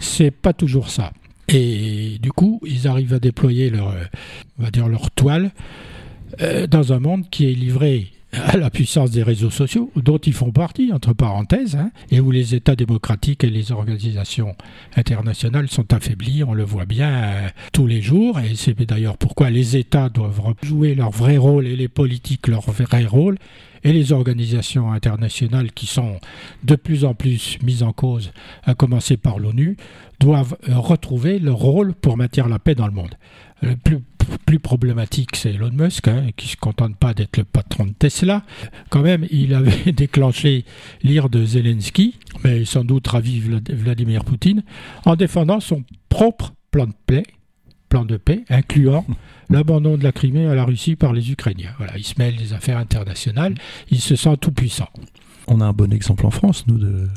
c'est 0.02 0.32
pas 0.32 0.52
toujours 0.52 0.90
ça. 0.90 1.14
Et 1.48 2.18
du 2.22 2.34
coup, 2.34 2.60
ils 2.68 2.90
arrivent 2.90 3.14
à 3.14 3.20
déployer 3.20 3.70
leur, 3.70 3.92
euh, 3.92 4.04
on 4.60 4.68
dire 4.68 4.90
leur 4.90 5.12
toile 5.12 5.52
euh, 6.42 6.68
dans 6.68 6.92
un 6.92 7.00
monde 7.00 7.30
qui 7.30 7.50
est 7.50 7.54
livré 7.54 8.12
à 8.34 8.58
la 8.58 8.70
puissance 8.70 9.12
des 9.12 9.24
réseaux 9.24 9.50
sociaux, 9.50 9.92
dont 9.96 10.18
ils 10.18 10.34
font 10.34 10.52
partie, 10.52 10.92
entre 10.94 11.14
parenthèses, 11.14 11.76
hein, 11.76 11.92
et 12.12 12.20
où 12.20 12.32
les 12.32 12.56
États 12.56 12.76
démocratiques 12.76 13.44
et 13.44 13.50
les 13.50 13.72
organisations 13.72 14.56
internationales 14.96 15.70
sont 15.70 15.94
affaiblis, 15.94 16.44
on 16.44 16.54
le 16.54 16.64
voit 16.64 16.86
bien 16.86 17.12
euh, 17.12 17.50
tous 17.74 17.88
les 17.88 18.02
jours, 18.02 18.40
et 18.40 18.56
c'est 18.56 18.80
d'ailleurs 18.84 19.18
pourquoi 19.18 19.50
les 19.50 19.76
États 19.76 20.10
doivent 20.10 20.42
jouer 20.64 20.96
leur 20.96 21.12
vrai 21.12 21.38
rôle 21.38 21.68
et 21.68 21.76
les 21.76 21.90
politiques 21.90 22.48
leur 22.48 22.72
vrai 22.72 23.06
rôle, 23.06 23.38
et 23.84 23.92
les 23.92 24.12
organisations 24.12 24.92
internationales 24.92 25.72
qui 25.72 25.88
sont 25.88 26.20
de 26.64 26.76
plus 26.76 27.04
en 27.04 27.16
plus 27.16 27.58
mises 27.64 27.84
en 27.84 27.94
cause, 27.94 28.32
à 28.64 28.76
commencer 28.76 29.18
par 29.18 29.40
l'ONU, 29.40 29.76
doivent 30.20 30.56
euh, 30.70 30.78
retrouver 30.78 31.40
leur 31.40 31.58
rôle 31.58 31.94
pour 31.94 32.16
maintenir 32.16 32.48
la 32.48 32.60
paix 32.60 32.76
dans 32.76 32.88
le 32.88 32.94
monde. 32.94 33.16
Plus, 33.84 34.00
plus 34.46 34.60
problématique, 34.60 35.36
c'est 35.36 35.54
Elon 35.54 35.72
Musk, 35.72 36.08
hein, 36.08 36.28
qui 36.36 36.48
ne 36.48 36.52
se 36.52 36.58
contente 36.58 36.96
pas 36.96 37.14
d'être 37.14 37.38
le 37.38 37.44
patron 37.44 37.86
de 37.86 37.92
Tesla. 37.92 38.44
Quand 38.90 39.02
même, 39.02 39.26
il 39.32 39.54
avait 39.54 39.92
déclenché 39.92 40.66
l'ire 41.04 41.30
de 41.30 41.44
Zelensky, 41.44 42.16
mais 42.44 42.66
sans 42.66 42.84
doute 42.84 43.08
ravi 43.08 43.40
Vladimir 43.40 44.24
Poutine, 44.24 44.64
en 45.06 45.16
défendant 45.16 45.60
son 45.60 45.84
propre 46.10 46.54
plan 46.72 46.88
de 46.88 46.94
paix, 47.06 47.24
plan 47.90 48.06
de 48.06 48.18
paix 48.18 48.44
incluant 48.50 49.06
l'abandon 49.50 49.98
de 49.98 50.04
la 50.04 50.12
Crimée 50.12 50.48
à 50.48 50.56
la 50.56 50.64
Russie 50.64 50.96
par 50.96 51.14
les 51.14 51.32
Ukrainiens. 51.32 51.72
Voilà, 51.78 51.98
il 51.98 52.04
se 52.04 52.16
mêle 52.18 52.36
des 52.36 52.54
affaires 52.54 52.78
internationales, 52.78 53.56
il 53.90 54.00
se 54.00 54.16
sent 54.16 54.38
tout 54.40 54.52
puissant. 54.52 54.90
On 55.48 55.62
a 55.62 55.66
un 55.66 55.74
bon 55.74 55.92
exemple 55.92 56.26
en 56.26 56.32
France, 56.32 56.66
nous, 56.68 56.78
de, 56.78 57.10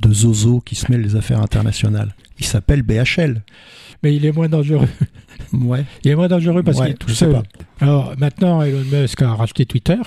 de 0.00 0.12
Zozo 0.12 0.60
qui 0.60 0.74
se 0.74 0.90
mêle 0.90 1.02
des 1.02 1.16
affaires 1.16 1.40
internationales. 1.40 2.14
Il 2.38 2.44
s'appelle 2.44 2.82
BHL. 2.82 3.42
Mais 4.04 4.14
il 4.14 4.24
est 4.24 4.32
moins 4.32 4.48
dangereux. 4.48 4.88
Ouais. 5.52 5.84
Il 6.02 6.10
est 6.10 6.16
moins 6.16 6.26
dangereux 6.26 6.64
parce 6.64 6.80
qu'il 6.80 6.90
est 6.90 6.98
tout 6.98 7.10
seul. 7.10 7.40
Alors 7.80 8.14
maintenant, 8.18 8.60
Elon 8.62 8.82
Musk 8.90 9.22
a 9.22 9.34
racheté 9.34 9.66
Twitter. 9.66 10.00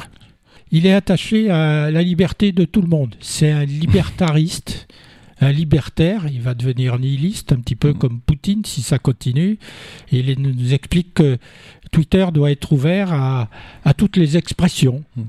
Il 0.71 0.85
est 0.85 0.93
attaché 0.93 1.49
à 1.49 1.89
la 1.89 2.01
liberté 2.01 2.51
de 2.51 2.65
tout 2.65 2.81
le 2.81 2.87
monde. 2.87 3.15
C'est 3.21 3.51
un 3.51 3.63
libertariste 3.63 4.87
un 5.39 5.51
libertaire, 5.51 6.27
il 6.27 6.41
va 6.41 6.53
devenir 6.53 6.97
nihiliste, 6.99 7.51
un 7.51 7.57
petit 7.57 7.75
peu 7.75 7.91
mm. 7.91 7.97
comme 7.97 8.19
Poutine 8.19 8.65
si 8.65 8.81
ça 8.81 8.99
continue. 8.99 9.59
il 10.11 10.33
nous 10.39 10.73
explique 10.73 11.15
que 11.15 11.37
Twitter 11.91 12.25
doit 12.33 12.51
être 12.51 12.73
ouvert 12.73 13.13
à, 13.13 13.49
toutes 13.95 14.17
les 14.17 14.37
expressions, 14.37 15.03
mm. 15.15 15.21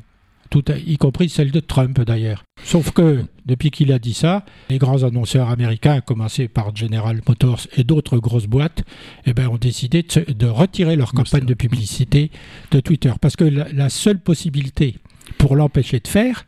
Tout, 0.50 0.64
y 0.86 0.96
compris 0.96 1.28
celle 1.28 1.50
de 1.50 1.60
Trump 1.60 2.00
d'ailleurs. 2.00 2.44
Sauf 2.64 2.90
que 2.92 3.24
depuis 3.46 3.70
qu'il 3.70 3.92
a 3.92 3.98
dit 3.98 4.14
ça, 4.14 4.44
les 4.70 4.78
grands 4.78 5.04
annonceurs 5.04 5.50
américains, 5.50 5.94
à 5.94 6.00
commencer 6.00 6.48
par 6.48 6.74
General 6.74 7.20
Motors 7.26 7.66
et 7.76 7.84
d'autres 7.84 8.18
grosses 8.18 8.46
boîtes, 8.46 8.84
eh 9.26 9.32
ben, 9.32 9.48
ont 9.48 9.56
décidé 9.56 10.02
de, 10.02 10.46
retirer 10.46 10.96
leur 10.96 11.12
campagne 11.12 11.44
de 11.44 11.54
publicité 11.54 12.30
de 12.70 12.80
Twitter. 12.80 13.12
Parce 13.20 13.36
que 13.36 13.44
la 13.44 13.90
seule 13.90 14.18
possibilité 14.18 14.96
pour 15.36 15.56
l'empêcher 15.56 16.00
de 16.00 16.08
faire, 16.08 16.46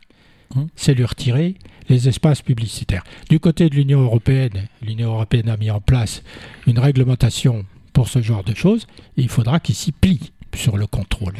mm. 0.55 0.63
c'est 0.75 0.93
lui 0.93 1.05
retirer 1.05 1.55
les 1.89 2.07
espaces 2.07 2.41
publicitaires. 2.41 3.03
Du 3.29 3.39
côté 3.39 3.69
de 3.69 3.75
l'Union 3.75 4.01
européenne, 4.01 4.67
l'Union 4.81 5.13
européenne 5.13 5.49
a 5.49 5.57
mis 5.57 5.71
en 5.71 5.81
place 5.81 6.23
une 6.67 6.79
réglementation 6.79 7.65
pour 7.93 8.07
ce 8.07 8.21
genre 8.21 8.43
de 8.43 8.55
choses, 8.55 8.87
il 9.17 9.29
faudra 9.29 9.59
qu'il 9.59 9.75
s'y 9.75 9.91
plie 9.91 10.31
sur 10.55 10.77
le 10.77 10.87
contrôle. 10.87 11.35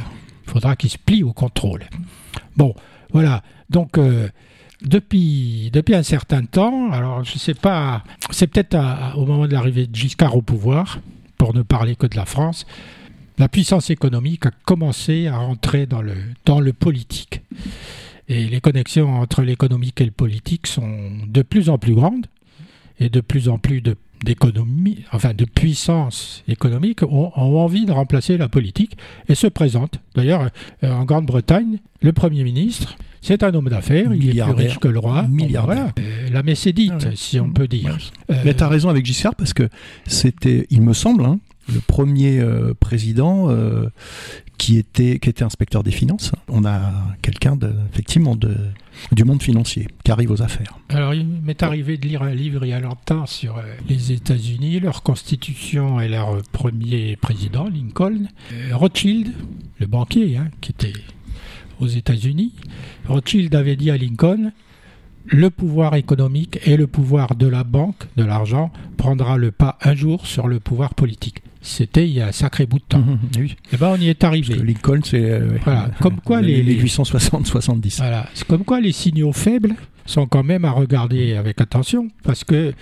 Il 0.45 0.51
faudra 0.51 0.75
qu'il 0.75 0.89
se 0.89 0.97
plie 0.97 1.23
au 1.23 1.33
contrôle. 1.33 1.85
Bon, 2.57 2.73
voilà. 3.11 3.43
Donc, 3.69 3.97
euh, 3.97 4.27
depuis, 4.81 5.69
depuis 5.71 5.95
un 5.95 6.03
certain 6.03 6.43
temps, 6.45 6.91
alors 6.91 7.23
je 7.23 7.33
ne 7.35 7.39
sais 7.39 7.53
pas, 7.53 8.03
c'est 8.31 8.47
peut-être 8.47 8.77
au 9.15 9.25
moment 9.25 9.47
de 9.47 9.53
l'arrivée 9.53 9.87
de 9.87 9.95
Giscard 9.95 10.35
au 10.35 10.41
pouvoir, 10.41 10.99
pour 11.37 11.53
ne 11.53 11.61
parler 11.61 11.95
que 11.95 12.07
de 12.07 12.15
la 12.15 12.25
France, 12.25 12.65
la 13.37 13.47
puissance 13.47 13.89
économique 13.89 14.45
a 14.45 14.51
commencé 14.65 15.27
à 15.27 15.39
entrer 15.39 15.85
dans 15.85 16.01
le, 16.01 16.15
dans 16.45 16.59
le 16.59 16.73
politique. 16.73 17.41
Et 18.27 18.47
les 18.47 18.61
connexions 18.61 19.19
entre 19.19 19.41
l'économique 19.41 19.99
et 20.01 20.05
le 20.05 20.11
politique 20.11 20.67
sont 20.67 21.11
de 21.27 21.41
plus 21.41 21.69
en 21.69 21.77
plus 21.77 21.95
grandes 21.95 22.27
et 22.99 23.09
de 23.09 23.19
plus 23.19 23.49
en 23.49 23.57
plus 23.57 23.81
d'économie, 24.23 25.03
enfin 25.11 25.33
de 25.33 25.45
puissance 25.45 26.43
économique 26.47 27.03
ont, 27.03 27.31
envie 27.35 27.85
de 27.85 27.91
remplacer 27.91 28.37
la 28.37 28.49
politique 28.49 28.97
et 29.27 29.35
se 29.35 29.47
présentent. 29.47 29.99
D'ailleurs, 30.15 30.49
euh, 30.83 30.91
en 30.91 31.05
Grande-Bretagne, 31.05 31.79
le 32.01 32.13
Premier 32.13 32.43
ministre, 32.43 32.95
C'est 33.23 33.43
un 33.43 33.53
homme 33.53 33.69
d'affaires, 33.69 34.11
il 34.15 34.29
est 34.29 34.43
plus 34.43 34.51
riche 34.53 34.79
que 34.79 34.87
le 34.87 34.97
roi. 34.97 35.27
Milliardaire. 35.29 35.93
Euh, 35.99 36.29
la 36.31 36.41
messe 36.41 36.65
est 36.65 36.73
dite, 36.73 37.15
si 37.15 37.39
on 37.39 37.51
peut 37.51 37.67
dire. 37.67 37.95
Mais 38.43 38.55
tu 38.55 38.63
as 38.63 38.67
raison 38.67 38.89
avec 38.89 39.05
Giscard 39.05 39.35
parce 39.35 39.53
que 39.53 39.69
c'était, 40.07 40.65
il 40.71 40.81
me 40.81 40.93
semble, 40.93 41.25
hein, 41.25 41.39
le 41.67 41.79
premier 41.79 42.43
président 42.79 43.49
qui 44.61 44.77
était, 44.77 45.17
qui 45.17 45.27
était 45.27 45.43
inspecteur 45.43 45.81
des 45.81 45.89
finances. 45.89 46.33
On 46.47 46.65
a 46.65 46.93
quelqu'un 47.23 47.55
de, 47.55 47.73
effectivement 47.91 48.35
de, 48.35 48.55
du 49.11 49.23
monde 49.23 49.41
financier 49.41 49.87
qui 50.03 50.11
arrive 50.11 50.29
aux 50.29 50.43
affaires. 50.43 50.77
Alors, 50.89 51.15
il 51.15 51.25
m'est 51.25 51.63
arrivé 51.63 51.97
de 51.97 52.07
lire 52.07 52.21
un 52.21 52.35
livre 52.35 52.63
il 52.63 52.69
y 52.69 52.73
a 52.73 52.79
longtemps 52.79 53.25
sur 53.25 53.57
euh, 53.57 53.63
les 53.89 54.11
États-Unis, 54.11 54.79
leur 54.79 55.01
constitution 55.01 55.99
et 55.99 56.07
leur 56.07 56.43
premier 56.51 57.15
président, 57.15 57.67
Lincoln. 57.69 58.27
Euh, 58.53 58.75
Rothschild, 58.75 59.33
le 59.79 59.87
banquier 59.87 60.37
hein, 60.37 60.49
qui 60.61 60.73
était 60.73 60.93
aux 61.79 61.87
États-Unis, 61.87 62.53
Rothschild 63.07 63.55
avait 63.55 63.75
dit 63.75 63.89
à 63.89 63.97
Lincoln 63.97 64.51
le 65.25 65.49
pouvoir 65.49 65.95
économique 65.95 66.59
et 66.65 66.77
le 66.77 66.85
pouvoir 66.85 67.33
de 67.33 67.47
la 67.47 67.63
banque, 67.63 68.03
de 68.15 68.23
l'argent, 68.23 68.71
prendra 68.97 69.37
le 69.37 69.51
pas 69.51 69.79
un 69.81 69.95
jour 69.95 70.27
sur 70.27 70.47
le 70.47 70.59
pouvoir 70.59 70.93
politique. 70.93 71.41
C'était 71.61 72.07
il 72.07 72.13
y 72.13 72.21
a 72.21 72.27
un 72.27 72.31
sacré 72.31 72.65
bout 72.65 72.79
de 72.79 72.83
temps. 72.83 72.99
Mhm, 72.99 73.19
oui. 73.37 73.51
Et 73.51 73.73
eh 73.73 73.77
ben 73.77 73.89
on 73.95 74.01
y 74.01 74.09
est 74.09 74.23
arrivé. 74.23 74.55
Lincoln, 74.55 75.01
c'est 75.03 75.23
euh, 75.23 75.57
voilà. 75.63 75.91
comme 76.01 76.19
quoi 76.19 76.41
les, 76.41 76.63
les 76.63 76.81
860-70. 76.83 77.97
Voilà. 77.97 78.27
C'est 78.33 78.47
comme 78.47 78.63
quoi 78.63 78.81
les 78.81 78.91
signaux 78.91 79.31
faibles 79.31 79.75
sont 80.05 80.25
quand 80.25 80.43
même 80.43 80.65
à 80.65 80.71
regarder 80.71 81.35
avec 81.35 81.61
attention 81.61 82.07
parce 82.23 82.43
que 82.43 82.73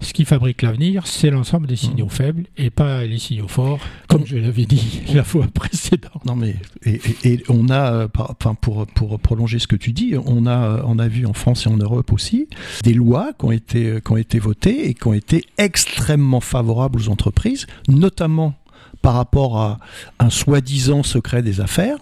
ce 0.00 0.12
qui 0.12 0.24
fabrique 0.24 0.62
l'avenir, 0.62 1.06
c'est 1.06 1.30
l'ensemble 1.30 1.66
des 1.66 1.76
signaux 1.76 2.06
mmh. 2.06 2.10
faibles 2.10 2.44
et 2.56 2.70
pas 2.70 3.04
les 3.04 3.18
signaux 3.18 3.48
forts, 3.48 3.80
comme 4.08 4.26
je 4.26 4.36
l'avais 4.36 4.66
dit 4.66 5.02
la 5.14 5.24
fois 5.24 5.46
précédente. 5.52 6.24
Non 6.24 6.36
mais 6.36 6.56
et, 6.84 7.42
on 7.48 7.68
a, 7.68 7.92
euh, 7.92 8.08
enfin 8.16 8.54
pour 8.54 8.86
pour 8.86 9.18
prolonger 9.18 9.58
ce 9.58 9.66
que 9.66 9.76
tu 9.76 9.92
dis, 9.92 10.14
on 10.24 10.46
a 10.46 10.82
on 10.84 10.98
a 10.98 11.08
vu 11.08 11.26
en 11.26 11.32
France 11.32 11.66
et 11.66 11.68
en 11.68 11.76
Europe 11.76 12.12
aussi 12.12 12.48
des 12.82 12.94
lois 12.94 13.32
qui 13.38 13.44
ont 13.44 13.52
été 13.52 13.98
qui 14.04 14.12
ont 14.12 14.16
été 14.16 14.38
votées 14.38 14.88
et 14.88 14.94
qui 14.94 15.06
ont 15.06 15.14
été 15.14 15.44
extrêmement 15.58 16.40
favorables 16.40 17.00
aux 17.00 17.08
entreprises, 17.08 17.66
notamment 17.88 18.54
par 19.02 19.14
rapport 19.14 19.60
à 19.60 19.78
un 20.18 20.30
soi-disant 20.30 21.02
secret 21.02 21.42
des 21.42 21.60
affaires, 21.60 21.98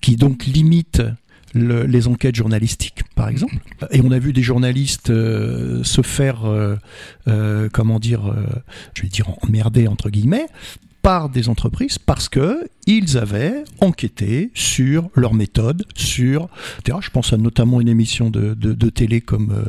qui 0.00 0.16
donc 0.16 0.46
limite 0.46 1.02
les 1.54 2.08
enquêtes 2.08 2.34
journalistiques, 2.34 3.02
par 3.14 3.28
exemple. 3.28 3.56
Et 3.90 4.00
on 4.02 4.10
a 4.10 4.18
vu 4.18 4.32
des 4.32 4.42
journalistes 4.42 5.10
euh, 5.10 5.82
se 5.82 6.02
faire, 6.02 6.44
euh, 6.44 6.76
euh, 7.26 7.68
comment 7.72 7.98
dire, 7.98 8.34
je 8.94 9.02
vais 9.02 9.08
dire 9.08 9.30
emmerder 9.42 9.88
entre 9.88 10.10
guillemets, 10.10 10.46
par 11.02 11.28
des 11.28 11.48
entreprises 11.48 11.98
parce 11.98 12.28
que 12.28 12.68
ils 12.86 13.18
avaient 13.18 13.64
enquêté 13.80 14.50
sur 14.54 15.10
leurs 15.14 15.34
méthodes, 15.34 15.84
sur, 15.94 16.48
je 16.86 17.10
pense 17.10 17.34
à 17.34 17.36
notamment 17.36 17.82
une 17.82 17.88
émission 17.88 18.30
de, 18.30 18.54
de, 18.54 18.90
télé 18.90 19.20
comme 19.20 19.62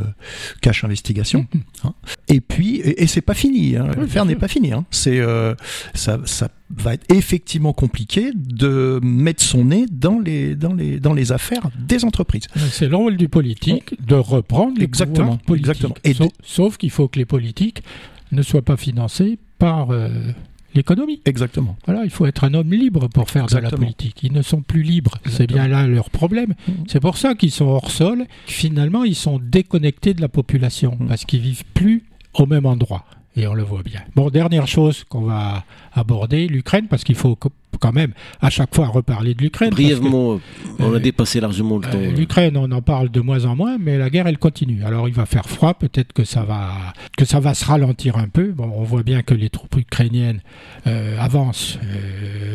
Cache 0.62 0.86
Investigation. 0.86 1.46
Mm-hmm. 1.54 1.88
Hein. 1.88 1.94
Et 2.30 2.40
puis, 2.40 2.78
et, 2.78 3.08
c'est 3.08 3.22
pas 3.22 3.34
fini, 3.34 3.76
hein. 3.76 3.90
l'affaire 3.98 4.24
n'est 4.24 4.38
pas 4.38 4.48
fini. 4.48 4.72
Hein. 4.72 4.86
C'est, 4.90 5.22
ça, 5.94 6.20
ça 6.24 6.50
va 6.70 6.94
être 6.94 7.14
effectivement 7.14 7.74
compliqué 7.74 8.32
de 8.36 9.00
mettre 9.04 9.44
son 9.44 9.66
nez 9.66 9.86
dans 9.92 10.20
les, 10.20 10.56
dans 10.56 10.74
les, 10.74 11.00
dans 11.00 11.14
les 11.14 11.32
affaires 11.32 11.70
des 11.80 12.06
entreprises. 12.06 12.48
C'est 12.56 12.88
le 12.88 12.96
rôle 12.96 13.18
du 13.18 13.30
politique 13.30 13.96
de 14.06 14.16
reprendre 14.16 14.78
les 14.78 14.86
exactement, 14.86 15.38
politiques. 15.38 15.70
Exactement. 15.70 15.96
Et 16.04 16.16
sauf, 16.44 16.78
qu'il 16.78 16.92
faut 16.92 17.08
que 17.08 17.20
les 17.20 17.26
politiques 17.26 17.84
ne 18.32 18.42
soient 18.42 18.62
pas 18.62 18.78
financés 18.78 19.40
par 19.58 19.92
euh, 19.92 20.10
l'économie. 20.74 21.22
Exactement. 21.26 21.78
Voilà, 21.86 22.04
il 22.04 22.10
faut 22.10 22.26
être 22.26 22.44
un 22.44 22.54
homme 22.54 22.72
libre 22.72 23.08
pour 23.08 23.30
faire 23.30 23.48
de 23.48 23.58
la 23.58 23.70
politique. 23.70 24.24
Ils 24.24 24.34
ne 24.34 24.42
sont 24.42 24.62
plus 24.62 24.84
libres. 24.84 25.18
C'est 25.28 25.48
bien 25.48 25.68
là 25.68 25.88
leur 25.88 26.10
problème. 26.10 26.54
Mm. 26.68 26.72
C'est 26.88 27.00
pour 27.00 27.18
ça 27.18 27.36
qu'ils 27.36 27.52
sont 27.52 27.68
hors 27.68 27.92
sol. 27.92 28.26
Finalement, 28.46 29.04
ils 29.04 29.16
sont 29.16 29.40
déconnectés 29.42 30.14
de 30.14 30.22
la 30.22 30.30
population 30.30 30.98
mm. 31.00 31.08
parce 31.08 31.26
qu'ils 31.26 31.42
vivent 31.42 31.66
plus 31.74 32.04
au 32.34 32.46
même 32.46 32.66
endroit 32.66 33.06
et 33.36 33.48
on 33.48 33.54
le 33.54 33.64
voit 33.64 33.84
bien. 33.84 34.02
Bon, 34.16 34.30
dernière 34.30 34.68
chose 34.68 35.04
qu'on 35.06 35.22
va 35.22 35.64
aborder, 35.94 36.48
l'Ukraine, 36.48 36.88
parce 36.88 37.04
qu'il 37.04 37.16
faut 37.16 37.38
quand 37.78 37.94
même 37.94 38.14
à 38.42 38.50
chaque 38.50 38.74
fois 38.76 38.88
reparler 38.88 39.34
de 39.34 39.42
l'Ukraine. 39.42 39.70
Brièvement, 39.70 40.40
on 40.80 40.94
a 40.94 40.96
euh, 40.96 41.00
dépassé 41.00 41.40
largement 41.40 41.78
le 41.78 41.84
temps. 41.84 41.98
Euh, 41.98 42.12
L'Ukraine, 42.12 42.58
on 42.58 42.72
en 42.72 42.82
parle 42.82 43.10
de 43.10 43.22
moins 43.22 43.46
en 43.46 43.56
moins, 43.56 43.78
mais 43.80 43.98
la 43.98 44.10
guerre, 44.10 44.28
elle 44.28 44.38
continue. 44.38 44.84
Alors 44.84 45.08
il 45.08 45.14
va 45.14 45.26
faire 45.26 45.48
froid, 45.48 45.74
peut-être 45.74 46.14
que 46.14 46.24
ça 46.24 46.44
va 46.44 46.74
que 47.18 47.26
ça 47.26 47.40
va 47.40 47.54
se 47.54 47.66
ralentir 47.66 48.18
un 48.18 48.28
peu. 48.28 48.52
Bon, 48.52 48.72
on 48.76 48.84
voit 48.84 49.04
bien 49.04 49.22
que 49.22 49.34
les 49.34 49.50
troupes 49.50 49.76
ukrainiennes 49.78 50.42
euh, 50.88 51.18
avancent 51.20 51.78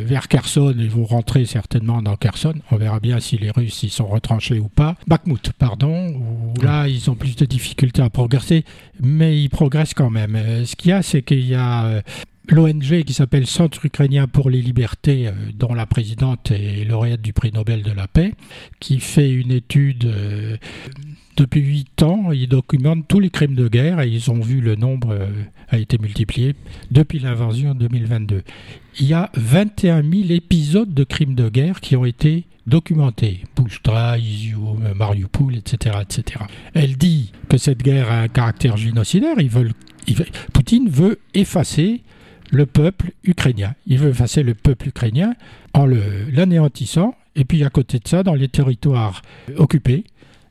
vers 0.04 0.28
Kherson, 0.28 0.74
ils 0.76 0.90
vont 0.90 1.04
rentrer 1.04 1.44
certainement 1.44 2.02
dans 2.02 2.16
Kherson. 2.16 2.54
On 2.70 2.76
verra 2.76 3.00
bien 3.00 3.20
si 3.20 3.38
les 3.38 3.50
Russes 3.50 3.82
y 3.82 3.90
sont 3.90 4.06
retranchés 4.06 4.58
ou 4.58 4.68
pas. 4.68 4.96
Bakhmut, 5.06 5.52
pardon, 5.58 6.08
où 6.08 6.60
là 6.62 6.88
ils 6.88 7.10
ont 7.10 7.14
plus 7.14 7.36
de 7.36 7.44
difficultés 7.44 8.02
à 8.02 8.10
progresser, 8.10 8.64
mais 9.00 9.40
ils 9.40 9.48
progressent 9.48 9.94
quand 9.94 10.10
même. 10.10 10.38
ce 10.64 10.76
qu'il 10.76 10.90
y 10.90 10.92
a, 10.92 11.02
c'est 11.02 11.22
qu'il 11.22 11.46
y 11.46 11.54
a 11.54 12.02
L'ONG 12.48 13.04
qui 13.04 13.14
s'appelle 13.14 13.46
Centre 13.46 13.86
ukrainien 13.86 14.26
pour 14.26 14.50
les 14.50 14.60
libertés, 14.60 15.28
euh, 15.28 15.32
dont 15.54 15.72
la 15.72 15.86
présidente 15.86 16.50
est 16.50 16.84
lauréate 16.84 17.22
du 17.22 17.32
prix 17.32 17.50
Nobel 17.52 17.82
de 17.82 17.90
la 17.90 18.06
paix, 18.06 18.34
qui 18.80 19.00
fait 19.00 19.30
une 19.30 19.50
étude 19.50 20.04
euh, 20.04 20.56
depuis 21.38 21.62
huit 21.62 22.02
ans. 22.02 22.32
Ils 22.32 22.48
documentent 22.48 23.08
tous 23.08 23.18
les 23.18 23.30
crimes 23.30 23.54
de 23.54 23.66
guerre 23.66 24.00
et 24.00 24.08
ils 24.08 24.30
ont 24.30 24.40
vu 24.40 24.60
le 24.60 24.74
nombre 24.76 25.12
euh, 25.12 25.26
a 25.70 25.78
été 25.78 25.96
multiplié 25.96 26.54
depuis 26.90 27.18
l'invasion 27.18 27.70
en 27.70 27.74
2022. 27.74 28.42
Il 29.00 29.06
y 29.06 29.14
a 29.14 29.30
21 29.34 30.02
000 30.02 30.24
épisodes 30.30 30.92
de 30.92 31.04
crimes 31.04 31.34
de 31.34 31.48
guerre 31.48 31.80
qui 31.80 31.96
ont 31.96 32.04
été 32.04 32.44
documentés. 32.66 33.40
Bouchtra, 33.56 34.18
Izium, 34.18 34.92
Mariupol, 34.94 35.56
etc., 35.56 35.96
etc. 36.02 36.44
Elle 36.74 36.98
dit 36.98 37.32
que 37.48 37.56
cette 37.56 37.82
guerre 37.82 38.10
a 38.10 38.20
un 38.20 38.28
caractère 38.28 38.76
génocidaire. 38.76 39.36
Ils 39.38 39.50
Poutine 40.52 40.90
veut 40.90 41.18
effacer 41.32 42.02
le 42.50 42.66
peuple 42.66 43.12
ukrainien. 43.24 43.74
Il 43.86 43.98
veut 43.98 44.10
effacer 44.10 44.42
le 44.42 44.54
peuple 44.54 44.88
ukrainien 44.88 45.34
en 45.72 45.86
l'anéantissant. 45.86 47.14
Et 47.36 47.44
puis 47.44 47.64
à 47.64 47.70
côté 47.70 47.98
de 47.98 48.06
ça, 48.06 48.22
dans 48.22 48.34
les 48.34 48.48
territoires 48.48 49.22
occupés, 49.56 50.04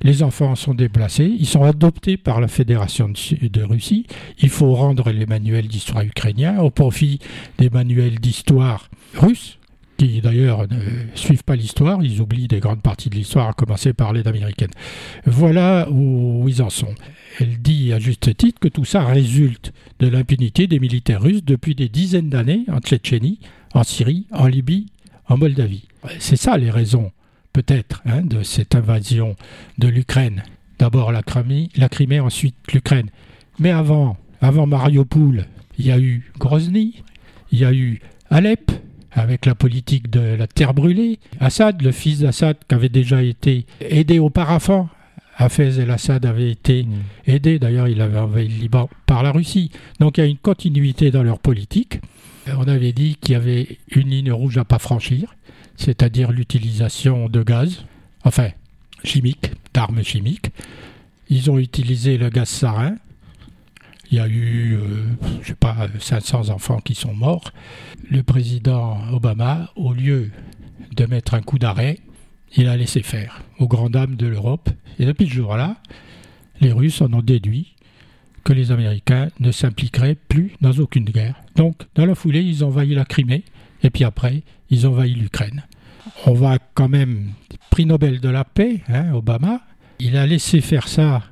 les 0.03 0.21
enfants 0.21 0.55
sont 0.55 0.73
déplacés, 0.73 1.33
ils 1.39 1.47
sont 1.47 1.63
adoptés 1.63 2.17
par 2.17 2.41
la 2.41 2.49
Fédération 2.49 3.09
de, 3.09 3.63
Russie. 3.63 4.05
Il 4.39 4.49
faut 4.49 4.73
rendre 4.75 5.11
les 5.11 5.25
manuels 5.25 5.67
d'histoire 5.67 6.03
ukrainiens 6.03 6.59
au 6.59 6.69
profit 6.69 7.19
des 7.57 7.69
manuels 7.69 8.19
d'histoire 8.19 8.89
russes, 9.15 9.59
qui 9.97 10.19
d'ailleurs 10.19 10.67
ne 10.67 10.77
suivent 11.15 11.45
pas 11.45 11.55
l'histoire, 11.55 12.03
ils 12.03 12.19
oublient 12.19 12.49
des 12.49 12.59
grandes 12.59 12.81
parties 12.81 13.09
de 13.09 13.15
l'histoire, 13.15 13.47
à 13.47 13.53
commencer 13.53 13.93
par 13.93 14.11
l'aide 14.11 14.27
américaine. 14.27 14.71
Voilà 15.25 15.87
où 15.89 16.45
ils 16.49 16.61
en 16.61 16.69
sont. 16.69 16.93
Elle 17.39 17.61
dit 17.61 17.93
à 17.93 17.99
juste 17.99 18.35
titre 18.37 18.59
que 18.59 18.67
tout 18.67 18.85
ça 18.85 19.05
résulte 19.05 19.73
de 19.99 20.07
l'impunité 20.07 20.67
des 20.67 20.79
militaires 20.79 21.21
russes 21.21 21.43
depuis 21.43 21.75
des 21.75 21.89
dizaines 21.89 22.29
d'années 22.29 22.65
en 22.71 22.79
Tchétchénie, 22.79 23.39
en 23.73 23.83
Syrie, 23.83 24.27
en 24.31 24.45
Libye, 24.47 24.87
en 25.27 25.37
Moldavie. 25.37 25.87
C'est 26.19 26.35
ça 26.35 26.57
les 26.57 26.69
raisons, 26.69 27.11
peut-être, 27.51 28.01
hein, 28.05 28.21
de 28.21 28.43
cette 28.43 28.75
invasion 28.75 29.35
de 29.77 29.87
l'Ukraine. 29.87 30.43
D'abord 30.77 31.11
la 31.11 31.23
Crimée, 31.23 31.69
la 31.75 31.89
Crimée, 31.89 32.19
ensuite 32.19 32.55
l'Ukraine. 32.71 33.09
Mais 33.57 33.71
avant, 33.71 34.17
avant 34.41 34.67
Mariupol, 34.67 35.45
il 35.79 35.87
y 35.87 35.91
a 35.91 35.99
eu 35.99 36.31
Grozny, 36.37 37.03
il 37.51 37.59
y 37.59 37.65
a 37.65 37.73
eu 37.73 38.01
Alep, 38.29 38.71
avec 39.11 39.45
la 39.45 39.55
politique 39.55 40.09
de 40.09 40.19
la 40.19 40.47
terre 40.47 40.73
brûlée. 40.73 41.19
Assad, 41.39 41.81
le 41.81 41.91
fils 41.91 42.19
d'Assad, 42.19 42.57
qui 42.67 42.75
avait 42.75 42.89
déjà 42.89 43.23
été 43.23 43.65
aidé 43.79 44.19
auparavant 44.19 44.89
Hafez 45.37 45.79
el-Assad 45.79 46.25
avait 46.25 46.51
été 46.51 46.83
mm. 46.83 46.89
aidé, 47.27 47.59
d'ailleurs 47.59 47.87
il 47.87 48.01
avait 48.01 48.19
envahi 48.19 48.47
le 48.47 48.55
Liban 48.55 48.89
par 49.05 49.23
la 49.23 49.31
Russie. 49.31 49.71
Donc 49.99 50.17
il 50.17 50.21
y 50.21 50.23
a 50.23 50.27
une 50.27 50.37
continuité 50.37 51.11
dans 51.11 51.23
leur 51.23 51.39
politique. 51.39 51.99
On 52.47 52.67
avait 52.67 52.91
dit 52.91 53.15
qu'il 53.21 53.33
y 53.33 53.35
avait 53.35 53.77
une 53.95 54.09
ligne 54.09 54.31
rouge 54.31 54.57
à 54.57 54.65
pas 54.65 54.79
franchir, 54.79 55.35
c'est-à-dire 55.77 56.31
l'utilisation 56.31 57.29
de 57.29 57.41
gaz, 57.41 57.85
enfin 58.25 58.49
chimique, 59.03 59.51
d'armes 59.73 60.03
chimiques. 60.03 60.51
Ils 61.29 61.49
ont 61.49 61.57
utilisé 61.57 62.17
le 62.17 62.29
gaz 62.29 62.49
sarin. 62.49 62.95
Il 64.11 64.17
y 64.17 64.19
a 64.19 64.27
eu, 64.27 64.75
euh, 64.75 65.05
je 65.41 65.47
sais 65.47 65.55
pas, 65.55 65.87
500 65.97 66.49
enfants 66.49 66.79
qui 66.79 66.93
sont 66.93 67.13
morts. 67.13 67.51
Le 68.11 68.21
président 68.21 68.99
Obama, 69.11 69.71
au 69.75 69.93
lieu 69.93 70.29
de 70.95 71.05
mettre 71.05 71.33
un 71.33 71.41
coup 71.41 71.57
d'arrêt, 71.57 71.99
il 72.55 72.67
a 72.67 72.77
laissé 72.77 73.01
faire, 73.01 73.41
aux 73.59 73.67
grandes 73.67 73.93
dames 73.93 74.15
de 74.15 74.27
l'Europe. 74.27 74.69
Et 74.99 75.05
depuis 75.05 75.27
ce 75.27 75.33
jour-là, 75.33 75.77
les 76.61 76.71
Russes 76.71 77.01
en 77.01 77.11
ont 77.13 77.21
déduit 77.21 77.73
que 78.43 78.53
les 78.53 78.71
Américains 78.71 79.29
ne 79.39 79.51
s'impliqueraient 79.51 80.15
plus 80.15 80.53
dans 80.61 80.73
aucune 80.73 81.05
guerre. 81.05 81.35
Donc, 81.55 81.75
dans 81.95 82.05
la 82.05 82.15
foulée, 82.15 82.41
ils 82.41 82.63
ont 82.63 82.67
envahi 82.67 82.93
la 82.93 83.05
Crimée, 83.05 83.43
et 83.81 83.89
puis 83.89 84.03
après, 84.03 84.43
ils 84.69 84.85
ont 84.85 84.91
envahi 84.91 85.13
l'Ukraine. 85.13 85.63
On 86.25 86.33
va 86.33 86.59
quand 86.73 86.89
même, 86.89 87.31
prix 87.69 87.85
Nobel 87.85 88.19
de 88.19 88.29
la 88.29 88.43
paix, 88.43 88.81
hein, 88.89 89.13
Obama, 89.13 89.61
il 89.99 90.17
a 90.17 90.27
laissé 90.27 90.61
faire 90.61 90.87
ça 90.87 91.23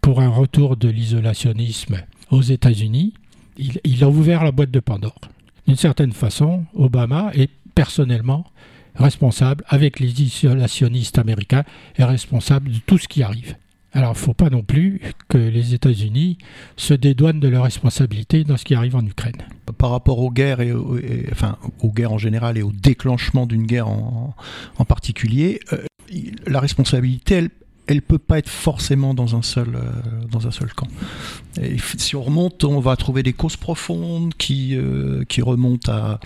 pour 0.00 0.20
un 0.20 0.28
retour 0.28 0.76
de 0.76 0.88
l'isolationnisme 0.88 2.02
aux 2.30 2.42
États-Unis. 2.42 3.14
Il, 3.56 3.80
il, 3.84 4.04
a 4.04 4.08
ouvert 4.08 4.44
la 4.44 4.52
boîte 4.52 4.70
de 4.70 4.80
Pandore. 4.80 5.20
D'une 5.66 5.76
certaine 5.76 6.12
façon, 6.12 6.64
Obama 6.74 7.30
est 7.34 7.50
personnellement 7.74 8.44
responsable, 8.94 9.64
avec 9.68 10.00
les 10.00 10.22
isolationnistes 10.22 11.18
américains, 11.18 11.64
est 11.96 12.04
responsable 12.04 12.70
de 12.70 12.78
tout 12.86 12.98
ce 12.98 13.08
qui 13.08 13.22
arrive. 13.22 13.56
Alors, 13.94 14.10
il 14.10 14.18
ne 14.18 14.24
faut 14.24 14.34
pas 14.34 14.48
non 14.48 14.62
plus 14.62 15.00
que 15.28 15.36
les 15.36 15.74
États-Unis 15.74 16.38
se 16.76 16.94
dédouanent 16.94 17.40
de 17.40 17.48
leurs 17.48 17.64
responsabilités 17.64 18.42
dans 18.44 18.56
ce 18.56 18.64
qui 18.64 18.74
arrive 18.74 18.96
en 18.96 19.04
Ukraine. 19.04 19.36
Par 19.76 19.90
rapport 19.90 20.18
aux 20.18 20.30
guerres, 20.30 20.60
et, 20.60 20.72
enfin, 21.30 21.58
aux 21.80 21.92
guerres 21.92 22.12
en 22.12 22.18
général 22.18 22.56
et 22.56 22.62
au 22.62 22.72
déclenchement 22.72 23.46
d'une 23.46 23.66
guerre 23.66 23.88
en, 23.88 24.34
particulier, 24.88 25.60
euh, 25.72 25.84
la 26.46 26.60
responsabilité, 26.60 27.34
elle, 27.34 27.50
elle 27.86 28.00
peut 28.00 28.18
pas 28.18 28.38
être 28.38 28.48
forcément 28.48 29.12
dans 29.12 29.36
un 29.36 29.42
seul, 29.42 29.74
euh, 29.74 29.90
dans 30.30 30.46
un 30.46 30.50
seul 30.50 30.72
camp. 30.72 30.88
Si 31.98 32.16
on 32.16 32.22
remonte, 32.22 32.64
on 32.64 32.80
va 32.80 32.96
trouver 32.96 33.22
des 33.22 33.32
causes 33.32 33.56
profondes 33.56 34.32
qui, 34.34 34.76
euh, 34.76 35.24
qui 35.24 35.42
remontent 35.42 35.92
à, 35.92 36.20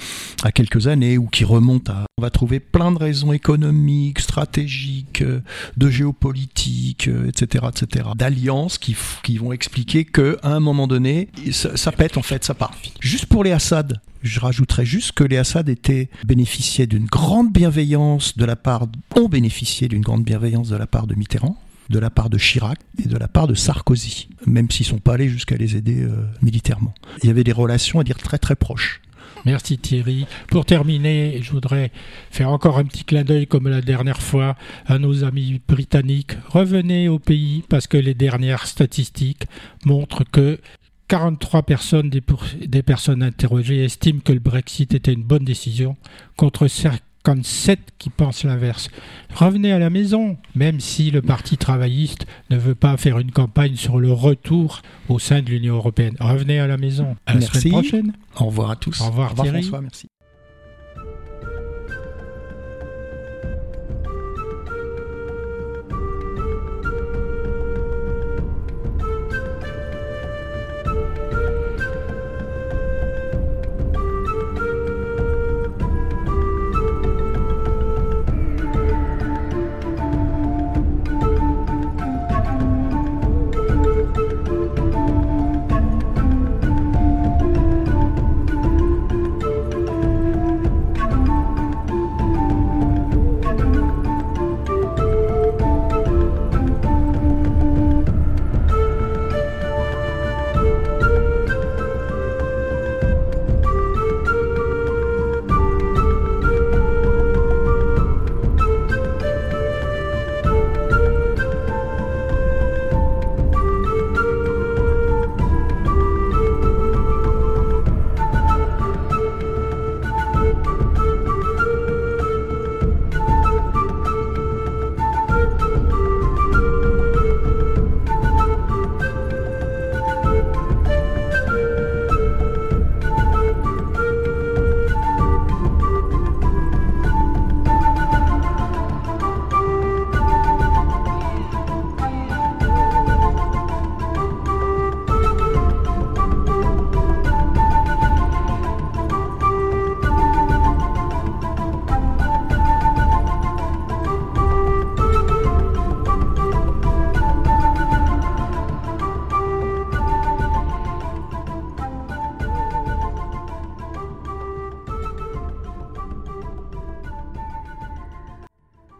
à, 0.44 0.52
quelques 0.52 0.86
années 0.86 1.18
ou 1.18 1.26
qui 1.26 1.44
remontent 1.44 1.92
à. 1.92 2.06
On 2.18 2.22
va 2.22 2.30
trouver 2.30 2.60
plein 2.60 2.92
de 2.92 2.98
raisons 2.98 3.34
économiques, 3.34 4.20
stratégiques, 4.20 5.20
euh, 5.20 5.42
de 5.76 5.90
géopolitique, 5.90 7.08
etc., 7.08 7.66
etc., 7.68 8.08
d'alliances 8.16 8.78
qui, 8.78 8.96
qui 9.22 9.36
vont 9.36 9.52
expliquer 9.52 10.06
que 10.06 10.38
à 10.42 10.54
un 10.54 10.60
moment 10.60 10.86
donné, 10.86 11.28
ça, 11.52 11.76
ça 11.76 11.92
pète 11.92 12.16
en 12.16 12.22
fait, 12.22 12.42
ça 12.42 12.54
part. 12.54 12.74
Juste 13.00 13.26
pour 13.26 13.44
les 13.44 13.52
Assad, 13.52 14.00
je 14.22 14.40
rajouterais 14.40 14.86
juste 14.86 15.12
que 15.12 15.24
les 15.24 15.36
Assad 15.36 15.68
étaient 15.68 16.08
bénéficiaient 16.24 16.86
d'une 16.86 17.04
grande 17.04 17.52
bienveillance 17.52 18.38
de 18.38 18.46
la 18.46 18.56
part, 18.56 18.86
ont 19.14 19.28
bénéficié 19.28 19.86
d'une 19.86 20.00
grande 20.00 20.24
bienveillance 20.24 20.70
de 20.70 20.76
la 20.76 20.86
part 20.86 21.06
de 21.06 21.14
Mitterrand, 21.14 21.60
de 21.90 21.98
la 21.98 22.08
part 22.08 22.30
de 22.30 22.38
Chirac 22.38 22.78
et 22.98 23.08
de 23.08 23.16
la 23.18 23.28
part 23.28 23.46
de 23.46 23.54
Sarkozy, 23.54 24.30
même 24.46 24.70
s'ils 24.70 24.86
sont 24.86 25.00
pas 25.00 25.12
allés 25.12 25.28
jusqu'à 25.28 25.56
les 25.56 25.76
aider 25.76 26.00
euh, 26.00 26.24
militairement. 26.40 26.94
Il 27.22 27.26
y 27.26 27.30
avait 27.30 27.44
des 27.44 27.52
relations 27.52 28.00
à 28.00 28.04
dire 28.04 28.16
très 28.16 28.38
très 28.38 28.56
proches. 28.56 29.02
Merci 29.46 29.78
Thierry. 29.78 30.26
Pour 30.48 30.64
terminer, 30.64 31.38
je 31.40 31.52
voudrais 31.52 31.92
faire 32.32 32.50
encore 32.50 32.78
un 32.78 32.84
petit 32.84 33.04
clin 33.04 33.22
d'œil 33.22 33.46
comme 33.46 33.68
la 33.68 33.80
dernière 33.80 34.20
fois 34.20 34.56
à 34.86 34.98
nos 34.98 35.22
amis 35.22 35.60
britanniques. 35.68 36.32
Revenez 36.48 37.08
au 37.08 37.20
pays 37.20 37.62
parce 37.68 37.86
que 37.86 37.96
les 37.96 38.14
dernières 38.14 38.66
statistiques 38.66 39.44
montrent 39.84 40.24
que 40.24 40.58
43 41.06 41.62
personnes 41.62 42.10
des, 42.10 42.82
personnes 42.82 43.22
interrogées 43.22 43.84
estiment 43.84 44.18
que 44.18 44.32
le 44.32 44.40
Brexit 44.40 44.92
était 44.92 45.12
une 45.12 45.22
bonne 45.22 45.44
décision, 45.44 45.96
contre 46.36 46.66
57 47.26 47.80
qui 47.98 48.08
pensent 48.08 48.44
l'inverse. 48.44 48.88
Revenez 49.34 49.72
à 49.72 49.80
la 49.80 49.90
maison, 49.90 50.36
même 50.54 50.78
si 50.78 51.10
le 51.10 51.22
Parti 51.22 51.56
travailliste 51.56 52.24
ne 52.50 52.56
veut 52.56 52.76
pas 52.76 52.96
faire 52.96 53.18
une 53.18 53.32
campagne 53.32 53.74
sur 53.74 53.98
le 53.98 54.12
retour 54.12 54.82
au 55.08 55.18
sein 55.18 55.42
de 55.42 55.50
l'Union 55.50 55.74
européenne. 55.74 56.14
Revenez 56.20 56.60
à 56.60 56.68
la 56.68 56.76
maison. 56.76 57.16
À 57.26 57.34
la 57.34 57.40
semaine 57.40 57.72
prochaine. 57.72 58.12
Au 58.38 58.44
revoir 58.44 58.70
à 58.70 58.76
tous. 58.76 59.00
Au 59.00 59.06
revoir, 59.06 59.34
François, 59.34 59.80
merci. 59.80 60.08